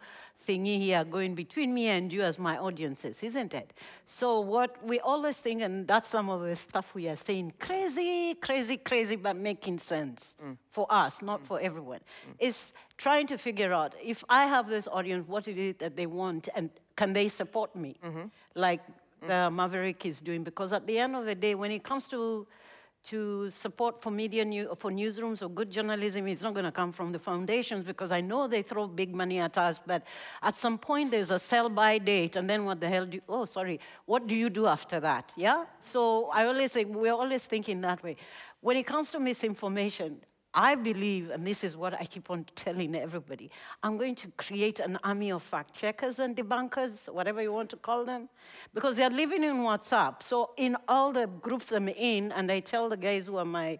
thingy 0.48 0.80
here 0.80 1.04
going 1.04 1.36
between 1.36 1.74
me 1.74 1.88
and 1.88 2.12
you 2.12 2.22
as 2.22 2.38
my 2.38 2.58
audiences, 2.58 3.24
isn't 3.24 3.54
it? 3.54 3.74
So 4.08 4.40
what 4.42 4.84
we 4.84 5.00
always 5.00 5.38
think, 5.38 5.62
and 5.62 5.88
that's 5.88 6.10
some 6.10 6.30
of 6.30 6.42
the 6.42 6.56
stuff 6.56 6.94
we 6.94 7.08
are 7.08 7.16
saying, 7.16 7.54
crazy, 7.60 8.36
crazy, 8.36 8.78
crazy, 8.78 9.16
but 9.16 9.36
making 9.36 9.80
sense 9.80 10.36
mm. 10.44 10.58
for 10.70 10.86
us, 10.90 11.22
not 11.22 11.44
mm. 11.44 11.48
for 11.48 11.60
everyone, 11.60 12.00
mm. 12.00 12.36
is 12.40 12.74
trying 12.98 13.28
to 13.28 13.38
figure 13.38 13.74
out 13.74 13.94
if 14.04 14.24
I 14.30 14.46
have 14.46 14.68
this 14.68 14.88
audience, 14.88 15.28
what 15.28 15.48
is 15.48 15.58
it 15.58 15.80
that 15.80 15.96
they 15.96 16.06
want, 16.06 16.50
and 16.56 16.70
can 16.96 17.14
they 17.14 17.28
support 17.28 17.76
me? 17.76 17.96
Mm-hmm. 18.04 18.26
Like 18.56 18.82
mm. 18.86 19.28
the 19.28 19.52
Maverick 19.52 20.06
is 20.06 20.20
doing, 20.20 20.44
because 20.44 20.74
at 20.74 20.86
the 20.88 21.00
end 21.00 21.16
of 21.16 21.26
the 21.26 21.36
day, 21.36 21.56
when 21.56 21.72
it 21.72 21.84
comes 21.84 22.08
to 22.10 22.46
to 23.06 23.50
support 23.50 24.02
for 24.02 24.12
media 24.12 24.46
new, 24.46 24.76
for 24.80 24.90
newsrooms 24.92 25.42
or 25.42 25.50
good 25.50 25.70
journalism 25.70 26.28
is 26.28 26.42
not 26.42 26.54
going 26.54 26.66
to 26.66 26.72
come 26.72 26.92
from 26.92 27.12
the 27.12 27.20
foundations 27.20 27.86
because 27.86 28.12
I 28.12 28.22
know 28.22 28.48
they 28.48 28.62
throw 28.62 28.88
big 28.88 29.14
money 29.14 29.40
at 29.40 29.58
us, 29.58 29.80
but 29.86 30.04
at 30.42 30.56
some 30.56 30.78
point 30.78 31.12
there's 31.12 31.32
a 31.32 31.40
sell 31.40 31.70
by 31.70 31.98
date, 31.98 32.36
and 32.36 32.50
then 32.50 32.66
what 32.66 32.80
the 32.80 32.88
hell 32.88 33.06
do 33.06 33.18
you, 33.18 33.22
oh, 33.28 33.46
sorry, 33.46 33.80
what 34.06 34.28
do 34.28 34.36
you 34.36 34.50
do 34.50 34.68
after 34.68 35.00
that? 35.02 35.34
Yeah? 35.36 35.66
So 35.82 36.30
I 36.34 36.46
always 36.46 36.72
say, 36.72 36.86
we're 36.86 37.14
always 37.14 37.46
thinking 37.46 37.82
that 37.82 38.02
way. 38.04 38.16
When 38.62 38.78
it 38.78 38.86
comes 38.86 39.12
to 39.12 39.20
misinformation, 39.20 40.22
I 40.54 40.76
believe, 40.76 41.32
and 41.32 41.46
this 41.46 41.64
is 41.64 41.76
what 41.76 41.94
I 42.00 42.06
keep 42.06 42.30
on 42.30 42.46
telling 42.56 42.96
everybody, 42.96 43.50
I'm 43.82 43.98
going 43.98 44.16
to 44.16 44.28
create 44.38 44.80
an 44.80 45.00
army 45.04 45.32
of 45.32 45.42
fact 45.42 45.74
checkers 45.74 46.20
and 46.20 46.36
debunkers, 46.36 47.12
whatever 47.12 47.42
you 47.42 47.52
want 47.52 47.72
to 47.72 47.78
call 47.78 48.06
them, 48.06 48.30
because 48.74 48.98
they're 48.98 49.10
living 49.10 49.44
in 49.44 49.58
WhatsApp. 49.58 50.22
So 50.22 50.52
in 50.58 50.78
all 50.88 51.12
the 51.12 51.26
groups 51.28 51.72
I'm 51.72 51.90
in, 51.90 52.32
and 52.34 52.52
I 52.52 52.60
tell 52.60 52.88
the 52.88 52.98
guys 52.98 53.26
who 53.26 53.38
are 53.38 53.46
my, 53.46 53.80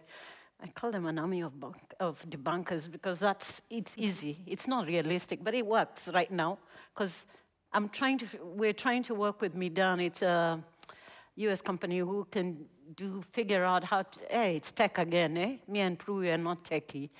I 0.60 0.66
call 0.74 0.90
them 0.90 1.06
an 1.06 1.18
army 1.18 1.42
of, 1.42 1.52
of 2.00 2.24
debunkers 2.28 2.90
because 2.90 3.20
that's, 3.20 3.62
it's 3.70 3.94
easy. 3.96 4.38
It's 4.44 4.66
not 4.66 4.88
realistic, 4.88 5.44
but 5.44 5.54
it 5.54 5.64
works 5.64 6.08
right 6.08 6.30
now 6.30 6.58
because 6.92 7.26
I'm 7.72 7.88
trying 7.88 8.18
to, 8.18 8.26
we're 8.42 8.72
trying 8.72 9.04
to 9.04 9.14
work 9.14 9.40
with 9.40 9.54
Meedan. 9.54 10.04
It's 10.04 10.22
a 10.22 10.60
US 11.36 11.60
company 11.60 11.98
who 11.98 12.26
can 12.30 12.66
do 12.96 13.22
figure 13.32 13.64
out 13.64 13.84
how 13.84 14.02
to, 14.02 14.20
hey, 14.30 14.56
it's 14.56 14.72
tech 14.72 14.98
again, 14.98 15.36
eh? 15.36 15.56
Me 15.68 15.80
and 15.80 15.98
Prue 15.98 16.28
are 16.30 16.38
not 16.38 16.64
techie. 16.64 17.10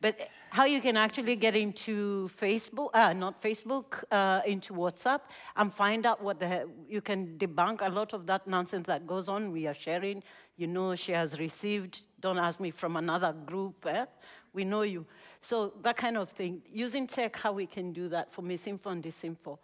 But 0.00 0.28
how 0.50 0.64
you 0.64 0.80
can 0.80 0.96
actually 0.96 1.36
get 1.36 1.56
into 1.56 2.30
Facebook, 2.40 2.90
uh, 2.94 3.12
not 3.12 3.40
Facebook, 3.40 4.04
uh, 4.10 4.40
into 4.46 4.74
WhatsApp 4.74 5.20
and 5.56 5.72
find 5.72 6.06
out 6.06 6.22
what 6.22 6.40
the, 6.40 6.68
you 6.88 7.00
can 7.00 7.38
debunk 7.38 7.80
a 7.80 7.88
lot 7.88 8.12
of 8.12 8.26
that 8.26 8.46
nonsense 8.46 8.86
that 8.86 9.06
goes 9.06 9.28
on. 9.28 9.52
We 9.52 9.66
are 9.66 9.74
sharing, 9.74 10.22
you 10.56 10.66
know, 10.66 10.94
she 10.94 11.12
has 11.12 11.38
received, 11.38 12.00
don't 12.20 12.38
ask 12.38 12.60
me 12.60 12.70
from 12.70 12.96
another 12.96 13.32
group, 13.32 13.86
eh? 13.86 14.06
We 14.52 14.64
know 14.64 14.82
you. 14.82 15.06
So 15.40 15.72
that 15.82 15.96
kind 15.96 16.16
of 16.16 16.28
thing. 16.30 16.62
Using 16.70 17.06
tech, 17.06 17.36
how 17.36 17.52
we 17.52 17.66
can 17.66 17.92
do 17.92 18.08
that 18.10 18.32
for 18.32 18.42
misinfo 18.42 18.86
and 18.86 19.02
disinfo 19.02 19.58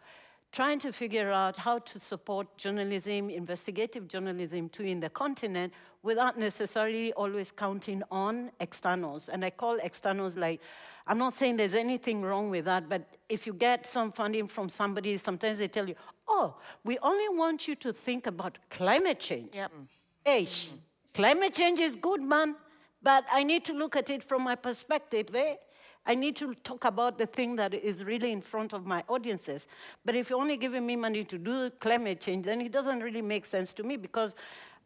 trying 0.53 0.78
to 0.80 0.92
figure 0.92 1.30
out 1.30 1.57
how 1.57 1.78
to 1.78 2.01
support 2.01 2.57
journalism, 2.57 3.30
investigative 3.30 4.09
journalism 4.09 4.68
too 4.68 4.84
in 4.84 5.01
the 5.01 5.11
continent 5.11 5.72
without 6.03 6.38
necessarily 6.38 7.12
always 7.14 7.51
counting 7.53 8.03
on 8.11 8.51
externals. 8.61 9.28
And 9.28 9.44
I 9.44 9.51
call 9.51 9.78
externals 9.82 10.36
like, 10.36 10.61
I'm 11.07 11.18
not 11.18 11.34
saying 11.34 11.57
there's 11.57 11.74
anything 11.74 12.22
wrong 12.22 12.51
with 12.51 12.64
that, 12.66 12.88
but 12.88 13.03
if 13.28 13.46
you 13.46 13.53
get 13.53 13.86
some 13.86 14.12
funding 14.12 14.46
from 14.46 14.68
somebody, 14.68 15.18
sometimes 15.18 15.59
they 15.59 15.68
tell 15.68 15.88
you, 15.88 15.94
oh, 16.28 16.57
we 16.84 16.99
only 16.99 17.28
want 17.28 17.68
you 17.68 17.74
to 17.76 17.92
think 17.92 18.26
about 18.26 18.59
climate 18.70 19.20
change. 19.20 19.55
Yep. 19.55 19.72
Hey, 20.24 20.42
mm-hmm. 20.44 20.76
climate 21.14 21.55
change 21.55 21.80
is 21.80 21.94
good, 21.94 22.22
man, 22.22 22.57
but 23.03 23.24
I 23.30 23.42
need 23.42 23.64
to 23.66 23.72
look 23.72 23.96
at 23.96 24.11
it 24.11 24.24
from 24.24 24.42
my 24.42 24.55
perspective, 24.55 25.34
eh? 25.34 25.57
I 26.09 26.14
need 26.14 26.36
to 26.36 26.54
talk 26.64 26.86
about 26.86 27.18
the 27.18 27.26
thing 27.26 27.56
that 27.56 27.74
is 27.74 28.02
really 28.02 28.32
in 28.32 28.40
front 28.40 28.72
of 28.72 28.86
my 28.86 29.04
audiences. 29.09 29.68
But 30.06 30.16
if 30.16 30.30
you're 30.30 30.40
only 30.40 30.56
giving 30.56 30.86
me 30.86 30.96
money 30.96 31.22
to 31.24 31.36
do 31.38 31.70
climate 31.78 32.20
change, 32.20 32.46
then 32.46 32.62
it 32.62 32.72
doesn't 32.72 33.00
really 33.00 33.20
make 33.20 33.44
sense 33.44 33.74
to 33.74 33.82
me 33.82 33.98
because 33.98 34.34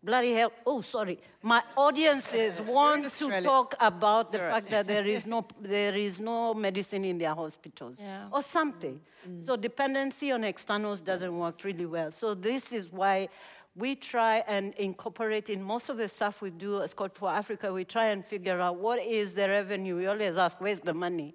bloody 0.03 0.33
hell, 0.33 0.53
oh, 0.67 0.81
sorry, 0.81 1.21
my 1.43 1.63
audiences 1.77 2.61
want 2.67 3.09
to 3.09 3.41
talk 3.41 3.77
about 3.79 4.33
the 4.33 4.39
fact 4.39 4.69
that 4.71 4.89
there 4.89 5.07
is, 5.07 5.25
no, 5.25 5.47
there 5.61 5.95
is 5.95 6.19
no 6.19 6.55
medicine 6.55 7.05
in 7.05 7.19
their 7.19 7.35
hospitals 7.35 7.99
yeah. 8.01 8.27
or 8.33 8.43
something. 8.43 9.01
Mm. 9.29 9.47
So 9.47 9.57
dependency 9.57 10.33
on 10.33 10.43
externals 10.43 11.01
doesn't 11.01 11.39
work 11.39 11.63
really 11.63 11.87
well. 11.87 12.11
So 12.11 12.35
this 12.35 12.73
is 12.73 12.91
why 12.91 13.29
we 13.75 13.95
try 13.95 14.45
and 14.47 14.75
incorporate 14.75 15.49
in 15.49 15.63
most 15.63 15.89
of 15.89 15.97
the 15.97 16.09
stuff 16.09 16.43
we 16.43 16.51
do 16.51 16.83
as 16.83 16.93
Code 16.93 17.15
for 17.15 17.31
Africa, 17.31 17.73
we 17.73 17.85
try 17.85 18.07
and 18.07 18.25
figure 18.25 18.61
out 18.61 18.77
what 18.77 19.01
is 19.01 19.33
the 19.33 19.49
revenue. 19.49 19.97
We 19.97 20.07
always 20.07 20.37
ask, 20.37 20.61
where's 20.61 20.81
the 20.81 20.95
money? 20.95 21.35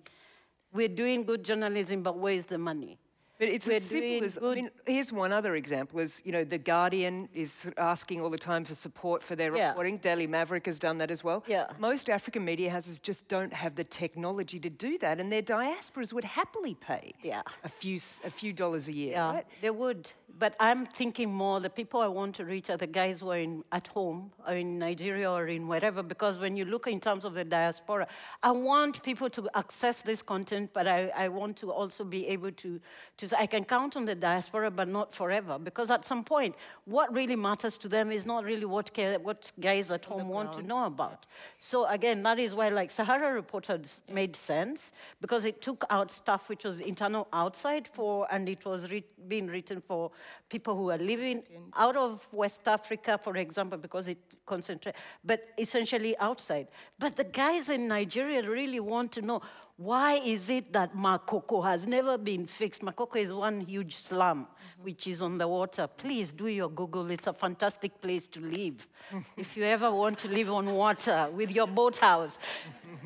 We're 0.73 0.87
doing 0.87 1.23
good 1.23 1.43
journalism, 1.43 2.03
but 2.03 2.17
where's 2.17 2.45
the 2.45 2.57
money? 2.57 2.99
But 3.39 3.49
it's 3.49 3.67
We're 3.67 3.75
as 3.75 3.83
simple 3.83 4.25
as, 4.25 4.39
I 4.41 4.55
mean, 4.55 4.71
here's 4.85 5.11
one 5.11 5.31
other 5.31 5.55
example 5.55 5.99
is, 5.99 6.23
you 6.25 6.31
know, 6.31 6.43
The 6.43 6.57
Guardian 6.57 7.29
is 7.33 7.69
asking 7.77 8.19
all 8.19 8.31
the 8.31 8.37
time 8.37 8.65
for 8.65 8.73
support 8.73 9.21
for 9.21 9.35
their 9.35 9.55
yeah. 9.55 9.69
reporting. 9.69 9.97
Daily 9.97 10.25
Maverick 10.25 10.65
has 10.65 10.79
done 10.79 10.97
that 10.97 11.11
as 11.11 11.23
well. 11.23 11.43
Yeah. 11.47 11.67
Most 11.77 12.09
African 12.09 12.43
media 12.43 12.71
houses 12.71 12.97
just 12.97 13.27
don't 13.27 13.53
have 13.53 13.75
the 13.75 13.83
technology 13.83 14.59
to 14.59 14.71
do 14.71 14.97
that, 14.99 15.19
and 15.19 15.31
their 15.31 15.43
diasporas 15.43 16.13
would 16.13 16.23
happily 16.23 16.73
pay 16.75 17.13
yeah. 17.21 17.43
a 17.63 17.69
few 17.69 17.99
a 18.25 18.29
few 18.31 18.53
dollars 18.53 18.87
a 18.87 18.95
year. 18.95 19.11
Yeah, 19.11 19.31
right? 19.31 19.45
they 19.61 19.69
would. 19.69 20.11
But 20.39 20.55
I'm 20.59 20.85
thinking 20.85 21.33
more 21.33 21.59
the 21.59 21.69
people 21.69 21.99
I 21.99 22.07
want 22.07 22.35
to 22.35 22.45
reach 22.45 22.69
are 22.69 22.77
the 22.77 22.85
guys 22.85 23.21
who 23.21 23.31
are 23.31 23.37
in, 23.37 23.63
at 23.71 23.87
home 23.87 24.31
or 24.47 24.53
in 24.53 24.77
Nigeria 24.77 25.31
or 25.31 25.47
in 25.47 25.67
wherever, 25.67 26.03
because 26.03 26.37
when 26.37 26.55
you 26.55 26.65
look 26.65 26.85
in 26.85 26.99
terms 26.99 27.25
of 27.25 27.33
the 27.33 27.43
diaspora, 27.43 28.07
I 28.43 28.51
want 28.51 29.01
people 29.01 29.31
to 29.31 29.49
access 29.55 30.01
this 30.01 30.21
content, 30.21 30.69
but 30.73 30.87
I, 30.87 31.11
I 31.15 31.29
want 31.29 31.57
to 31.57 31.71
also 31.71 32.03
be 32.03 32.27
able 32.27 32.51
to, 32.51 32.79
to, 33.17 33.39
I 33.39 33.47
can 33.47 33.63
count 33.63 33.95
on 33.95 34.05
the 34.05 34.13
diaspora, 34.13 34.69
but 34.69 34.87
not 34.87 35.15
forever, 35.15 35.57
because 35.57 35.89
at 35.89 36.05
some 36.05 36.23
point, 36.23 36.55
what 36.85 37.11
really 37.11 37.35
matters 37.35 37.77
to 37.79 37.87
them 37.87 38.11
is 38.11 38.25
not 38.25 38.43
really 38.43 38.65
what, 38.65 38.93
care, 38.93 39.17
what 39.17 39.51
guys 39.59 39.89
at 39.89 40.05
home 40.05 40.27
want 40.27 40.53
to 40.53 40.61
know 40.61 40.85
about. 40.85 41.25
So 41.57 41.87
again, 41.87 42.21
that 42.23 42.37
is 42.37 42.53
why 42.53 42.69
like 42.69 42.91
Sahara 42.91 43.33
Reporters 43.33 43.97
made 44.11 44.35
sense, 44.35 44.91
because 45.19 45.45
it 45.45 45.63
took 45.63 45.83
out 45.89 46.11
stuff 46.11 46.47
which 46.47 46.63
was 46.63 46.79
internal 46.79 47.27
outside 47.33 47.87
for, 47.87 48.27
and 48.29 48.47
it 48.47 48.65
was 48.65 48.91
re- 48.91 49.03
being 49.27 49.47
written 49.47 49.81
for 49.81 50.11
people 50.49 50.75
who 50.75 50.91
are 50.91 50.97
living 50.97 51.43
out 51.75 51.95
of 51.95 52.27
West 52.31 52.67
Africa, 52.67 53.19
for 53.21 53.35
example, 53.37 53.77
because 53.77 54.07
it 54.07 54.17
concentrates, 54.45 54.97
but 55.23 55.49
essentially 55.57 56.17
outside. 56.19 56.67
But 56.99 57.15
the 57.15 57.23
guys 57.23 57.69
in 57.69 57.87
Nigeria 57.87 58.47
really 58.47 58.79
want 58.79 59.11
to 59.13 59.21
know 59.21 59.41
why 59.77 60.13
is 60.25 60.49
it 60.49 60.73
that 60.73 60.95
Makoko 60.95 61.63
has 61.63 61.85
never 61.85 62.17
been 62.17 62.47
fixed? 62.47 62.81
Makoko 62.81 63.17
is 63.17 63.31
one 63.31 63.61
huge 63.61 63.95
slum 63.95 64.45
mm-hmm. 64.47 64.83
which 64.83 65.05
is 65.05 65.21
on 65.21 65.37
the 65.37 65.47
water. 65.47 65.85
Please 65.85 66.31
do 66.31 66.47
your 66.47 66.69
Google. 66.69 67.11
It's 67.11 67.27
a 67.27 67.33
fantastic 67.33 68.01
place 68.01 68.27
to 68.29 68.39
live. 68.39 68.87
if 69.37 69.55
you 69.55 69.63
ever 69.65 69.91
want 69.91 70.17
to 70.19 70.29
live 70.29 70.49
on 70.49 70.65
water 70.73 71.29
with 71.31 71.51
your 71.51 71.67
boat 71.67 71.97
house. 71.97 72.39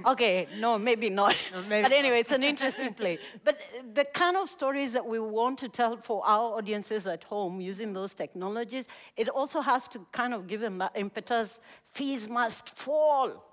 Okay, 0.05 0.47
no, 0.59 0.77
maybe 0.77 1.09
not. 1.09 1.35
maybe 1.67 1.83
but 1.83 1.91
anyway, 1.91 2.19
it's 2.19 2.31
an 2.31 2.43
interesting 2.43 2.93
play. 2.93 3.19
But 3.43 3.67
the 3.93 4.05
kind 4.05 4.37
of 4.37 4.49
stories 4.49 4.93
that 4.93 5.05
we 5.05 5.19
want 5.19 5.59
to 5.59 5.69
tell 5.69 5.97
for 5.97 6.25
our 6.25 6.57
audiences 6.57 7.07
at 7.07 7.23
home 7.23 7.61
using 7.61 7.93
those 7.93 8.13
technologies, 8.13 8.87
it 9.17 9.29
also 9.29 9.61
has 9.61 9.87
to 9.89 10.05
kind 10.11 10.33
of 10.33 10.47
give 10.47 10.61
them 10.61 10.77
that 10.79 10.91
impetus. 10.95 11.59
Fees 11.93 12.29
must 12.29 12.69
fall 12.69 13.51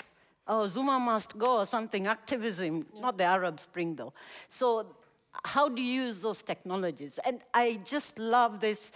oh, 0.48 0.66
Zuma 0.66 0.98
must 0.98 1.38
go 1.38 1.58
or 1.58 1.66
something, 1.66 2.06
activism, 2.06 2.86
yeah. 2.92 3.00
not 3.00 3.18
the 3.18 3.24
Arab 3.24 3.60
Spring 3.60 3.94
though. 3.94 4.12
So, 4.48 4.96
how 5.44 5.68
do 5.68 5.82
you 5.82 6.04
use 6.06 6.20
those 6.20 6.42
technologies? 6.42 7.18
And 7.24 7.40
I 7.54 7.80
just 7.84 8.18
love 8.18 8.58
this. 8.60 8.92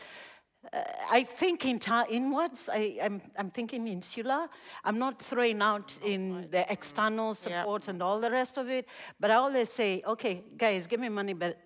Uh, 0.73 0.83
I 1.11 1.25
think 1.25 1.65
in 1.65 1.79
ta- 1.79 2.07
inwards, 2.09 2.69
I, 2.73 2.97
am 3.01 3.15
I'm, 3.15 3.23
I'm 3.39 3.51
thinking 3.51 3.89
insular. 3.89 4.49
I'm 4.85 4.99
not 4.99 5.21
throwing 5.21 5.61
out 5.61 5.99
in 6.05 6.49
the 6.51 6.71
external 6.71 7.35
support 7.35 7.85
yeah. 7.85 7.91
and 7.91 8.03
all 8.03 8.21
the 8.21 8.31
rest 8.31 8.59
of 8.59 8.69
it, 8.69 8.87
but 9.19 9.31
I 9.31 9.35
always 9.35 9.71
say, 9.71 10.03
okay, 10.07 10.45
guys, 10.57 10.87
give 10.87 11.01
me 11.01 11.09
money, 11.09 11.33
but 11.33 11.59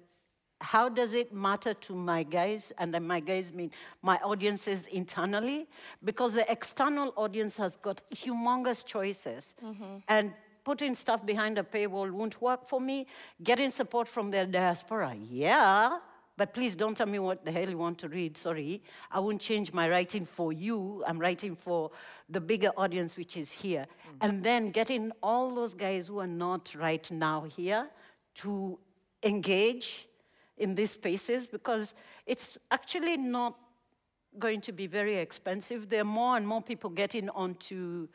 how 0.60 0.88
does 0.88 1.12
it 1.12 1.34
matter 1.34 1.74
to 1.74 1.94
my 1.94 2.22
guys? 2.22 2.72
And 2.78 2.98
my 3.06 3.20
guys 3.20 3.52
mean 3.52 3.70
my 4.00 4.16
audiences 4.18 4.86
internally, 4.86 5.68
because 6.02 6.32
the 6.32 6.50
external 6.50 7.12
audience 7.16 7.56
has 7.58 7.76
got 7.76 8.00
humongous 8.10 8.84
choices. 8.84 9.54
Mm-hmm. 9.62 9.98
And 10.08 10.32
putting 10.64 10.94
stuff 10.94 11.24
behind 11.24 11.58
a 11.58 11.62
paywall 11.62 12.10
won't 12.10 12.40
work 12.40 12.66
for 12.66 12.80
me. 12.80 13.06
Getting 13.42 13.70
support 13.70 14.08
from 14.08 14.30
their 14.30 14.46
diaspora, 14.46 15.14
yeah. 15.14 15.98
But 16.36 16.52
please 16.52 16.76
don't 16.76 16.96
tell 16.96 17.06
me 17.06 17.18
what 17.18 17.44
the 17.44 17.52
hell 17.52 17.68
you 17.68 17.78
want 17.78 17.98
to 17.98 18.08
read. 18.08 18.36
Sorry. 18.36 18.82
I 19.10 19.20
won't 19.20 19.40
change 19.40 19.72
my 19.72 19.88
writing 19.88 20.26
for 20.26 20.52
you. 20.52 21.02
I'm 21.06 21.18
writing 21.18 21.56
for 21.56 21.90
the 22.28 22.40
bigger 22.40 22.70
audience, 22.76 23.16
which 23.16 23.36
is 23.36 23.50
here. 23.50 23.86
Mm-hmm. 23.86 24.16
And 24.20 24.42
then 24.42 24.70
getting 24.70 25.12
all 25.22 25.54
those 25.54 25.72
guys 25.72 26.08
who 26.08 26.18
are 26.18 26.26
not 26.26 26.74
right 26.74 27.10
now 27.10 27.46
here 27.56 27.88
to 28.36 28.78
engage 29.22 30.08
in 30.58 30.74
these 30.74 30.90
spaces 30.90 31.46
because 31.46 31.94
it's 32.26 32.58
actually 32.70 33.16
not 33.16 33.58
going 34.38 34.60
to 34.60 34.72
be 34.72 34.86
very 34.86 35.16
expensive. 35.16 35.88
There 35.88 36.02
are 36.02 36.04
more 36.04 36.36
and 36.36 36.46
more 36.46 36.60
people 36.60 36.90
getting 36.90 37.30
onto 37.30 38.08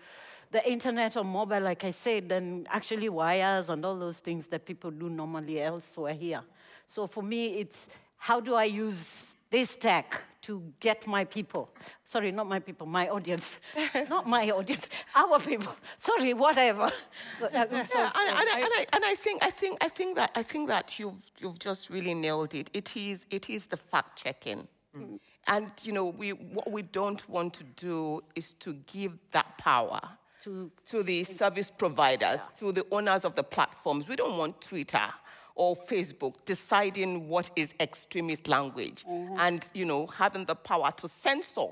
the 0.52 0.70
internet 0.70 1.18
or 1.18 1.24
mobile, 1.24 1.62
like 1.62 1.84
I 1.84 1.92
said, 1.92 2.30
than 2.30 2.68
actually 2.70 3.10
wires 3.10 3.70
and 3.70 3.84
all 3.86 3.98
those 3.98 4.20
things 4.20 4.48
that 4.48 4.66
people 4.66 4.92
do 4.92 5.10
normally 5.10 5.62
elsewhere 5.62 6.14
here. 6.14 6.42
So 6.88 7.08
for 7.08 7.24
me, 7.24 7.56
it's 7.56 7.90
how 8.22 8.40
do 8.40 8.54
I 8.54 8.66
use 8.66 9.36
this 9.50 9.76
tech 9.76 10.22
to 10.44 10.64
get 10.80 11.08
my 11.08 11.24
people. 11.24 11.70
Sorry, 12.04 12.32
not 12.32 12.48
my 12.48 12.60
people, 12.60 12.86
my 12.86 13.10
audience. 13.10 13.60
not 14.10 14.28
my 14.28 14.52
audience, 14.52 14.88
our 15.16 15.40
people. 15.40 15.76
Sorry, 15.98 16.36
whatever. 16.36 16.92
So, 17.40 17.48
uh, 17.48 17.50
yeah, 17.54 17.84
so, 17.84 18.00
and, 18.00 18.14
and, 18.16 18.50
I, 18.56 18.62
and, 18.64 18.74
I, 18.78 18.86
and 18.94 19.06
I 19.06 19.16
think 19.16 19.44
I 19.44 19.50
think 19.50 19.78
I 19.82 19.90
think 19.90 20.16
that 20.18 20.32
I 20.36 20.44
think 20.44 20.70
that 20.70 21.00
you've 21.00 21.32
you've 21.40 21.58
just 21.58 21.90
really 21.90 22.14
nailed 22.14 22.54
it. 22.54 22.70
It 22.74 22.96
is 22.96 23.26
it 23.32 23.50
is 23.50 23.66
the 23.66 23.78
fact 23.78 24.24
checking. 24.24 24.68
Mm. 24.96 25.20
And 25.48 25.72
you 25.84 25.92
know, 25.92 26.06
we 26.06 26.30
what 26.34 26.72
we 26.72 26.84
don't 26.84 27.28
want 27.28 27.56
to 27.56 27.64
do 27.76 28.22
is 28.36 28.54
to 28.54 28.74
give 28.86 29.18
that 29.32 29.58
power 29.58 30.00
to, 30.44 30.72
to 30.90 31.04
the 31.04 31.24
service 31.24 31.70
providers, 31.70 32.42
yeah. 32.42 32.60
to 32.60 32.72
the 32.72 32.86
owners 32.92 33.26
of 33.26 33.36
the 33.36 33.44
platforms. 33.44 34.08
We 34.08 34.16
don't 34.16 34.38
want 34.38 34.62
Twitter 34.62 35.10
or 35.56 35.76
Facebook 35.76 36.36
deciding 36.46 37.28
what 37.28 37.52
is 37.56 37.74
extremist 37.80 38.48
language 38.48 39.04
mm-hmm. 39.10 39.36
and, 39.40 39.70
you 39.74 39.86
know, 39.86 40.08
having 40.08 40.46
the 40.46 40.56
power 40.56 40.92
to 40.98 41.08
censor 41.08 41.68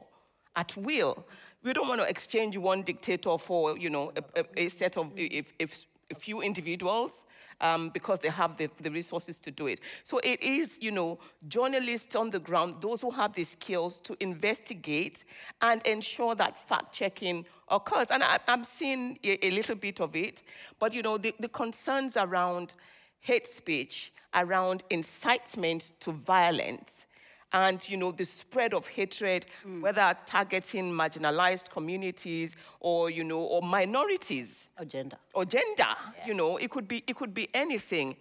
at 0.56 0.76
will. 0.78 1.26
We 1.64 1.74
don't 1.74 1.88
want 1.88 2.02
to 2.02 2.08
exchange 2.08 2.58
one 2.58 2.84
dictator 2.84 3.38
for, 3.38 3.78
you 3.78 3.90
know, 3.90 4.12
a, 4.16 4.42
a, 4.42 4.66
a 4.66 4.70
set 4.70 4.98
of 4.98 5.12
if, 5.16 5.54
if, 5.60 5.86
a 6.12 6.16
few 6.16 6.42
individuals 6.42 7.26
um, 7.62 7.90
because 7.90 8.20
they 8.20 8.30
have 8.30 8.58
the, 8.58 8.70
the, 8.82 8.90
resources 8.90 9.40
to 9.40 9.52
do 9.52 9.68
it. 9.68 9.80
So 10.04 10.20
it 10.24 10.42
is, 10.42 10.78
you 10.82 10.92
know, 10.92 11.20
journalists 11.48 12.16
on 12.16 12.30
the 12.30 12.40
ground, 12.40 12.76
those 12.82 13.02
who 13.02 13.12
have 13.12 13.34
the 13.34 13.44
skills 13.44 14.00
to 14.00 14.16
investigate 14.20 15.26
and 15.62 15.86
ensure 15.86 16.36
that 16.36 16.58
fact 16.68 16.94
checking 16.94 17.46
occurs. 17.68 18.08
And 18.10 18.24
I, 18.24 18.40
am 18.48 18.64
seeing 18.64 19.20
a, 19.24 19.46
a, 19.46 19.52
little 19.52 19.76
bit 19.76 20.00
of 20.00 20.16
it, 20.16 20.44
but, 20.80 20.94
you 20.94 21.02
know, 21.02 21.18
the, 21.18 21.36
the 21.40 21.50
concerns 21.50 22.18
around 22.18 22.76
hate 23.20 23.48
speech, 23.48 24.12
around 24.34 24.84
incitement 24.90 25.92
to 26.00 26.12
violence, 26.12 27.06
and 27.52 27.88
you 27.90 27.98
know 27.98 28.12
the 28.12 28.26
spread 28.26 28.74
of 28.74 28.88
hatred, 28.88 29.46
mm. 29.66 29.82
whether 29.82 30.16
targeting 30.26 30.92
marginalized 30.92 31.70
communities 31.70 32.56
or 32.80 33.10
you 33.10 33.24
know 33.24 33.40
or 33.40 33.62
minorities 33.62 34.70
or 34.78 34.86
gender 34.86 35.18
or 35.34 35.46
gender. 35.46 35.84
Yeah. 36.18 36.28
You 36.28 36.34
know, 36.36 36.58
it 36.58 36.70
could 36.70 36.88
be 36.88 37.04
it 37.08 37.16
could 37.16 37.34
be 37.34 37.50
anything. 37.54 38.16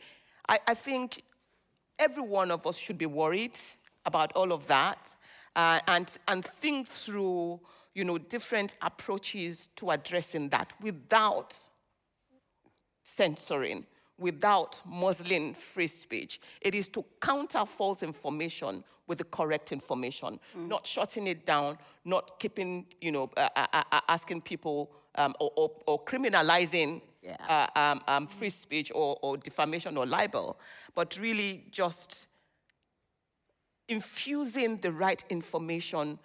I, 0.48 0.58
I, 0.66 0.74
think 0.74 1.22
every 1.98 2.22
one 2.22 2.50
of 2.50 2.66
us 2.66 2.78
should 2.78 2.96
be 2.96 3.04
worried 3.04 3.58
about 4.06 4.32
all 4.34 4.50
of 4.50 4.66
that 4.68 5.14
uh, 5.56 5.80
and 5.88 6.16
and 6.26 6.44
think 6.44 6.88
through 6.88 7.60
you 7.94 8.04
know 8.04 8.16
different 8.16 8.76
approaches 8.80 9.68
to 9.76 9.90
addressing 9.90 10.48
that 10.48 10.72
without 10.80 11.54
censoring 13.02 13.84
without 14.18 14.80
muzzling 14.84 15.54
free 15.54 15.86
speech. 15.86 16.40
It 16.60 16.74
is 16.74 16.88
to 16.88 17.04
counter 17.20 17.64
false 17.64 18.02
information 18.02 18.84
with 19.06 19.18
the 19.18 19.24
correct 19.24 19.72
information, 19.72 20.38
mm. 20.56 20.68
not 20.68 20.86
shutting 20.86 21.26
it 21.26 21.46
down, 21.46 21.78
not 22.04 22.38
keeping, 22.38 22.86
you 23.00 23.12
know, 23.12 23.30
uh, 23.36 23.48
uh, 23.56 23.66
uh, 23.72 23.82
uh 23.90 24.00
asking 24.08 24.42
people 24.42 24.90
um, 25.14 25.34
or, 25.40 25.50
or, 25.56 25.70
or, 25.86 26.04
criminalizing 26.04 27.00
yeah. 27.22 27.36
Uh, 27.74 27.78
um, 27.78 28.00
um, 28.06 28.26
free 28.28 28.50
speech 28.50 28.92
or, 28.94 29.18
or 29.22 29.36
defamation 29.36 29.96
or 29.96 30.06
libel, 30.06 30.56
but 30.94 31.18
really 31.18 31.64
just 31.70 32.28
infusing 33.88 34.76
the 34.78 34.92
right 34.92 35.24
information 35.28 36.18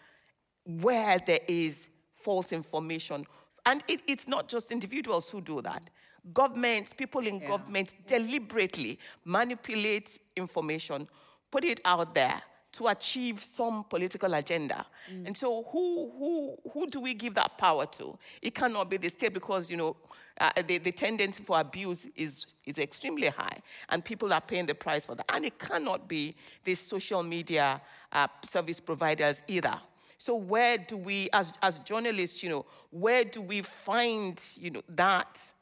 where 0.66 1.20
there 1.26 1.40
is 1.48 1.90
false 2.14 2.54
information. 2.54 3.26
And 3.66 3.84
it, 3.88 4.02
it's 4.08 4.28
not 4.28 4.48
just 4.48 4.72
individuals 4.72 5.30
who 5.30 5.42
do 5.42 5.62
that 5.62 5.90
Governments, 6.32 6.94
people 6.94 7.28
in 7.28 7.42
yeah. 7.42 7.48
government 7.48 7.96
deliberately 8.08 8.98
manipulate 9.26 10.20
information, 10.36 11.08
put 11.52 11.66
it 11.66 11.82
out 11.84 12.16
there 12.16 12.42
to 12.72 12.88
achieve 12.88 13.44
some 13.44 13.84
political 13.84 14.34
agenda. 14.34 14.86
Mm. 15.12 15.28
And 15.28 15.38
so 15.38 15.64
who, 15.72 16.12
who, 16.18 16.58
who 16.72 16.88
do 16.88 17.02
we 17.02 17.14
give 17.14 17.34
that 17.36 17.58
power 17.58 17.86
to? 17.98 18.18
It 18.42 18.56
cannot 18.56 18.90
be 18.90 18.98
the 18.98 19.10
state 19.10 19.34
because, 19.34 19.70
you 19.70 19.78
know, 19.78 19.96
uh, 20.40 20.50
the, 20.66 20.80
the 20.80 20.92
tendency 20.92 21.44
for 21.44 21.60
abuse 21.60 22.08
is, 22.16 22.48
is 22.66 22.80
extremely 22.80 23.28
high, 23.28 23.58
and 23.90 24.04
people 24.04 24.34
are 24.34 24.42
paying 24.42 24.66
the 24.66 24.74
price 24.74 25.06
for 25.06 25.16
that. 25.16 25.26
And 25.32 25.46
it 25.46 25.60
cannot 25.60 26.08
be 26.08 26.36
the 26.64 26.74
social 26.74 27.22
media 27.22 27.82
uh, 28.12 28.28
service 28.44 28.80
providers 28.80 29.44
either. 29.48 29.78
So 30.18 30.36
where 30.36 30.78
do 30.78 30.98
we, 30.98 31.30
as, 31.34 31.54
as 31.62 31.80
journalists, 31.80 32.42
you 32.42 32.50
know, 32.50 32.66
where 32.92 33.26
do 33.26 33.42
we 33.42 33.62
find, 33.62 34.42
you 34.56 34.72
know, 34.72 34.82
that? 34.90 35.54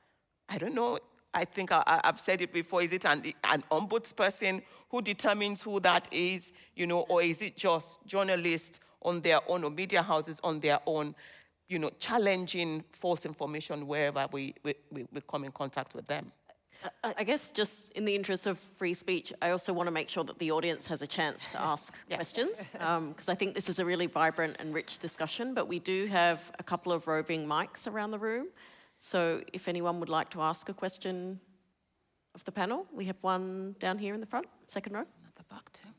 I 0.52 0.58
don't 0.58 0.76
know. 0.76 1.00
I 1.34 1.46
think 1.46 1.72
I, 1.72 2.02
have 2.04 2.20
said 2.20 2.42
it 2.42 2.52
before. 2.52 2.82
Is 2.82 2.92
it 2.92 3.06
an, 3.06 3.24
an 3.46 3.64
ombudsperson 3.72 4.62
who 4.90 5.02
determines 5.02 5.62
who 5.62 5.80
that 5.80 6.10
is, 6.12 6.52
you 6.76 6.86
know, 6.86 7.02
or 7.02 7.24
is 7.24 7.42
it 7.42 7.56
just 7.56 8.06
journalists 8.06 8.82
on 9.02 9.22
their 9.22 9.40
own 9.48 9.64
or 9.64 9.72
media 9.72 10.04
houses 10.04 10.40
on 10.44 10.60
their 10.60 10.80
own 10.86 11.16
you 11.72 11.80
know, 11.80 11.90
challenging 12.00 12.84
false 12.92 13.26
information 13.26 13.88
wherever 13.88 14.28
we, 14.34 14.54
we, 14.62 14.76
we 14.92 15.22
come 15.22 15.46
in 15.46 15.52
contact 15.52 15.96
with 15.96 16.06
them. 16.06 16.30
I 17.04 17.24
guess 17.24 17.52
just 17.52 17.92
in 17.94 18.06
the 18.06 18.14
interest 18.14 18.46
of 18.48 18.58
free 18.60 18.94
speech, 18.94 19.32
I 19.42 19.52
also 19.52 19.72
want 19.72 19.88
to 19.88 19.92
make 19.92 20.10
sure 20.10 20.24
that 20.24 20.40
the 20.40 20.52
audience 20.52 20.88
has 20.88 21.02
a 21.02 21.08
chance 21.08 21.52
to 21.52 21.62
ask 21.62 21.94
questions 22.10 22.68
because 22.74 22.98
um, 22.98 23.16
I 23.28 23.36
think 23.36 23.54
this 23.54 23.70
is 23.70 23.80
a 23.80 23.86
really 23.86 24.08
vibrant 24.08 24.58
and 24.60 24.74
rich 24.74 25.00
discussion. 25.00 25.54
But 25.54 25.68
we 25.68 25.80
do 25.80 26.08
have 26.08 26.52
a 26.60 26.64
couple 26.64 26.92
of 26.92 27.08
roving 27.08 27.48
mics 27.48 27.88
around 27.88 28.12
the 28.12 28.20
room. 28.20 28.48
So 29.02 29.42
if 29.52 29.68
anyone 29.68 30.00
would 30.00 30.10
like 30.10 30.30
to 30.30 30.42
ask 30.42 30.70
a 30.70 30.74
question 30.74 31.40
of 32.36 32.46
the 32.46 32.52
panel, 32.52 32.86
we 32.94 33.06
have 33.06 33.18
one 33.22 33.76
down 33.80 33.98
here 33.98 34.14
in 34.14 34.20
the 34.20 34.28
front, 34.28 34.46
second 34.68 34.94
row. 34.94 35.02
At 35.02 35.36
the 35.36 35.44
back, 35.50 35.74
too. 35.74 35.90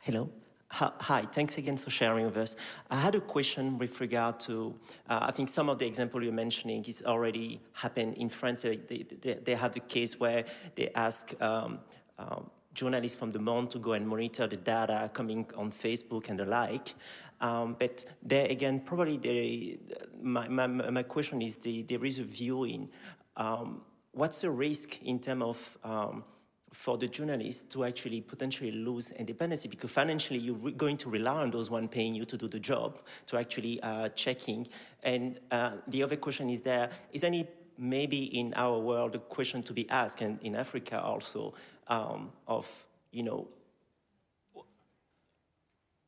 Hello. 0.00 0.30
Hi, 0.72 1.26
thanks 1.32 1.58
again 1.58 1.78
for 1.78 1.90
sharing 1.90 2.26
with 2.26 2.36
us. 2.36 2.56
I 2.90 3.00
had 3.00 3.14
a 3.14 3.20
question 3.20 3.78
with 3.78 4.00
regard 4.00 4.38
to, 4.40 4.78
uh, 5.08 5.18
I 5.22 5.32
think 5.32 5.48
some 5.48 5.68
of 5.68 5.78
the 5.78 5.86
example 5.86 6.22
you're 6.22 6.32
mentioning 6.32 6.84
is 6.84 7.02
already 7.04 7.60
happened 7.72 8.14
in 8.18 8.28
France. 8.28 8.62
They, 8.62 8.76
they, 8.76 9.34
they 9.42 9.54
had 9.54 9.72
the 9.72 9.80
case 9.80 10.20
where 10.20 10.44
they 10.76 10.90
ask 10.94 11.34
um, 11.42 11.80
uh, 12.18 12.42
journalists 12.72 13.18
from 13.18 13.32
the 13.32 13.40
Monde 13.40 13.70
to 13.70 13.78
go 13.78 13.92
and 13.94 14.06
monitor 14.06 14.46
the 14.46 14.56
data 14.56 15.10
coming 15.12 15.46
on 15.56 15.72
Facebook 15.72 16.28
and 16.28 16.38
the 16.38 16.44
like. 16.44 16.94
Um, 17.40 17.76
but 17.78 18.04
there 18.22 18.46
again, 18.46 18.80
probably 18.80 19.16
they, 19.16 19.78
my, 20.22 20.48
my, 20.48 20.66
my, 20.66 21.02
question 21.02 21.40
is 21.40 21.56
the, 21.56 21.82
there 21.82 22.04
is 22.04 22.18
a 22.18 22.24
view 22.24 22.64
in 22.64 22.90
um, 23.36 23.80
what's 24.12 24.42
the 24.42 24.50
risk 24.50 25.02
in 25.02 25.18
terms 25.18 25.42
of 25.42 25.78
um, 25.82 26.24
for 26.72 26.98
the 26.98 27.08
journalist 27.08 27.72
to 27.72 27.84
actually 27.84 28.20
potentially 28.20 28.72
lose 28.72 29.12
independence? 29.12 29.66
Because 29.66 29.90
financially 29.90 30.38
you're 30.38 30.72
going 30.72 30.98
to 30.98 31.08
rely 31.08 31.40
on 31.40 31.50
those 31.50 31.70
one 31.70 31.88
paying 31.88 32.14
you 32.14 32.26
to 32.26 32.36
do 32.36 32.46
the 32.46 32.60
job 32.60 33.00
to 33.26 33.38
actually 33.38 33.82
uh, 33.82 34.10
checking. 34.10 34.68
And 35.02 35.40
uh, 35.50 35.78
the 35.88 36.02
other 36.02 36.16
question 36.16 36.50
is 36.50 36.60
there 36.60 36.90
is 37.12 37.24
any 37.24 37.48
maybe 37.80 38.38
in 38.38 38.52
our 38.54 38.78
world 38.78 39.14
a 39.14 39.18
question 39.18 39.62
to 39.62 39.72
be 39.72 39.88
asked 39.88 40.20
and 40.20 40.38
in 40.42 40.54
africa 40.54 41.00
also 41.02 41.54
um, 41.88 42.30
of 42.46 42.86
you 43.10 43.22
know 43.22 43.48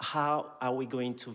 how 0.03 0.53
are 0.61 0.74
we 0.74 0.84
going 0.84 1.14
to 1.14 1.34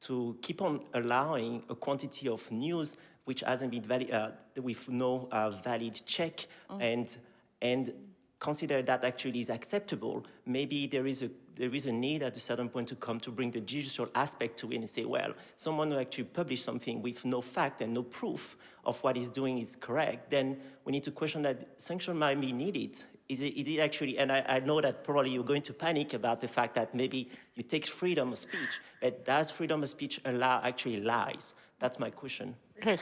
to 0.00 0.36
keep 0.42 0.62
on 0.62 0.80
allowing 0.94 1.62
a 1.68 1.74
quantity 1.74 2.28
of 2.28 2.50
news 2.50 2.96
which 3.24 3.40
hasn't 3.40 3.70
been 3.70 3.82
valid 3.82 4.10
uh, 4.10 4.30
with 4.56 4.88
no 4.88 5.28
uh, 5.30 5.50
valid 5.50 6.00
check 6.04 6.46
oh. 6.68 6.78
and 6.78 7.16
and 7.62 7.92
consider 8.40 8.80
that 8.80 9.04
actually 9.04 9.38
is 9.38 9.50
acceptable, 9.50 10.24
maybe 10.46 10.86
there 10.86 11.06
is 11.06 11.22
a 11.22 11.30
there 11.54 11.74
is 11.74 11.84
a 11.84 11.92
need 11.92 12.22
at 12.22 12.34
a 12.36 12.40
certain 12.40 12.70
point 12.70 12.88
to 12.88 12.94
come 12.94 13.20
to 13.20 13.30
bring 13.30 13.50
the 13.50 13.60
judicial 13.60 14.08
aspect 14.14 14.58
to 14.58 14.72
it 14.72 14.76
and 14.76 14.88
say, 14.88 15.04
well, 15.04 15.34
someone 15.56 15.90
who 15.90 15.98
actually 15.98 16.24
published 16.24 16.64
something 16.64 17.02
with 17.02 17.22
no 17.26 17.42
fact 17.42 17.82
and 17.82 17.92
no 17.92 18.02
proof 18.02 18.56
of 18.86 18.98
what 19.04 19.14
he's 19.14 19.28
doing 19.28 19.58
is 19.58 19.76
correct, 19.76 20.30
then 20.30 20.58
we 20.86 20.92
need 20.92 21.04
to 21.04 21.10
question 21.10 21.42
that 21.42 21.78
sanction 21.78 22.16
might 22.16 22.40
be 22.40 22.52
needed. 22.52 22.96
Is 23.30 23.42
it, 23.42 23.78
actually, 23.78 24.18
and 24.18 24.32
I, 24.32 24.44
I, 24.48 24.58
know 24.58 24.80
that 24.80 25.04
probably 25.04 25.30
you're 25.30 25.44
going 25.44 25.62
to 25.62 25.72
panic 25.72 26.14
about 26.14 26.40
the 26.40 26.48
fact 26.48 26.74
that 26.74 26.94
maybe 26.96 27.30
you 27.54 27.62
take 27.62 27.86
freedom 27.86 28.32
of 28.32 28.38
speech, 28.38 28.80
but 29.00 29.24
does 29.24 29.52
freedom 29.52 29.84
of 29.84 29.88
speech 29.88 30.20
allow 30.24 30.60
actually 30.64 31.00
lies? 31.00 31.54
That's 31.78 32.00
my 32.00 32.10
question. 32.10 32.56
Okay, 32.80 32.98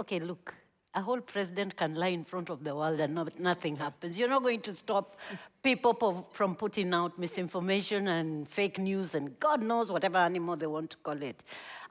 okay 0.00 0.18
look 0.18 0.54
a 0.96 1.02
whole 1.02 1.20
president 1.20 1.76
can 1.76 1.94
lie 1.94 2.08
in 2.08 2.24
front 2.24 2.48
of 2.48 2.64
the 2.64 2.74
world 2.74 2.98
and 3.00 3.14
not, 3.14 3.38
nothing 3.38 3.76
happens. 3.76 4.16
You're 4.16 4.30
not 4.30 4.42
going 4.42 4.62
to 4.62 4.74
stop 4.74 5.16
people 5.62 6.26
from 6.32 6.54
putting 6.54 6.94
out 6.94 7.18
misinformation 7.18 8.08
and 8.08 8.48
fake 8.48 8.78
news 8.78 9.14
and 9.14 9.38
God 9.38 9.62
knows 9.62 9.92
whatever 9.92 10.16
animal 10.16 10.56
they 10.56 10.66
want 10.66 10.90
to 10.90 10.96
call 10.96 11.20
it. 11.22 11.44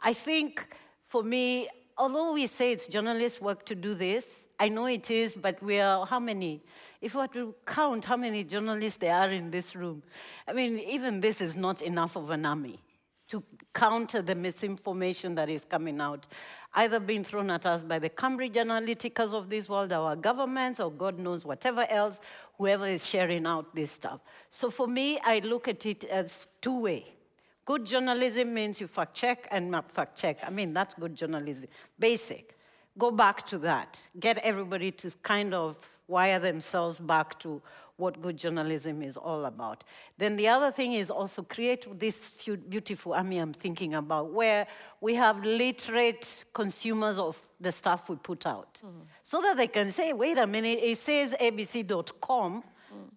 I 0.04 0.14
think 0.14 0.76
for 1.06 1.24
me, 1.24 1.68
although 1.98 2.34
we 2.34 2.48
say 2.48 2.72
it's 2.72 2.88
journalists' 2.88 3.42
work 3.42 3.66
to 3.66 3.76
do 3.76 3.94
this, 3.94 4.48
I 4.60 4.70
know 4.70 4.86
it 4.86 5.12
is, 5.12 5.34
but 5.34 5.62
we 5.62 5.80
are 5.80 6.06
how 6.06 6.20
many? 6.20 6.64
If 7.02 7.16
we 7.16 7.22
were 7.22 7.28
to 7.30 7.56
count 7.66 8.06
how 8.06 8.18
many 8.18 8.44
journalists 8.44 9.00
there 9.00 9.14
are 9.14 9.30
in 9.30 9.52
this 9.52 9.76
room, 9.76 10.04
I 10.48 10.54
mean, 10.54 10.80
even 10.80 11.22
this 11.22 11.42
is 11.42 11.56
not 11.56 11.82
enough 11.82 12.16
of 12.16 12.30
an 12.30 12.46
army 12.46 12.80
to 13.28 13.44
counter 13.74 14.22
the 14.22 14.36
misinformation 14.36 15.36
that 15.36 15.50
is 15.50 15.66
coming 15.66 16.00
out, 16.00 16.28
either 16.76 17.00
being 17.00 17.24
thrown 17.24 17.50
at 17.50 17.66
us 17.66 17.82
by 17.82 17.98
the 17.98 18.10
Cambridge 18.10 18.54
Analyticas 18.54 19.34
of 19.34 19.50
this 19.50 19.68
world, 19.68 19.92
our 19.92 20.16
governments, 20.16 20.80
or 20.80 20.92
God 20.92 21.18
knows 21.18 21.44
whatever 21.44 21.86
else, 21.90 22.22
whoever 22.58 22.86
is 22.86 23.06
sharing 23.06 23.48
out 23.48 23.74
this 23.74 23.92
stuff. 23.92 24.22
So 24.52 24.70
for 24.70 24.88
me, 24.88 25.20
I 25.24 25.40
look 25.40 25.68
at 25.68 25.86
it 25.86 26.04
as 26.06 26.48
two 26.62 26.80
way. 26.82 27.15
Good 27.66 27.86
journalism 27.86 28.54
means 28.54 28.80
you 28.80 28.88
fact 28.88 29.16
check 29.16 29.48
and 29.52 29.72
not 29.72 29.92
fact 29.92 30.18
check. 30.18 30.38
I 30.46 30.52
mean, 30.52 30.74
that's 30.74 30.94
good 30.94 31.16
journalism. 31.16 31.70
Basic. 31.98 32.56
Go 32.98 33.12
back 33.12 33.46
to 33.48 33.58
that. 33.60 34.00
Get 34.20 34.38
everybody 34.40 34.92
to 34.92 35.12
kind 35.24 35.54
of 35.54 35.78
wire 36.08 36.40
themselves 36.40 37.00
back 37.00 37.40
to 37.40 37.62
what 37.98 38.22
good 38.22 38.38
journalism 38.38 39.02
is 39.02 39.18
all 39.18 39.46
about. 39.46 39.84
Then 40.18 40.36
the 40.36 40.48
other 40.50 40.72
thing 40.72 40.94
is 40.94 41.10
also 41.10 41.44
create 41.44 41.88
this 42.00 42.30
beautiful 42.70 43.14
army 43.14 43.38
I'm 43.38 43.54
thinking 43.54 43.94
about, 43.96 44.32
where 44.32 44.68
we 45.00 45.16
have 45.16 45.44
literate 45.44 46.46
consumers 46.54 47.18
of 47.18 47.42
the 47.60 47.72
stuff 47.72 48.10
we 48.10 48.18
put 48.18 48.46
out, 48.46 48.82
mm. 48.86 48.92
so 49.24 49.42
that 49.42 49.56
they 49.58 49.68
can 49.68 49.92
say, 49.92 50.12
wait 50.12 50.38
a 50.38 50.46
minute, 50.46 50.80
it 50.82 50.98
says 50.98 51.36
abc.com. 51.40 52.64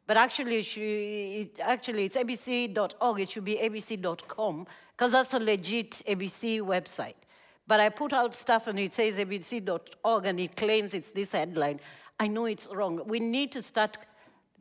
but 0.07 0.17
actually, 0.17 0.59
it 0.59 1.61
actually 1.61 2.07
it's 2.07 2.17
abc.org, 2.17 3.21
it 3.21 3.31
should 3.31 3.45
be 3.45 3.57
abc.com, 3.57 4.67
because 4.97 5.13
that's 5.13 5.35
a 5.35 5.39
legit 5.39 6.03
ABC 6.07 6.61
website. 6.61 7.15
But 7.67 7.81
I 7.81 7.91
put 7.91 8.13
out 8.13 8.35
stuff 8.35 8.67
and 8.67 8.79
it 8.79 8.93
says 8.93 9.17
abc.org 9.17 10.27
and 10.27 10.41
it 10.41 10.57
claims 10.57 10.95
it's 10.95 11.11
this 11.11 11.33
headline. 11.33 11.81
I 12.19 12.27
know 12.27 12.47
it's 12.47 12.67
wrong. 12.67 13.03
We 13.07 13.21
need 13.21 13.53
to 13.53 13.63
start 13.63 13.99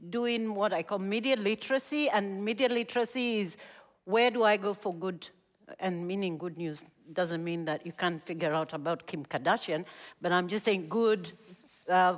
doing 0.09 0.53
what 0.53 0.73
I 0.73 0.83
call 0.83 0.99
media 0.99 1.35
literacy, 1.35 2.09
and 2.09 2.43
media 2.43 2.69
literacy 2.69 3.39
is 3.39 3.57
where 4.03 4.29
do 4.29 4.43
I 4.43 4.57
go 4.57 4.73
for 4.73 4.93
good, 4.93 5.27
and 5.79 6.05
meaning 6.05 6.37
good 6.37 6.57
news 6.57 6.85
doesn't 7.13 7.43
mean 7.43 7.65
that 7.65 7.85
you 7.85 7.93
can't 7.93 8.23
figure 8.25 8.53
out 8.53 8.73
about 8.73 9.07
Kim 9.07 9.25
Kardashian, 9.25 9.85
but 10.21 10.31
I'm 10.31 10.47
just 10.47 10.65
saying 10.65 10.87
good 10.87 11.31
uh, 11.89 12.17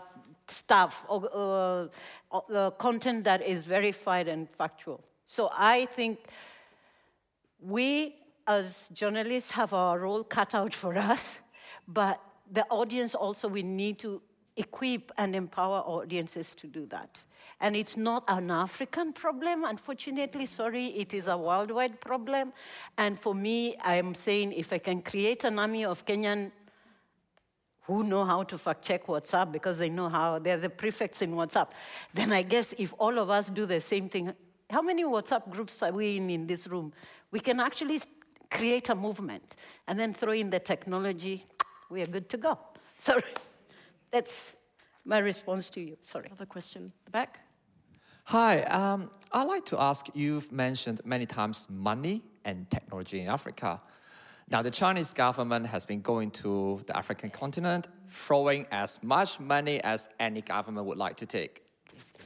stuff 0.51 1.05
or 1.07 1.89
uh, 2.31 2.35
uh, 2.35 2.71
content 2.71 3.23
that 3.23 3.41
is 3.41 3.63
verified 3.63 4.27
and 4.27 4.49
factual. 4.49 5.03
So 5.25 5.49
I 5.53 5.85
think 5.85 6.19
we 7.61 8.15
as 8.47 8.89
journalists 8.93 9.51
have 9.51 9.73
our 9.73 9.99
role 9.99 10.23
cut 10.23 10.55
out 10.55 10.73
for 10.73 10.97
us, 10.97 11.39
but 11.87 12.19
the 12.51 12.65
audience 12.69 13.13
also 13.13 13.47
we 13.47 13.61
need 13.61 13.99
to 13.99 14.21
equip 14.57 15.11
and 15.17 15.35
empower 15.35 15.79
audiences 15.79 16.55
to 16.55 16.67
do 16.67 16.85
that. 16.87 17.23
And 17.61 17.75
it's 17.75 17.97
not 17.97 18.23
an 18.27 18.51
African 18.51 19.11
problem, 19.11 19.65
unfortunately, 19.65 20.45
sorry, 20.45 20.87
it 20.87 21.13
is 21.13 21.27
a 21.27 21.37
worldwide 21.37 21.99
problem. 21.99 22.53
And 22.97 23.19
for 23.19 23.35
me, 23.35 23.75
I'm 23.81 24.15
saying 24.15 24.53
if 24.53 24.71
I 24.71 24.77
can 24.77 25.01
create 25.01 25.43
an 25.43 25.59
army 25.59 25.83
of 25.83 26.05
Kenyan 26.05 26.51
who 27.89 28.03
know 28.03 28.23
how 28.23 28.43
to 28.43 28.57
fact 28.57 28.83
check 28.83 29.07
WhatsApp 29.07 29.51
because 29.51 29.79
they 29.79 29.89
know 29.89 30.09
how, 30.09 30.37
they're 30.37 30.57
the 30.57 30.69
prefects 30.69 31.23
in 31.23 31.31
WhatsApp, 31.33 31.69
then 32.13 32.31
I 32.31 32.43
guess 32.43 32.73
if 32.77 32.93
all 32.99 33.17
of 33.17 33.31
us 33.31 33.49
do 33.49 33.65
the 33.65 33.81
same 33.81 34.07
thing, 34.09 34.31
how 34.69 34.83
many 34.83 35.03
WhatsApp 35.03 35.49
groups 35.49 35.81
are 35.81 35.91
we 35.91 36.17
in 36.17 36.29
in 36.29 36.45
this 36.45 36.67
room? 36.67 36.93
We 37.31 37.39
can 37.39 37.59
actually 37.59 37.99
create 38.51 38.89
a 38.89 38.95
movement 38.95 39.55
and 39.87 39.97
then 39.99 40.13
throw 40.13 40.33
in 40.33 40.51
the 40.51 40.59
technology, 40.59 41.45
we 41.89 42.03
are 42.03 42.05
good 42.05 42.29
to 42.29 42.37
go. 42.37 42.59
Sorry. 42.97 43.23
That's 44.11 44.55
my 45.03 45.17
response 45.17 45.71
to 45.71 45.81
you. 45.81 45.97
Sorry. 45.99 46.27
Another 46.27 46.45
question. 46.45 46.91
The 47.05 47.11
back. 47.11 47.39
Hi, 48.25 48.61
um, 48.63 49.09
I'd 49.31 49.47
like 49.47 49.65
to 49.65 49.81
ask 49.81 50.05
you've 50.13 50.51
mentioned 50.51 51.01
many 51.03 51.25
times 51.25 51.65
money 51.67 52.21
and 52.45 52.69
technology 52.69 53.21
in 53.21 53.27
Africa. 53.27 53.81
Now, 54.51 54.63
the 54.63 54.71
Chinese 54.71 55.13
government 55.13 55.67
has 55.67 55.85
been 55.85 56.01
going 56.01 56.31
to 56.31 56.81
the 56.87 56.97
African 56.97 57.29
continent, 57.29 57.87
throwing 58.09 58.65
as 58.71 58.99
much 59.03 59.39
money 59.39 59.79
as 59.83 60.09
any 60.19 60.41
government 60.41 60.87
would 60.87 60.97
like 60.97 61.17
to 61.17 61.25
take. 61.27 61.61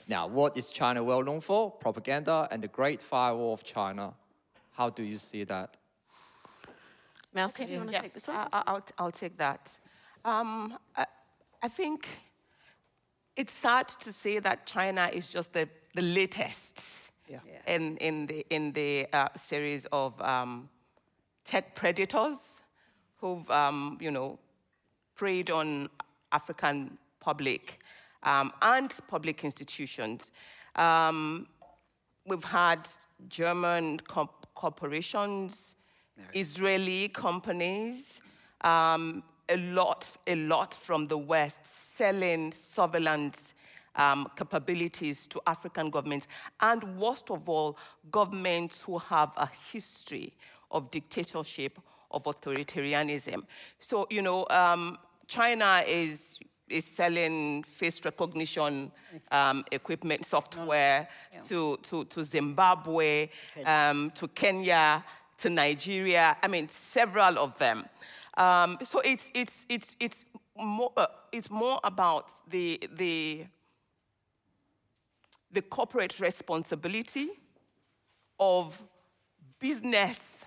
Now, 0.08 0.28
what 0.28 0.56
is 0.56 0.72
China 0.72 1.04
well 1.04 1.22
known 1.22 1.42
for? 1.42 1.70
Propaganda 1.72 2.48
and 2.50 2.64
the 2.64 2.70
Great 2.70 3.02
Firewall 3.02 3.54
of 3.54 3.64
China. 3.64 4.14
How 4.72 4.90
do 4.90 5.04
you 5.04 5.18
see 5.18 5.44
that? 5.44 5.76
Mausi, 7.36 7.66
do 7.68 7.74
you 7.74 7.80
want 7.80 7.90
to 7.92 7.98
Yeah, 7.98 8.02
take 8.02 8.14
this 8.14 8.28
one? 8.28 8.48
I, 8.54 8.72
will 8.72 8.82
I'll 8.98 9.12
take 9.12 9.38
that. 9.38 9.78
Um, 10.24 10.78
I, 10.96 11.06
I 11.62 11.68
think 11.68 12.08
it's 13.36 13.52
sad 13.54 13.88
to 14.00 14.14
say 14.14 14.40
that 14.40 14.66
China 14.66 15.10
is 15.12 15.30
just 15.30 15.52
the, 15.52 15.68
the 15.94 16.02
latest 16.02 17.12
Yeah. 17.28 17.40
in, 17.68 17.98
in 17.98 18.28
the, 18.28 18.46
in 18.50 18.72
the 18.72 19.08
uh, 19.12 19.28
series 19.36 19.86
of 19.92 20.22
um, 20.22 20.70
tech 21.44 21.76
predators 21.76 22.62
who've, 23.18 23.50
um, 23.50 23.98
you 24.02 24.12
know, 24.12 24.40
preyed 25.16 25.50
on 25.50 25.88
African 26.32 26.98
public 27.20 27.80
um, 28.24 28.52
and 28.62 28.92
public 29.08 29.44
institutions. 29.44 30.32
Um, 30.76 31.48
we've 32.26 32.44
had 32.44 32.88
German 33.30 34.00
corp- 34.00 34.48
corporations, 34.56 35.76
Israeli 36.34 37.10
companies, 37.10 38.22
um, 38.62 39.24
a 39.50 39.58
lot, 39.58 40.12
a 40.28 40.36
lot 40.36 40.74
from 40.74 41.06
the 41.06 41.18
West 41.18 41.66
selling 41.66 42.54
surveillance 42.54 43.54
um, 43.96 44.28
capabilities 44.36 45.28
to 45.28 45.42
African 45.46 45.90
governments, 45.90 46.28
and 46.62 46.98
worst 46.98 47.30
of 47.30 47.48
all, 47.48 47.78
governments 48.12 48.82
who 48.82 48.98
have 48.98 49.32
a 49.38 49.48
history 49.72 50.34
of 50.74 50.92
dictatorship, 50.92 51.80
of 52.12 52.24
authoritarianism. 52.24 53.44
So, 53.80 54.08
you 54.10 54.22
know, 54.22 54.46
um, 54.50 54.98
China 55.28 55.82
is 55.88 56.38
is 56.70 56.86
selling 56.86 57.64
face 57.64 58.04
recognition 58.04 58.92
um, 59.32 59.64
equipment 59.72 60.26
software 60.26 61.08
to, 61.44 61.78
to, 61.84 62.06
to 62.06 62.24
Zimbabwe, 62.24 63.30
um, 63.66 64.12
to 64.12 64.28
Kenya, 64.30 65.04
to 65.38 65.50
Nigeria. 65.50 66.38
I 66.42 66.48
mean, 66.48 66.68
several 66.70 67.38
of 67.38 67.58
them. 67.60 67.86
Um, 68.38 68.78
so 68.84 69.02
it's, 69.02 69.30
it's, 69.36 69.66
it's, 69.70 69.96
it's, 70.00 70.26
more, 70.58 70.92
uh, 70.98 71.08
it's 71.32 71.52
more 71.52 71.80
about 71.84 72.30
the, 72.50 72.82
the, 72.96 73.46
the 75.52 75.62
corporate 75.62 76.20
responsibility 76.20 77.30
of 78.40 78.82
business 79.60 80.44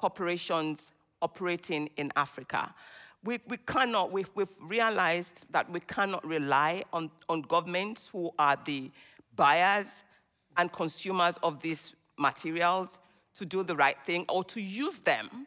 corporations 0.00 0.92
operating 1.20 1.90
in 1.98 2.10
Africa. 2.16 2.74
We, 3.22 3.38
we 3.46 3.58
cannot, 3.58 4.10
we've, 4.10 4.30
we've 4.34 4.48
realized 4.62 5.44
that 5.50 5.70
we 5.70 5.80
cannot 5.80 6.26
rely 6.26 6.84
on, 6.92 7.10
on 7.28 7.42
governments 7.42 8.08
who 8.10 8.30
are 8.38 8.56
the 8.64 8.90
buyers 9.36 10.04
and 10.56 10.72
consumers 10.72 11.36
of 11.42 11.60
these 11.60 11.94
materials 12.18 12.98
to 13.36 13.44
do 13.44 13.62
the 13.62 13.76
right 13.76 13.96
thing 14.06 14.24
or 14.30 14.42
to 14.44 14.60
use 14.60 14.98
them. 15.00 15.46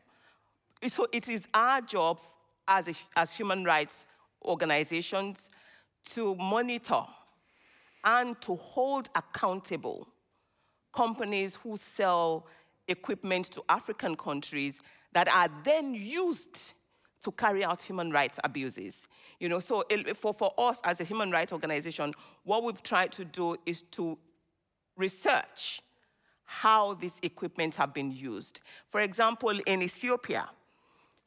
So 0.88 1.08
it 1.12 1.30
is 1.30 1.48
our 1.54 1.82
job 1.82 2.20
as, 2.68 2.90
a, 2.90 2.94
as 3.16 3.36
human 3.36 3.64
rights 3.64 4.06
organizations 4.46 5.50
to 6.12 6.36
monitor 6.36 7.06
and 8.04 8.40
to 8.42 8.56
hold 8.56 9.10
accountable 9.16 10.08
companies 10.94 11.56
who 11.56 11.76
sell 11.76 12.46
equipment 12.88 13.46
to 13.52 13.64
African 13.70 14.16
countries 14.16 14.80
that 15.14 15.28
are 15.28 15.50
then 15.64 15.94
used 15.94 16.74
to 17.24 17.32
carry 17.32 17.64
out 17.64 17.82
human 17.82 18.12
rights 18.12 18.40
abuses. 18.44 19.08
You 19.40 19.50
know, 19.50 19.60
so 19.60 19.84
for, 20.16 20.34
for 20.34 20.54
us 20.58 20.80
as 20.84 21.00
a 21.00 21.04
human 21.04 21.32
rights 21.32 21.54
organization, 21.54 22.14
what 22.44 22.64
we've 22.64 22.84
tried 22.84 23.12
to 23.14 23.26
do 23.26 23.58
is 23.66 23.82
to 23.92 24.18
research 24.98 25.82
how 26.44 26.94
these 26.96 27.20
equipment 27.22 27.76
have 27.76 27.94
been 27.94 28.12
used. 28.12 28.60
For 28.90 29.00
example, 29.00 29.58
in 29.66 29.82
Ethiopia, 29.82 30.50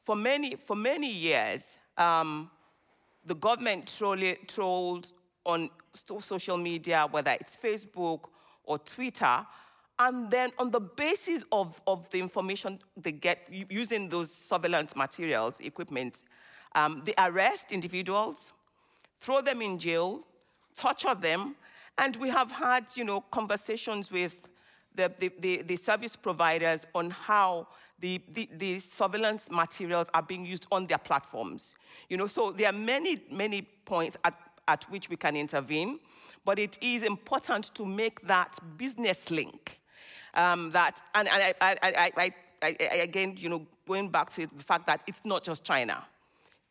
for 0.05 0.15
many, 0.15 0.55
for 0.55 0.75
many 0.75 1.11
years, 1.11 1.77
um, 1.97 2.49
the 3.25 3.35
government 3.35 3.87
trolled 4.47 5.11
on 5.45 5.69
social 5.93 6.57
media, 6.57 7.07
whether 7.09 7.31
it's 7.31 7.57
Facebook 7.57 8.25
or 8.63 8.77
Twitter, 8.79 9.45
and 9.99 10.29
then 10.29 10.51
on 10.59 10.71
the 10.71 10.79
basis 10.79 11.43
of, 11.51 11.81
of 11.87 12.09
the 12.11 12.19
information 12.19 12.79
they 12.95 13.11
get 13.11 13.47
using 13.69 14.09
those 14.09 14.31
surveillance 14.31 14.95
materials, 14.95 15.59
equipment, 15.59 16.23
um, 16.75 17.01
they 17.05 17.13
arrest 17.17 17.71
individuals, 17.71 18.51
throw 19.19 19.41
them 19.41 19.61
in 19.61 19.79
jail, 19.79 20.21
torture 20.75 21.15
them, 21.15 21.55
and 21.97 22.15
we 22.17 22.29
have 22.29 22.51
had, 22.51 22.85
you 22.95 23.03
know, 23.03 23.21
conversations 23.21 24.11
with 24.11 24.47
the, 24.93 25.11
the, 25.19 25.31
the, 25.39 25.61
the 25.63 25.75
service 25.75 26.15
providers 26.15 26.85
on 26.93 27.09
how 27.09 27.67
the, 27.99 28.21
the, 28.33 28.47
the, 28.57 28.79
surveillance 28.79 29.49
materials 29.49 30.07
are 30.13 30.21
being 30.21 30.45
used 30.45 30.67
on 30.71 30.85
their 30.85 30.99
platforms. 30.99 31.73
You 32.09 32.17
know, 32.17 32.27
so 32.27 32.51
there 32.51 32.69
are 32.69 32.73
many, 32.73 33.23
many 33.31 33.63
points 33.63 34.17
at, 34.23 34.35
at 34.67 34.83
which 34.91 35.09
we 35.09 35.15
can 35.15 35.35
intervene, 35.35 35.99
but 36.45 36.59
it 36.59 36.77
is 36.81 37.01
important 37.01 37.73
to 37.73 37.85
make 37.85 38.21
that 38.27 38.57
business 38.77 39.31
link. 39.31 39.79
Um, 40.33 40.71
that, 40.71 41.01
and, 41.15 41.27
and 41.27 41.43
I, 41.43 41.53
I, 41.61 42.11
I, 42.17 42.31
I, 42.61 42.95
again, 43.01 43.35
you 43.37 43.49
know, 43.49 43.67
going 43.87 44.09
back 44.09 44.29
to 44.31 44.47
the 44.47 44.63
fact 44.63 44.87
that 44.87 45.01
it's 45.07 45.21
not 45.25 45.43
just 45.43 45.63
China. 45.63 46.03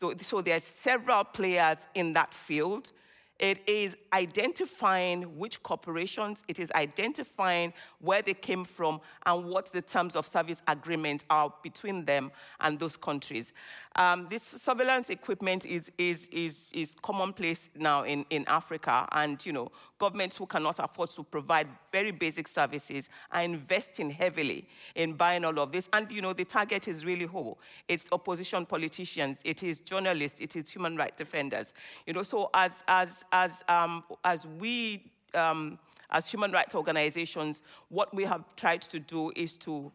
So, 0.00 0.14
so 0.18 0.40
there 0.40 0.56
are 0.56 0.60
several 0.60 1.24
players 1.24 1.86
in 1.94 2.12
that 2.12 2.32
field 2.32 2.92
it 3.38 3.68
is 3.68 3.96
identifying 4.14 5.38
which 5.38 5.62
corporations, 5.62 6.42
it 6.48 6.58
is 6.58 6.72
identifying 6.72 7.74
where 8.00 8.22
they 8.22 8.34
came 8.34 8.64
from 8.64 9.00
and 9.24 9.46
what 9.46 9.72
the 9.72 9.82
terms 9.82 10.16
of 10.16 10.26
service 10.26 10.62
agreement 10.68 11.24
are 11.30 11.52
between 11.62 12.04
them 12.04 12.30
and 12.60 12.78
those 12.78 12.96
countries. 12.96 13.52
Um, 13.96 14.26
this 14.28 14.42
surveillance 14.42 15.08
equipment 15.08 15.64
is, 15.64 15.90
is, 15.96 16.28
is, 16.30 16.70
is 16.74 16.96
commonplace 17.02 17.70
now 17.74 18.04
in, 18.04 18.26
in 18.28 18.44
Africa, 18.46 19.08
and 19.12 19.44
you 19.46 19.52
know, 19.52 19.70
governments 19.98 20.36
who 20.36 20.44
cannot 20.44 20.78
afford 20.78 21.10
to 21.10 21.24
provide 21.24 21.66
very 21.92 22.10
basic 22.10 22.46
services 22.46 23.08
are 23.32 23.42
investing 23.42 24.10
heavily 24.10 24.68
in 24.94 25.14
buying 25.14 25.44
all 25.44 25.58
of 25.58 25.72
this. 25.72 25.88
And 25.94 26.10
you 26.12 26.20
know, 26.20 26.34
the 26.34 26.44
target 26.44 26.88
is 26.88 27.06
really 27.06 27.24
who? 27.24 27.56
It's 27.88 28.08
opposition 28.12 28.66
politicians, 28.66 29.40
it 29.44 29.62
is 29.62 29.78
journalists, 29.80 30.40
it 30.40 30.56
is 30.56 30.70
human 30.70 30.96
rights 30.96 31.16
defenders. 31.16 31.72
You 32.06 32.12
know, 32.12 32.22
so 32.22 32.50
as 32.52 32.84
as 32.86 33.24
as 33.32 33.64
um, 33.68 34.04
as 34.24 34.46
we 34.46 35.10
um, 35.34 35.78
as 36.10 36.30
human 36.30 36.52
rights 36.52 36.74
organizations, 36.74 37.62
what 37.88 38.14
we 38.14 38.24
have 38.24 38.44
tried 38.56 38.82
to 38.82 38.98
do 38.98 39.32
is 39.36 39.56
to 39.58 39.92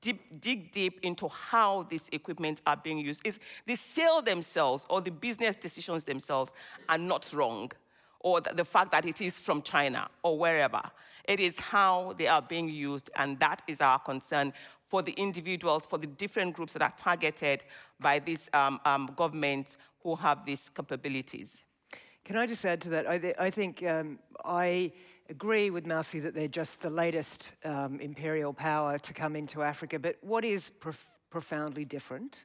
deep, 0.00 0.40
dig 0.40 0.72
deep 0.72 1.00
into 1.02 1.28
how 1.28 1.82
these 1.84 2.08
equipment 2.12 2.60
are 2.66 2.76
being 2.76 2.98
used. 2.98 3.26
Is 3.26 3.38
the 3.66 3.74
sale 3.74 4.22
themselves 4.22 4.86
or 4.88 5.00
the 5.00 5.10
business 5.10 5.56
decisions 5.56 6.04
themselves 6.04 6.52
are 6.88 6.98
not 6.98 7.32
wrong, 7.32 7.70
or 8.20 8.40
the, 8.40 8.54
the 8.54 8.64
fact 8.64 8.90
that 8.92 9.04
it 9.04 9.20
is 9.20 9.38
from 9.38 9.62
China 9.62 10.08
or 10.22 10.38
wherever. 10.38 10.82
It 11.26 11.40
is 11.40 11.58
how 11.58 12.14
they 12.18 12.26
are 12.26 12.42
being 12.42 12.68
used, 12.68 13.10
and 13.16 13.38
that 13.40 13.62
is 13.66 13.80
our 13.80 13.98
concern 13.98 14.52
for 14.88 15.02
the 15.02 15.12
individuals, 15.12 15.86
for 15.86 15.98
the 15.98 16.06
different 16.06 16.54
groups 16.54 16.74
that 16.74 16.82
are 16.82 16.92
targeted 16.98 17.64
by 18.00 18.18
these 18.18 18.50
um, 18.52 18.80
um, 18.84 19.10
governments 19.16 19.78
who 20.02 20.14
have 20.16 20.44
these 20.44 20.68
capabilities. 20.68 21.64
Can 22.24 22.36
I 22.36 22.46
just 22.46 22.64
add 22.64 22.80
to 22.82 22.90
that? 22.90 23.08
I, 23.08 23.18
th- 23.18 23.36
I 23.38 23.50
think 23.50 23.82
um, 23.84 24.18
I 24.44 24.92
agree 25.28 25.70
with 25.70 25.86
Mausi 25.86 26.22
that 26.22 26.34
they're 26.34 26.48
just 26.48 26.80
the 26.80 26.90
latest 26.90 27.54
um, 27.64 28.00
imperial 28.00 28.52
power 28.52 28.98
to 28.98 29.14
come 29.14 29.36
into 29.36 29.62
Africa. 29.62 29.98
But 29.98 30.16
what 30.20 30.44
is 30.44 30.70
prof- 30.70 31.10
profoundly 31.30 31.84
different 31.84 32.44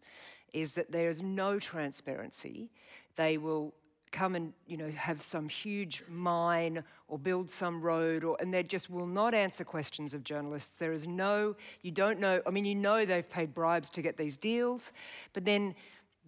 is 0.53 0.73
that 0.73 0.91
there 0.91 1.09
is 1.09 1.21
no 1.21 1.59
transparency. 1.59 2.71
They 3.15 3.37
will 3.37 3.73
come 4.11 4.35
and 4.35 4.53
you 4.65 4.75
know 4.75 4.89
have 4.89 5.21
some 5.21 5.47
huge 5.47 6.03
mine 6.09 6.83
or 7.07 7.19
build 7.19 7.49
some 7.49 7.79
road 7.79 8.23
or 8.23 8.35
and 8.39 8.51
they 8.51 8.63
just 8.63 8.89
will 8.89 9.05
not 9.05 9.35
answer 9.35 9.63
questions 9.63 10.15
of 10.15 10.23
journalists 10.23 10.77
there 10.77 10.91
is 10.91 11.07
no 11.07 11.55
you 11.83 11.91
don't 11.91 12.19
know 12.19 12.41
i 12.47 12.49
mean 12.49 12.65
you 12.65 12.73
know 12.73 13.05
they've 13.05 13.29
paid 13.29 13.53
bribes 13.53 13.87
to 13.87 14.01
get 14.01 14.17
these 14.17 14.35
deals 14.35 14.91
but 15.33 15.45
then 15.45 15.75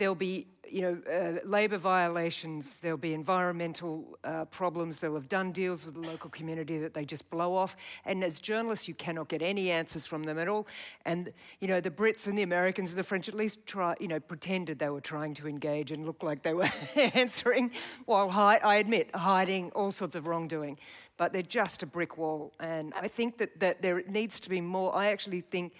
there'll 0.02 0.16
be 0.16 0.48
you 0.68 0.82
know, 0.82 0.98
uh, 1.12 1.46
labour 1.46 1.78
violations, 1.78 2.78
there'll 2.82 2.98
be 2.98 3.14
environmental 3.14 4.18
uh, 4.24 4.46
problems, 4.46 4.98
they'll 4.98 5.14
have 5.14 5.28
done 5.28 5.52
deals 5.52 5.86
with 5.86 5.94
the 5.94 6.00
local 6.00 6.30
community 6.30 6.80
that 6.80 6.94
they 6.94 7.06
just 7.06 7.30
blow 7.30 7.54
off. 7.54 7.76
And 8.06 8.24
as 8.24 8.40
journalists, 8.40 8.88
you 8.88 8.96
cannot 8.96 9.28
get 9.28 9.44
any 9.44 9.70
answers 9.70 10.08
from 10.08 10.24
them 10.24 10.40
at 10.40 10.48
all. 10.48 10.66
And, 11.06 11.32
you 11.60 11.68
know, 11.68 11.82
the 11.82 11.92
Brits 11.92 12.28
and 12.28 12.36
the 12.36 12.42
Americans 12.42 12.92
and 12.92 13.00
the 13.00 13.04
French 13.04 13.28
at 13.28 13.36
least 13.36 13.64
try, 13.68 13.96
you 14.00 14.08
know, 14.08 14.20
pretended 14.20 14.80
they 14.80 14.90
were 14.90 15.02
trying 15.02 15.36
to 15.36 15.48
engage 15.48 15.92
and 15.92 16.06
looked 16.06 16.24
like 16.24 16.42
they 16.42 16.54
were 16.54 16.70
answering 17.14 17.72
while, 18.06 18.30
hi- 18.30 18.62
I 18.64 18.78
admit, 18.78 19.14
hiding 19.14 19.72
all 19.72 19.92
sorts 19.92 20.16
of 20.16 20.26
wrongdoing. 20.26 20.80
But 21.18 21.34
they're 21.34 21.44
just 21.44 21.84
a 21.84 21.86
brick 21.86 22.18
wall. 22.18 22.54
And 22.60 22.94
I 22.96 23.08
think 23.08 23.38
that, 23.38 23.60
that 23.60 23.82
there 23.84 24.02
needs 24.08 24.40
to 24.40 24.50
be 24.50 24.62
more. 24.62 24.96
I 24.96 25.08
actually 25.08 25.42
think 25.42 25.74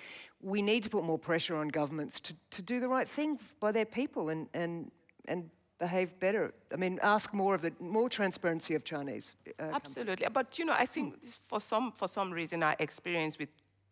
we 0.44 0.62
need 0.62 0.84
to 0.84 0.90
put 0.90 1.04
more 1.04 1.20
pressure 1.20 1.56
on 1.56 1.68
governments 1.68 2.20
to, 2.20 2.34
to 2.52 2.62
do 2.62 2.80
the 2.80 2.88
right 2.88 3.08
thing 3.08 3.40
by 3.60 3.72
their 3.72 3.86
people 3.86 4.30
and, 4.30 4.48
and, 4.54 4.92
and 5.26 5.50
behave 5.80 6.18
better. 6.20 6.54
I 6.72 6.76
mean, 6.78 7.00
ask 7.02 7.34
more 7.34 7.56
of 7.56 7.62
the 7.62 7.74
more 7.80 8.10
transparency 8.10 8.76
of 8.76 8.84
Chinese. 8.84 9.36
Uh, 9.60 9.72
Absolutely, 9.74 10.26
companies. 10.26 10.34
but 10.34 10.60
you 10.60 10.66
know, 10.66 10.76
I 10.78 10.86
think 10.86 11.16
for 11.48 11.60
some 11.60 11.92
for 11.92 12.08
some 12.08 12.32
reason 12.32 12.64
our 12.64 12.76
experience 12.80 13.38
with 13.38 13.50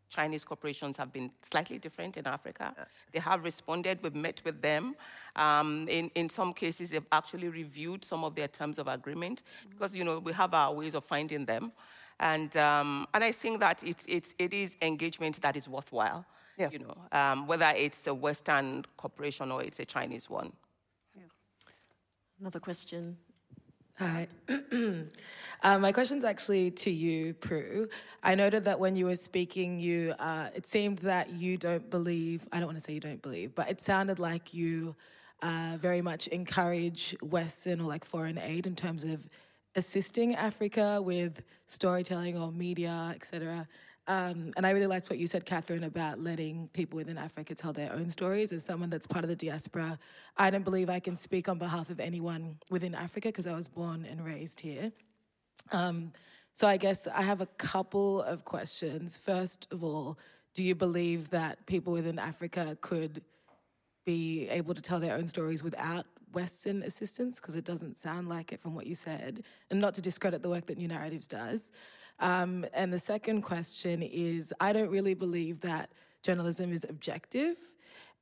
Chinese 0.10 0.43
corporations 0.43 0.97
have 0.97 1.14
been 1.14 1.32
slightly 1.41 1.78
different 1.78 2.18
in 2.18 2.28
Africa. 2.28 2.74
They 3.12 3.20
have 3.20 3.43
responded. 3.43 4.00
We've 4.02 4.16
met 4.16 4.41
with 4.43 4.62
them. 4.62 4.95
Um, 5.36 5.88
in, 5.88 6.10
in 6.16 6.30
some 6.30 6.54
cases, 6.54 6.89
they've 6.89 7.06
actually 7.12 7.47
reviewed 7.47 8.04
some 8.04 8.24
of 8.24 8.36
their 8.36 8.47
terms 8.47 8.80
of 8.80 8.88
agreement 8.88 9.43
mm-hmm. 9.43 9.70
because, 9.70 9.95
you 9.95 10.04
know, 10.04 10.20
we 10.20 10.34
have 10.34 10.54
our 10.54 10.74
ways 10.74 10.95
of 10.95 11.06
finding 11.06 11.45
them. 11.45 11.72
And, 12.20 12.56
um, 12.58 13.08
and 13.14 13.24
I 13.24 13.32
think 13.32 13.60
that 13.62 13.84
it's, 13.84 14.06
it's, 14.08 14.34
it 14.38 14.54
is 14.54 14.76
engagement 14.82 15.41
that 15.41 15.56
is 15.56 15.70
worthwhile, 15.70 16.26
yeah. 16.60 16.70
you 16.72 16.80
know, 16.80 16.95
um, 17.12 17.47
whether 17.47 17.72
it's 17.76 18.05
a 18.07 18.14
Western 18.14 18.84
corporation 18.97 19.51
or 19.51 19.64
it's 19.64 19.80
a 19.80 19.86
Chinese 19.86 20.30
one. 20.30 20.51
Yeah. 21.16 21.24
Another 22.39 22.60
question. 22.60 23.18
Hi. 23.97 24.28
um, 25.64 25.82
my 25.82 25.91
question's 25.91 26.24
actually 26.24 26.72
to 26.72 26.91
you, 26.91 27.34
Prue. 27.34 27.89
I 28.24 28.36
noted 28.36 28.66
that 28.66 28.80
when 28.80 28.95
you 28.95 29.05
were 29.05 29.16
speaking, 29.16 29.80
you 29.80 30.14
uh, 30.20 30.49
it 30.53 30.68
seemed 30.68 30.99
that 30.99 31.32
you 31.32 31.57
don't 31.57 31.89
believe, 31.89 32.47
I 32.51 32.60
don't 32.60 32.68
want 32.68 32.78
to 32.78 32.84
say 32.84 32.93
you 32.93 32.99
don't 32.99 33.22
believe, 33.22 33.55
but 33.55 33.70
it 33.70 33.82
sounded 33.82 34.20
like 34.20 34.53
you 34.53 34.95
uh, 35.41 35.78
very 35.80 36.01
much 36.01 36.28
encourage 36.28 37.16
Western 37.22 37.82
or 37.82 37.88
like 37.88 38.05
foreign 38.05 38.38
aid 38.38 38.68
in 38.68 38.76
terms 38.76 39.03
of 39.03 39.28
assisting 39.76 40.36
Africa 40.36 41.01
with 41.01 41.43
storytelling 41.68 42.38
or 42.38 42.51
media, 42.51 43.12
etc. 43.16 43.68
Um, 44.10 44.51
and 44.57 44.66
I 44.66 44.72
really 44.72 44.88
liked 44.88 45.12
what 45.12 45.20
you 45.20 45.28
said, 45.28 45.45
Catherine, 45.45 45.84
about 45.84 46.20
letting 46.20 46.68
people 46.74 46.97
within 46.97 47.16
Africa 47.16 47.53
tell 47.53 47.72
their 47.72 47.93
own 47.93 48.10
stories. 48.10 48.51
As 48.51 48.66
someone 48.66 48.89
that's 48.89 49.05
part 49.05 49.24
of 49.24 49.30
the 49.30 49.36
diaspora, 49.36 49.99
I 50.36 50.49
don't 50.49 50.64
believe 50.64 50.89
I 50.89 50.99
can 50.99 51.16
speak 51.16 51.47
on 51.47 51.60
behalf 51.60 51.91
of 51.91 51.99
anyone 51.99 52.57
within 52.72 52.95
Africa 52.95 53.28
because 53.28 53.45
I 53.45 53.53
was 53.53 53.68
born 53.68 54.07
and 54.10 54.26
raised 54.26 54.62
here. 54.62 54.91
Um, 55.72 56.12
so 56.53 56.68
I 56.68 56.78
guess 56.78 57.07
I 57.07 57.22
have 57.22 57.39
a 57.39 57.45
couple 57.45 58.24
of 58.24 58.45
questions. 58.45 59.16
First 59.16 59.68
of 59.70 59.84
all, 59.84 60.18
do 60.55 60.64
you 60.64 60.74
believe 60.74 61.30
that 61.30 61.64
people 61.68 61.93
within 61.93 62.18
Africa 62.18 62.76
could 62.82 63.22
be 64.05 64.49
able 64.49 64.74
to 64.74 64.82
tell 64.82 64.99
their 64.99 65.16
own 65.16 65.28
stories 65.28 65.64
without 65.64 66.07
Western 66.34 66.82
assistance? 66.82 67.39
Because 67.39 67.55
it 67.55 67.64
doesn't 67.64 67.99
sound 67.99 68.28
like 68.28 68.53
it 68.53 68.60
from 68.60 68.74
what 68.74 68.88
you 68.88 68.95
said. 68.95 69.43
And 69.70 69.80
not 69.80 69.93
to 69.93 70.01
discredit 70.01 70.41
the 70.41 70.49
work 70.49 70.66
that 70.66 70.80
New 70.80 70.88
Narratives 70.88 71.28
does. 71.28 71.72
Um, 72.20 72.65
and 72.74 72.91
the 72.91 72.99
second 72.99 73.41
question 73.41 74.01
is 74.01 74.53
I 74.59 74.74
don't 74.74 74.89
really 74.89 75.13
believe 75.13 75.61
that 75.61 75.89
journalism 76.22 76.72
is 76.72 76.86
objective. 76.89 77.57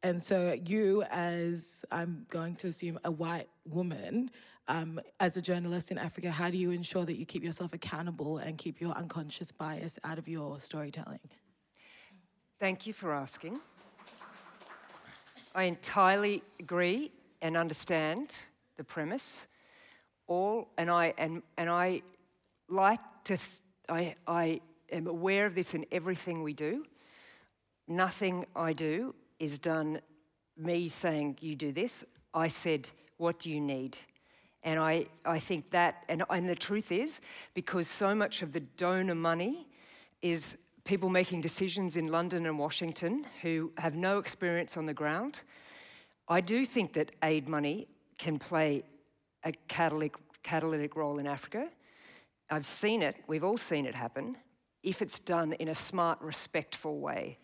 And 0.03 0.21
so, 0.21 0.55
you, 0.63 1.03
as 1.09 1.83
I'm 1.91 2.27
going 2.29 2.55
to 2.57 2.67
assume 2.67 2.99
a 3.03 3.09
white 3.09 3.49
woman, 3.65 4.29
um, 4.67 4.99
as 5.19 5.37
a 5.37 5.41
journalist 5.41 5.91
in 5.91 5.97
Africa, 5.97 6.29
how 6.29 6.51
do 6.51 6.57
you 6.57 6.71
ensure 6.71 7.05
that 7.05 7.17
you 7.17 7.25
keep 7.25 7.43
yourself 7.43 7.73
accountable 7.73 8.37
and 8.37 8.57
keep 8.57 8.79
your 8.79 8.91
unconscious 8.93 9.51
bias 9.51 9.97
out 10.03 10.19
of 10.19 10.27
your 10.27 10.59
storytelling? 10.59 11.19
Thank 12.59 12.85
you 12.85 12.93
for 12.93 13.13
asking. 13.13 13.59
I 15.55 15.63
entirely 15.63 16.43
agree 16.59 17.11
and 17.41 17.57
understand 17.57 18.35
the 18.77 18.83
premise. 18.83 19.47
All 20.27 20.67
and 20.77 20.91
I 20.91 21.13
and 21.17 21.41
and 21.57 21.69
I 21.69 22.01
like 22.69 22.99
to. 23.25 23.37
Th- 23.37 23.49
I 23.89 24.15
I 24.27 24.61
am 24.91 25.07
aware 25.07 25.45
of 25.45 25.55
this 25.55 25.73
in 25.73 25.85
everything 25.91 26.43
we 26.43 26.53
do. 26.53 26.85
Nothing 27.87 28.45
I 28.55 28.73
do 28.73 29.15
is 29.39 29.59
done 29.59 30.01
me 30.57 30.89
saying 30.89 31.37
you 31.41 31.55
do 31.55 31.71
this. 31.71 32.03
I 32.33 32.47
said, 32.47 32.89
what 33.17 33.39
do 33.39 33.49
you 33.49 33.61
need? 33.61 33.97
And 34.63 34.79
I, 34.79 35.05
I 35.25 35.39
think 35.39 35.69
that, 35.71 36.03
and, 36.09 36.23
and 36.29 36.49
the 36.49 36.55
truth 36.55 36.91
is, 36.91 37.21
because 37.53 37.87
so 37.87 38.13
much 38.13 38.41
of 38.41 38.53
the 38.53 38.59
donor 38.59 39.15
money 39.15 39.67
is 40.21 40.57
people 40.83 41.09
making 41.09 41.41
decisions 41.41 41.95
in 41.95 42.07
London 42.07 42.45
and 42.45 42.57
Washington 42.57 43.25
who 43.41 43.71
have 43.77 43.95
no 43.95 44.19
experience 44.19 44.75
on 44.77 44.85
the 44.85 44.93
ground, 44.93 45.41
I 46.27 46.41
do 46.41 46.65
think 46.65 46.93
that 46.93 47.11
aid 47.23 47.47
money 47.47 47.87
can 48.17 48.39
play 48.39 48.83
a 49.43 49.51
catalytic, 49.67 50.15
catalytic 50.43 50.95
role 50.95 51.19
in 51.19 51.27
Africa. 51.27 51.69
I've 52.49 52.65
seen 52.65 53.01
it, 53.01 53.21
we've 53.27 53.43
all 53.43 53.57
seen 53.57 53.85
it 53.85 53.95
happen, 53.95 54.37
if 54.83 55.01
it's 55.01 55.19
done 55.19 55.53
in 55.53 55.67
a 55.67 55.75
smart, 55.75 56.21
respectful 56.21 56.99
way. 56.99 57.37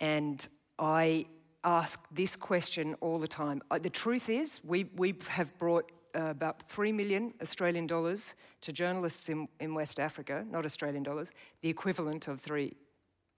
And 0.00 0.46
I 0.78 1.26
ask 1.64 2.00
this 2.10 2.36
question 2.36 2.94
all 3.00 3.18
the 3.18 3.28
time. 3.28 3.60
Uh, 3.70 3.78
the 3.78 3.90
truth 3.90 4.28
is, 4.28 4.60
we, 4.64 4.84
we 4.96 5.14
have 5.28 5.56
brought 5.58 5.90
uh, 6.14 6.30
about 6.30 6.62
3 6.70 6.92
million 6.92 7.34
Australian 7.42 7.86
dollars 7.86 8.34
to 8.62 8.72
journalists 8.72 9.28
in, 9.28 9.48
in 9.60 9.74
West 9.74 10.00
Africa, 10.00 10.46
not 10.50 10.64
Australian 10.64 11.02
dollars, 11.02 11.32
the 11.60 11.68
equivalent 11.68 12.28
of 12.28 12.40
three. 12.40 12.74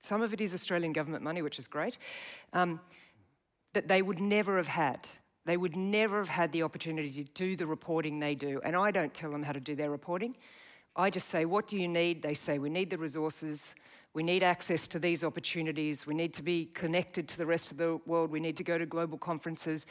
Some 0.00 0.22
of 0.22 0.32
it 0.32 0.40
is 0.40 0.54
Australian 0.54 0.92
government 0.92 1.24
money, 1.24 1.42
which 1.42 1.58
is 1.58 1.66
great. 1.66 1.98
Um, 2.52 2.80
that 3.72 3.88
they 3.88 4.02
would 4.02 4.20
never 4.20 4.56
have 4.56 4.68
had. 4.68 5.08
They 5.44 5.56
would 5.56 5.76
never 5.76 6.18
have 6.18 6.28
had 6.28 6.52
the 6.52 6.62
opportunity 6.62 7.24
to 7.24 7.24
do 7.32 7.56
the 7.56 7.66
reporting 7.66 8.20
they 8.20 8.34
do. 8.34 8.60
And 8.64 8.76
I 8.76 8.90
don't 8.90 9.12
tell 9.12 9.30
them 9.30 9.42
how 9.42 9.52
to 9.52 9.60
do 9.60 9.74
their 9.74 9.90
reporting. 9.90 10.36
I 10.98 11.10
just 11.10 11.28
say, 11.28 11.44
What 11.44 11.68
do 11.68 11.78
you 11.78 11.88
need? 11.88 12.22
They 12.22 12.34
say, 12.34 12.58
We 12.58 12.68
need 12.68 12.90
the 12.90 12.98
resources. 12.98 13.74
We 14.14 14.22
need 14.24 14.42
access 14.42 14.88
to 14.88 14.98
these 14.98 15.22
opportunities. 15.22 16.06
We 16.06 16.14
need 16.14 16.34
to 16.34 16.42
be 16.42 16.66
connected 16.74 17.28
to 17.28 17.38
the 17.38 17.46
rest 17.46 17.70
of 17.70 17.78
the 17.78 18.00
world. 18.04 18.30
We 18.32 18.40
need 18.40 18.56
to 18.56 18.64
go 18.64 18.76
to 18.76 18.84
global 18.84 19.16
conferences, 19.16 19.86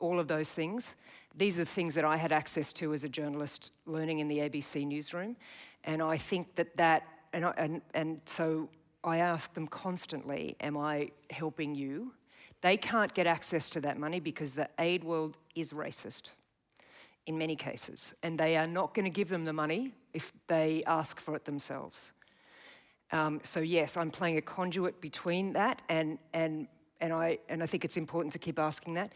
all 0.00 0.20
of 0.20 0.28
those 0.28 0.52
things. 0.52 0.96
These 1.34 1.58
are 1.58 1.64
things 1.64 1.94
that 1.94 2.04
I 2.04 2.16
had 2.16 2.30
access 2.30 2.72
to 2.74 2.92
as 2.92 3.04
a 3.04 3.08
journalist 3.08 3.72
learning 3.86 4.18
in 4.18 4.28
the 4.28 4.38
ABC 4.38 4.86
newsroom. 4.86 5.36
And 5.84 6.02
I 6.02 6.18
think 6.18 6.54
that 6.56 6.76
that, 6.76 7.04
and, 7.32 7.46
I, 7.46 7.54
and, 7.56 7.82
and 7.94 8.20
so 8.26 8.68
I 9.02 9.18
ask 9.18 9.52
them 9.54 9.66
constantly, 9.66 10.56
Am 10.60 10.76
I 10.76 11.10
helping 11.30 11.74
you? 11.74 12.12
They 12.60 12.76
can't 12.76 13.12
get 13.14 13.26
access 13.26 13.70
to 13.70 13.80
that 13.82 13.98
money 13.98 14.20
because 14.20 14.54
the 14.54 14.68
aid 14.78 15.04
world 15.04 15.38
is 15.54 15.72
racist 15.72 16.30
in 17.26 17.38
many 17.38 17.56
cases, 17.56 18.14
and 18.22 18.38
they 18.38 18.56
are 18.56 18.66
not 18.66 18.94
going 18.94 19.04
to 19.04 19.10
give 19.10 19.28
them 19.28 19.44
the 19.44 19.52
money 19.52 19.92
if 20.12 20.32
they 20.46 20.82
ask 20.86 21.20
for 21.20 21.34
it 21.34 21.44
themselves. 21.44 22.12
Um, 23.12 23.40
so 23.44 23.60
yes, 23.60 23.96
I'm 23.96 24.10
playing 24.10 24.36
a 24.38 24.42
conduit 24.42 25.00
between 25.00 25.52
that, 25.54 25.82
and 25.88 26.18
and 26.32 26.68
and 27.00 27.12
I 27.12 27.38
and 27.48 27.62
I 27.62 27.66
think 27.66 27.84
it's 27.84 27.96
important 27.96 28.32
to 28.32 28.38
keep 28.38 28.58
asking 28.58 28.94
that. 28.94 29.10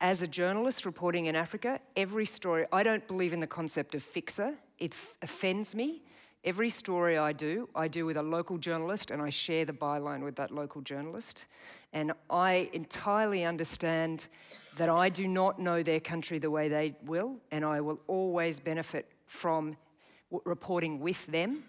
As 0.00 0.22
a 0.22 0.26
journalist 0.26 0.84
reporting 0.84 1.26
in 1.26 1.36
Africa, 1.36 1.80
every 1.96 2.26
story 2.26 2.66
I 2.72 2.82
don't 2.82 3.06
believe 3.06 3.32
in 3.32 3.40
the 3.40 3.46
concept 3.46 3.94
of 3.94 4.02
fixer. 4.02 4.54
It 4.78 4.92
f- 4.92 5.16
offends 5.22 5.74
me 5.74 6.02
Every 6.46 6.70
story 6.70 7.18
I 7.18 7.32
do, 7.32 7.68
I 7.74 7.88
do 7.88 8.06
with 8.06 8.16
a 8.16 8.22
local 8.22 8.56
journalist 8.56 9.10
and 9.10 9.20
I 9.20 9.30
share 9.30 9.64
the 9.64 9.72
byline 9.72 10.22
with 10.22 10.36
that 10.36 10.52
local 10.52 10.80
journalist. 10.80 11.46
And 11.92 12.12
I 12.30 12.70
entirely 12.72 13.44
understand 13.44 14.28
that 14.76 14.88
I 14.88 15.08
do 15.08 15.26
not 15.26 15.58
know 15.58 15.82
their 15.82 15.98
country 15.98 16.38
the 16.38 16.50
way 16.50 16.68
they 16.68 16.94
will, 17.04 17.38
and 17.50 17.64
I 17.64 17.80
will 17.80 17.98
always 18.06 18.60
benefit 18.60 19.10
from 19.26 19.76
reporting 20.44 21.00
with 21.00 21.26
them. 21.26 21.64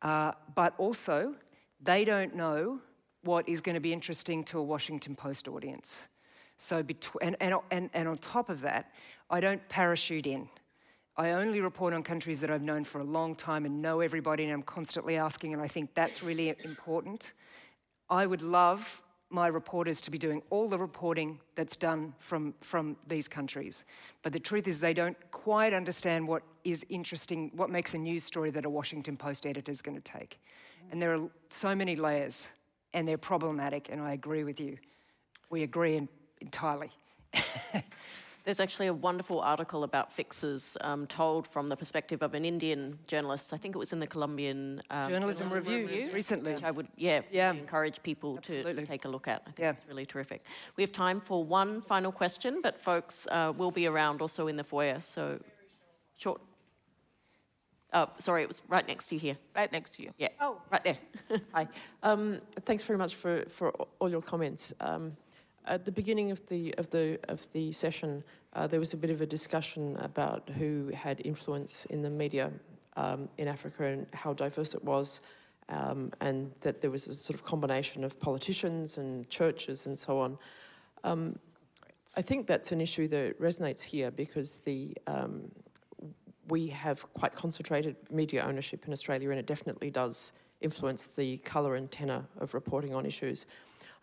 Uh, 0.00 0.30
but 0.54 0.74
also, 0.78 1.34
they 1.82 2.04
don't 2.04 2.36
know 2.36 2.78
what 3.22 3.48
is 3.48 3.60
going 3.60 3.74
to 3.74 3.80
be 3.80 3.92
interesting 3.92 4.44
to 4.44 4.60
a 4.60 4.62
Washington 4.62 5.16
Post 5.16 5.48
audience. 5.48 6.02
So, 6.56 6.84
betw- 6.84 7.16
and, 7.20 7.36
and, 7.40 7.54
and, 7.72 7.90
and 7.94 8.06
on 8.06 8.18
top 8.18 8.48
of 8.48 8.60
that, 8.60 8.92
I 9.28 9.40
don't 9.40 9.66
parachute 9.68 10.28
in. 10.28 10.48
I 11.16 11.30
only 11.30 11.60
report 11.60 11.94
on 11.94 12.02
countries 12.02 12.40
that 12.40 12.50
I've 12.50 12.62
known 12.62 12.82
for 12.82 12.98
a 12.98 13.04
long 13.04 13.36
time 13.36 13.66
and 13.66 13.80
know 13.80 14.00
everybody, 14.00 14.44
and 14.44 14.52
I'm 14.52 14.62
constantly 14.62 15.16
asking, 15.16 15.52
and 15.52 15.62
I 15.62 15.68
think 15.68 15.94
that's 15.94 16.24
really 16.24 16.54
important. 16.64 17.34
I 18.10 18.26
would 18.26 18.42
love 18.42 19.00
my 19.30 19.46
reporters 19.46 20.00
to 20.00 20.10
be 20.10 20.18
doing 20.18 20.42
all 20.50 20.68
the 20.68 20.78
reporting 20.78 21.40
that's 21.54 21.76
done 21.76 22.14
from, 22.18 22.52
from 22.60 22.96
these 23.06 23.28
countries. 23.28 23.84
But 24.22 24.32
the 24.32 24.40
truth 24.40 24.66
is, 24.66 24.80
they 24.80 24.94
don't 24.94 25.16
quite 25.30 25.72
understand 25.72 26.26
what 26.26 26.42
is 26.64 26.84
interesting, 26.88 27.52
what 27.54 27.70
makes 27.70 27.94
a 27.94 27.98
news 27.98 28.24
story 28.24 28.50
that 28.50 28.64
a 28.64 28.70
Washington 28.70 29.16
Post 29.16 29.46
editor 29.46 29.70
is 29.70 29.82
going 29.82 30.00
to 30.00 30.12
take. 30.12 30.40
And 30.90 31.00
there 31.00 31.14
are 31.14 31.28
so 31.48 31.76
many 31.76 31.94
layers, 31.94 32.48
and 32.92 33.06
they're 33.06 33.18
problematic, 33.18 33.88
and 33.90 34.00
I 34.00 34.12
agree 34.12 34.42
with 34.42 34.58
you. 34.58 34.78
We 35.48 35.62
agree 35.62 36.08
entirely. 36.40 36.90
There's 38.44 38.60
actually 38.60 38.88
a 38.88 38.94
wonderful 38.94 39.40
article 39.40 39.84
about 39.84 40.12
fixes 40.12 40.76
um, 40.82 41.06
told 41.06 41.48
from 41.48 41.70
the 41.70 41.76
perspective 41.76 42.22
of 42.22 42.34
an 42.34 42.44
Indian 42.44 42.98
journalist. 43.06 43.54
I 43.54 43.56
think 43.56 43.74
it 43.74 43.78
was 43.78 43.94
in 43.94 44.00
the 44.00 44.06
Colombian 44.06 44.82
um, 44.90 45.08
Journalism, 45.08 45.48
Journalism 45.48 45.72
Review, 45.72 45.86
Review 45.86 46.12
recently. 46.12 46.52
Which 46.52 46.62
I 46.62 46.70
would, 46.70 46.86
yeah, 46.96 47.22
yeah. 47.32 47.52
encourage 47.52 48.02
people 48.02 48.36
to, 48.36 48.62
to, 48.62 48.84
take 48.84 49.06
a 49.06 49.08
look 49.08 49.28
at. 49.28 49.40
I 49.46 49.50
think 49.52 49.60
yeah. 49.60 49.70
it's 49.70 49.88
really 49.88 50.04
terrific. 50.04 50.44
We 50.76 50.82
have 50.82 50.92
time 50.92 51.20
for 51.20 51.42
one 51.42 51.80
final 51.80 52.12
question, 52.12 52.60
but 52.62 52.78
folks 52.78 53.26
uh, 53.30 53.54
will 53.56 53.70
be 53.70 53.86
around 53.86 54.20
also 54.20 54.46
in 54.46 54.56
the 54.56 54.64
foyer. 54.64 55.00
So, 55.00 55.40
short. 56.18 56.42
Oh, 57.94 58.10
sorry, 58.18 58.42
it 58.42 58.48
was 58.48 58.60
right 58.68 58.86
next 58.86 59.06
to 59.06 59.14
you 59.14 59.20
here. 59.22 59.38
Right 59.56 59.72
next 59.72 59.94
to 59.94 60.02
you. 60.02 60.10
Yeah. 60.18 60.28
Oh, 60.38 60.60
right 60.70 60.84
there. 60.84 60.98
Hi. 61.54 61.66
Um, 62.02 62.42
thanks 62.66 62.82
very 62.82 62.98
much 62.98 63.14
for, 63.14 63.44
for 63.48 63.70
all 64.00 64.10
your 64.10 64.20
comments. 64.20 64.74
Um, 64.80 65.16
at 65.66 65.84
the 65.84 65.92
beginning 65.92 66.30
of 66.30 66.46
the 66.48 66.74
of 66.76 66.90
the 66.90 67.18
of 67.28 67.46
the 67.52 67.72
session, 67.72 68.22
uh, 68.54 68.66
there 68.66 68.80
was 68.80 68.92
a 68.92 68.96
bit 68.96 69.10
of 69.10 69.20
a 69.20 69.26
discussion 69.26 69.96
about 69.96 70.48
who 70.50 70.90
had 70.94 71.20
influence 71.24 71.86
in 71.86 72.02
the 72.02 72.10
media 72.10 72.50
um, 72.96 73.28
in 73.38 73.48
Africa 73.48 73.84
and 73.84 74.06
how 74.12 74.32
diverse 74.32 74.74
it 74.74 74.84
was, 74.84 75.20
um, 75.68 76.12
and 76.20 76.52
that 76.60 76.80
there 76.80 76.90
was 76.90 77.06
a 77.06 77.14
sort 77.14 77.38
of 77.38 77.44
combination 77.44 78.04
of 78.04 78.20
politicians 78.20 78.98
and 78.98 79.28
churches 79.30 79.86
and 79.86 79.98
so 79.98 80.18
on. 80.18 80.38
Um, 81.02 81.38
I 82.16 82.22
think 82.22 82.46
that's 82.46 82.70
an 82.70 82.80
issue 82.80 83.08
that 83.08 83.40
resonates 83.40 83.80
here 83.80 84.10
because 84.10 84.58
the 84.58 84.96
um, 85.06 85.50
we 86.48 86.68
have 86.68 87.10
quite 87.14 87.34
concentrated 87.34 87.96
media 88.10 88.44
ownership 88.44 88.86
in 88.86 88.92
Australia, 88.92 89.30
and 89.30 89.38
it 89.38 89.46
definitely 89.46 89.90
does 89.90 90.32
influence 90.60 91.06
the 91.06 91.38
colour 91.38 91.74
and 91.74 91.90
tenor 91.90 92.24
of 92.38 92.54
reporting 92.54 92.94
on 92.94 93.06
issues. 93.06 93.46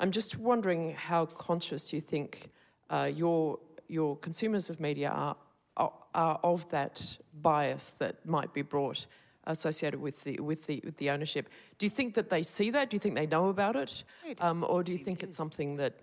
I'm 0.01 0.09
just 0.09 0.37
wondering 0.37 0.95
how 0.95 1.27
conscious 1.27 1.93
you 1.93 2.01
think 2.01 2.49
uh, 2.89 3.09
your 3.13 3.59
your 3.87 4.17
consumers 4.17 4.69
of 4.69 4.79
media 4.79 5.09
are, 5.09 5.35
are, 5.77 5.93
are 6.15 6.39
of 6.43 6.67
that 6.69 7.17
bias 7.41 7.91
that 7.99 8.25
might 8.25 8.51
be 8.51 8.63
brought 8.63 9.05
associated 9.45 9.99
with 10.01 10.23
the 10.23 10.39
with 10.39 10.65
the 10.65 10.81
with 10.83 10.97
the 10.97 11.11
ownership. 11.11 11.49
Do 11.77 11.85
you 11.85 11.91
think 11.91 12.15
that 12.15 12.31
they 12.31 12.41
see 12.41 12.71
that? 12.71 12.89
Do 12.89 12.95
you 12.95 12.99
think 12.99 13.13
they 13.15 13.27
know 13.27 13.49
about 13.49 13.75
it, 13.75 14.03
um, 14.39 14.65
or 14.67 14.83
do 14.83 14.91
you 14.91 14.97
think 14.97 15.21
it's 15.21 15.35
something 15.35 15.75
that 15.77 15.93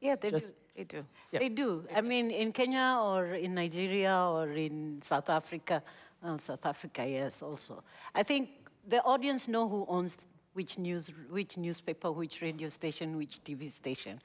yeah 0.00 0.16
they 0.16 0.30
just 0.30 0.54
do. 0.54 0.60
They 0.76 0.84
do. 0.84 1.06
Yep. 1.32 1.40
They 1.40 1.48
do. 1.48 1.84
I 1.94 2.02
mean, 2.02 2.30
in 2.30 2.52
Kenya 2.52 2.98
or 3.02 3.24
in 3.28 3.54
Nigeria 3.54 4.14
or 4.14 4.52
in 4.52 5.00
South 5.00 5.30
Africa, 5.30 5.82
well, 6.22 6.38
South 6.38 6.66
Africa, 6.66 7.08
yes, 7.08 7.40
also. 7.40 7.82
I 8.14 8.22
think 8.22 8.50
the 8.86 9.02
audience 9.02 9.48
know 9.48 9.66
who 9.66 9.86
owns 9.88 10.18
which 10.56 10.78
news, 10.78 11.10
which 11.30 11.58
newspaper, 11.58 12.10
which 12.10 12.40
radio 12.40 12.70
station, 12.70 13.18
which 13.18 13.44
TV 13.44 13.70
station, 13.70 14.18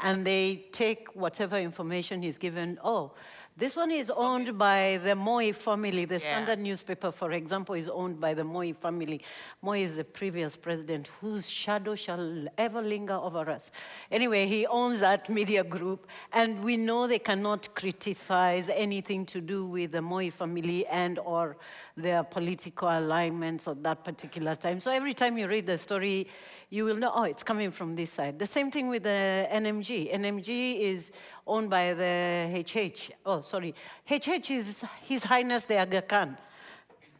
and 0.00 0.26
they 0.26 0.66
take 0.72 1.14
whatever 1.14 1.56
information 1.56 2.24
is 2.24 2.38
given. 2.38 2.76
Oh, 2.82 3.12
this 3.56 3.74
one 3.74 3.90
is 3.90 4.10
owned 4.14 4.58
by 4.58 5.00
the 5.02 5.14
Moi 5.14 5.52
family. 5.52 6.04
The 6.04 6.16
Yeah. 6.16 6.20
Standard 6.20 6.58
newspaper, 6.58 7.10
for 7.10 7.32
example, 7.32 7.74
is 7.74 7.88
owned 7.88 8.20
by 8.20 8.34
the 8.34 8.44
Moi 8.44 8.72
family. 8.74 9.22
Moi 9.62 9.78
is 9.78 9.96
the 9.96 10.04
previous 10.04 10.56
president 10.56 11.08
whose 11.20 11.48
shadow 11.48 11.94
shall 11.94 12.46
ever 12.58 12.82
linger 12.82 13.14
over 13.14 13.48
us. 13.50 13.70
Anyway, 14.10 14.46
he 14.46 14.66
owns 14.66 15.00
that 15.00 15.30
media 15.30 15.64
group, 15.64 16.06
and 16.32 16.62
we 16.62 16.76
know 16.76 17.06
they 17.06 17.18
cannot 17.18 17.74
criticize 17.74 18.68
anything 18.68 19.24
to 19.26 19.40
do 19.40 19.64
with 19.64 19.92
the 19.92 20.02
Moi 20.02 20.30
family 20.30 20.86
and 20.88 21.18
or 21.18 21.56
their 21.96 22.22
political 22.24 22.88
alignments 22.88 23.66
at 23.66 23.82
that 23.82 24.04
particular 24.04 24.54
time. 24.54 24.80
So 24.80 24.90
every 24.90 25.14
time 25.14 25.38
you 25.38 25.48
read 25.48 25.66
the 25.66 25.78
story, 25.78 26.28
you 26.68 26.84
will 26.84 26.96
know, 26.96 27.12
oh, 27.14 27.22
it's 27.22 27.42
coming 27.42 27.70
from 27.70 27.94
this 27.94 28.12
side. 28.12 28.38
The 28.38 28.46
same 28.46 28.70
thing 28.70 28.88
with 28.88 29.04
the 29.04 29.48
NMG. 29.52 30.12
NMG 30.12 30.80
is 30.80 31.12
owned 31.46 31.70
by 31.70 31.94
the 31.94 32.64
HH. 32.66 33.12
Oh, 33.24 33.40
sorry. 33.40 33.74
HH 34.10 34.50
is 34.50 34.84
His 35.02 35.22
Highness 35.22 35.64
the 35.66 35.78
Aga 35.78 36.02
Khan. 36.02 36.36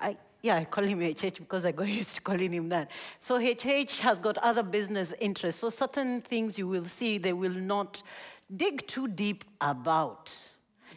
I, 0.01 0.17
yeah, 0.43 0.57
I 0.57 0.65
call 0.65 0.85
him 0.85 1.01
HH 1.01 1.39
because 1.39 1.65
I 1.65 1.73
got 1.73 1.89
used 2.03 2.17
to 2.17 2.21
calling 2.21 2.53
him 2.53 2.69
that. 2.71 2.91
So 3.21 3.39
HH 3.39 4.01
has 4.01 4.19
got 4.19 4.37
other 4.39 4.63
business 4.63 5.15
interests. 5.21 5.61
So 5.61 5.71
certain 5.71 6.23
things 6.23 6.59
you 6.59 6.67
will 6.67 6.85
see 6.85 7.19
they 7.19 7.33
will 7.33 7.55
not 7.55 8.03
dig 8.55 8.87
too 8.87 9.07
deep 9.09 9.45
about. 9.61 10.33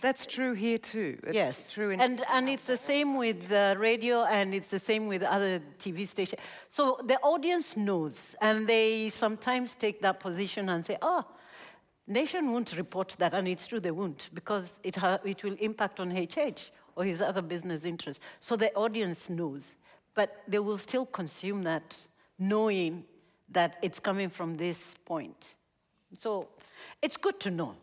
That's 0.01 0.25
true 0.25 0.53
here 0.53 0.77
too. 0.77 1.19
It's 1.23 1.33
yes, 1.33 1.73
true. 1.73 1.91
And 1.91 2.23
and 2.31 2.47
it's 2.49 2.65
the 2.65 2.77
same 2.77 3.17
with 3.17 3.47
the 3.47 3.75
radio, 3.77 4.23
and 4.23 4.53
it's 4.53 4.69
the 4.69 4.79
same 4.79 5.07
with 5.07 5.23
other 5.23 5.61
TV 5.77 6.07
stations. 6.07 6.41
So 6.69 6.99
the 7.03 7.19
audience 7.21 7.75
knows, 7.75 8.35
and 8.41 8.67
they 8.67 9.09
sometimes 9.09 9.75
take 9.75 10.01
that 10.01 10.19
position 10.19 10.69
and 10.69 10.85
say, 10.85 10.97
"Oh, 11.01 11.25
Nation 12.07 12.51
won't 12.51 12.75
report 12.77 13.15
that," 13.19 13.33
and 13.33 13.47
it's 13.47 13.67
true 13.67 13.79
they 13.79 13.91
won't 13.91 14.29
because 14.33 14.79
it 14.83 14.95
ha- 14.95 15.19
it 15.25 15.43
will 15.43 15.57
impact 15.59 15.99
on 15.99 16.11
HH 16.11 16.71
or 16.95 17.03
his 17.03 17.21
other 17.21 17.41
business 17.41 17.83
interests. 17.83 18.23
So 18.39 18.55
the 18.55 18.73
audience 18.75 19.29
knows, 19.29 19.75
but 20.15 20.43
they 20.47 20.59
will 20.59 20.77
still 20.77 21.05
consume 21.05 21.63
that, 21.63 21.95
knowing 22.37 23.03
that 23.51 23.77
it's 23.81 23.99
coming 23.99 24.29
from 24.29 24.57
this 24.57 24.95
point. 25.05 25.55
So 26.17 26.47
it's 27.01 27.17
good 27.17 27.39
to 27.41 27.51
know. 27.51 27.75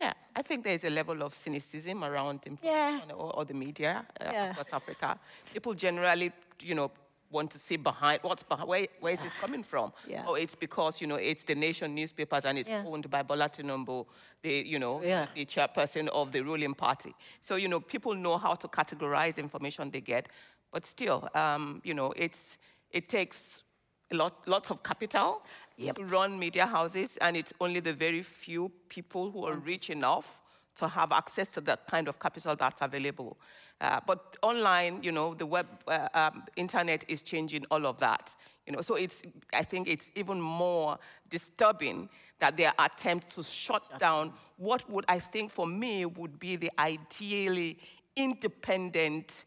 Yeah, 0.00 0.12
I 0.36 0.42
think 0.42 0.64
there's 0.64 0.84
a 0.84 0.90
level 0.90 1.22
of 1.22 1.34
cynicism 1.34 2.04
around 2.04 2.40
Yeah. 2.62 3.00
or, 3.14 3.34
or 3.36 3.44
the 3.44 3.54
media 3.54 4.06
uh, 4.20 4.24
Yeah. 4.32 4.50
across 4.50 4.72
Africa. 4.72 5.18
People 5.52 5.74
generally, 5.74 6.32
you 6.60 6.74
know, 6.74 6.90
want 7.30 7.50
to 7.50 7.58
see 7.58 7.76
behind 7.76 8.20
what's 8.22 8.42
behind, 8.42 8.68
where, 8.68 8.86
where 9.00 9.12
is 9.12 9.20
this 9.20 9.34
coming 9.34 9.62
from? 9.62 9.92
Yeah. 10.06 10.24
Or 10.26 10.38
it's 10.38 10.54
because, 10.54 11.00
you 11.00 11.06
know, 11.06 11.16
it's 11.16 11.44
the 11.44 11.54
nation 11.54 11.94
newspapers 11.94 12.44
and 12.46 12.56
it's 12.58 12.70
Yeah. 12.70 12.84
owned 12.86 13.10
by 13.10 13.22
Bola 13.22 13.48
Tinubu, 13.50 14.06
the, 14.42 14.62
you 14.66 14.78
know, 14.78 15.02
Yeah. 15.02 15.26
the 15.34 15.44
chairperson 15.44 16.08
of 16.08 16.32
the 16.32 16.40
ruling 16.42 16.74
party. 16.74 17.14
So, 17.42 17.56
you 17.56 17.68
know, 17.68 17.80
people 17.80 18.14
know 18.14 18.38
how 18.38 18.54
to 18.54 18.68
categorize 18.68 19.36
information 19.36 19.90
they 19.90 20.00
get, 20.00 20.28
but 20.70 20.86
still, 20.86 21.28
um, 21.34 21.82
you 21.84 21.92
know, 21.92 22.12
it's, 22.16 22.56
it 22.92 23.08
takes 23.10 23.62
a 24.10 24.14
lot, 24.16 24.46
lots 24.46 24.70
of 24.70 24.82
capital 24.82 25.42
to 25.78 26.04
run 26.04 26.38
media 26.38 26.66
houses, 26.66 27.16
and 27.20 27.36
it's 27.36 27.52
only 27.60 27.80
the 27.80 27.92
very 27.92 28.22
few 28.22 28.70
people 28.88 29.30
who 29.30 29.44
are 29.46 29.54
rich 29.54 29.90
enough 29.90 30.42
to 30.76 30.88
have 30.88 31.12
access 31.12 31.48
to 31.54 31.60
that 31.62 31.86
kind 31.86 32.08
of 32.08 32.18
capital 32.18 32.54
that's 32.56 32.80
available. 32.82 33.36
Uh, 33.80 34.00
but 34.06 34.36
online, 34.42 35.02
you 35.02 35.12
know, 35.12 35.34
the 35.34 35.46
web, 35.46 35.66
uh, 35.86 36.08
um, 36.14 36.42
internet 36.56 37.04
is 37.08 37.22
changing 37.22 37.64
all 37.70 37.86
of 37.86 37.98
that. 38.00 38.34
You 38.66 38.72
know, 38.72 38.80
so 38.80 38.96
it's, 38.96 39.22
I 39.52 39.62
think 39.62 39.88
it's 39.88 40.10
even 40.14 40.40
more 40.40 40.98
disturbing 41.30 42.08
that 42.40 42.56
their 42.56 42.72
attempt 42.78 43.30
to 43.36 43.42
shut 43.42 43.98
down 43.98 44.32
what 44.56 44.88
would, 44.90 45.04
I 45.08 45.20
think, 45.20 45.52
for 45.52 45.66
me, 45.66 46.04
would 46.06 46.38
be 46.38 46.56
the 46.56 46.70
ideally 46.78 47.78
independent, 48.16 49.44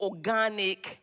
organic, 0.00 1.00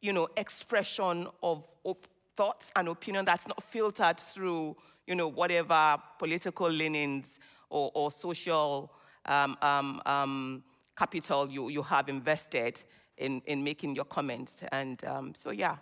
you 0.00 0.12
know, 0.12 0.28
expression 0.36 1.28
of 1.42 1.66
op- 1.84 2.08
thoughts 2.40 2.72
and 2.74 2.88
opinion 2.88 3.26
that's 3.26 3.46
not 3.46 3.62
filtered 3.62 4.18
through, 4.18 4.74
you 5.06 5.14
know, 5.14 5.28
whatever 5.28 5.98
political 6.18 6.70
leanings 6.70 7.38
or, 7.68 7.90
or 7.92 8.10
social 8.10 8.90
um, 9.26 9.58
um, 9.60 10.00
um, 10.06 10.64
capital 10.96 11.50
you, 11.50 11.68
you 11.68 11.82
have 11.82 12.08
invested 12.08 12.82
in, 13.18 13.42
in 13.44 13.62
making 13.62 13.94
your 13.94 14.06
comments. 14.06 14.62
And 14.72 15.04
um, 15.04 15.34
so, 15.34 15.50
yeah, 15.50 15.76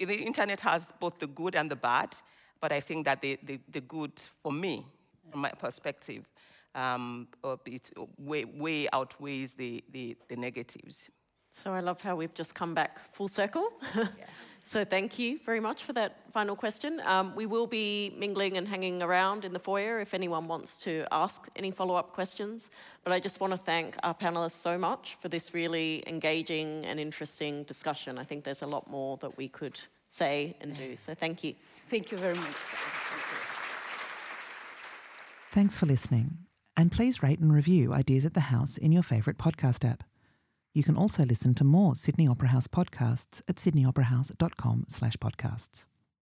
the 0.00 0.16
internet 0.16 0.58
has 0.62 0.92
both 0.98 1.20
the 1.20 1.28
good 1.28 1.54
and 1.54 1.70
the 1.70 1.76
bad, 1.76 2.16
but 2.60 2.72
I 2.72 2.80
think 2.80 3.04
that 3.04 3.22
the, 3.22 3.38
the, 3.44 3.60
the 3.70 3.80
good, 3.82 4.10
for 4.42 4.50
me, 4.50 4.84
from 5.30 5.42
my 5.42 5.50
perspective, 5.50 6.28
um, 6.74 7.28
it 7.64 7.90
way, 8.18 8.44
way 8.44 8.88
outweighs 8.92 9.52
the, 9.52 9.84
the, 9.92 10.16
the 10.28 10.34
negatives. 10.34 11.08
So 11.52 11.72
I 11.72 11.78
love 11.78 12.00
how 12.00 12.16
we've 12.16 12.34
just 12.34 12.56
come 12.56 12.74
back 12.74 12.98
full 13.12 13.28
circle. 13.28 13.68
so 14.64 14.84
thank 14.84 15.18
you 15.18 15.40
very 15.44 15.60
much 15.60 15.82
for 15.82 15.92
that 15.94 16.18
final 16.32 16.54
question. 16.54 17.00
Um, 17.04 17.34
we 17.34 17.46
will 17.46 17.66
be 17.66 18.14
mingling 18.16 18.56
and 18.56 18.66
hanging 18.66 19.02
around 19.02 19.44
in 19.44 19.52
the 19.52 19.58
foyer 19.58 19.98
if 19.98 20.14
anyone 20.14 20.46
wants 20.46 20.80
to 20.82 21.04
ask 21.10 21.48
any 21.56 21.70
follow 21.70 21.94
up 21.96 22.12
questions. 22.12 22.70
But 23.02 23.12
I 23.12 23.20
just 23.20 23.40
want 23.40 23.52
to 23.52 23.56
thank 23.56 23.96
our 24.02 24.14
panelists 24.14 24.52
so 24.52 24.78
much 24.78 25.16
for 25.20 25.28
this 25.28 25.52
really 25.52 26.04
engaging 26.06 26.84
and 26.86 27.00
interesting 27.00 27.64
discussion. 27.64 28.18
I 28.18 28.24
think 28.24 28.44
there's 28.44 28.62
a 28.62 28.66
lot 28.66 28.88
more 28.88 29.16
that 29.18 29.36
we 29.36 29.48
could 29.48 29.80
say 30.08 30.56
and 30.60 30.76
do. 30.76 30.94
So 30.94 31.14
thank 31.14 31.42
you. 31.42 31.54
Thank 31.88 32.12
you 32.12 32.18
very 32.18 32.34
much. 32.34 32.54
Thanks 35.50 35.76
for 35.76 35.86
listening. 35.86 36.38
And 36.76 36.90
please 36.90 37.22
rate 37.22 37.40
and 37.40 37.52
review 37.52 37.92
Ideas 37.92 38.24
at 38.24 38.34
the 38.34 38.40
House 38.40 38.78
in 38.78 38.92
your 38.92 39.02
favourite 39.02 39.38
podcast 39.38 39.88
app. 39.88 40.04
You 40.74 40.82
can 40.82 40.96
also 40.96 41.24
listen 41.24 41.54
to 41.56 41.64
more 41.64 41.94
Sydney 41.94 42.26
Opera 42.26 42.48
House 42.48 42.66
podcasts 42.66 43.42
at 43.46 43.56
sydneyoperahouse.com 43.56 44.86
slash 44.88 45.16
podcasts. 45.18 45.84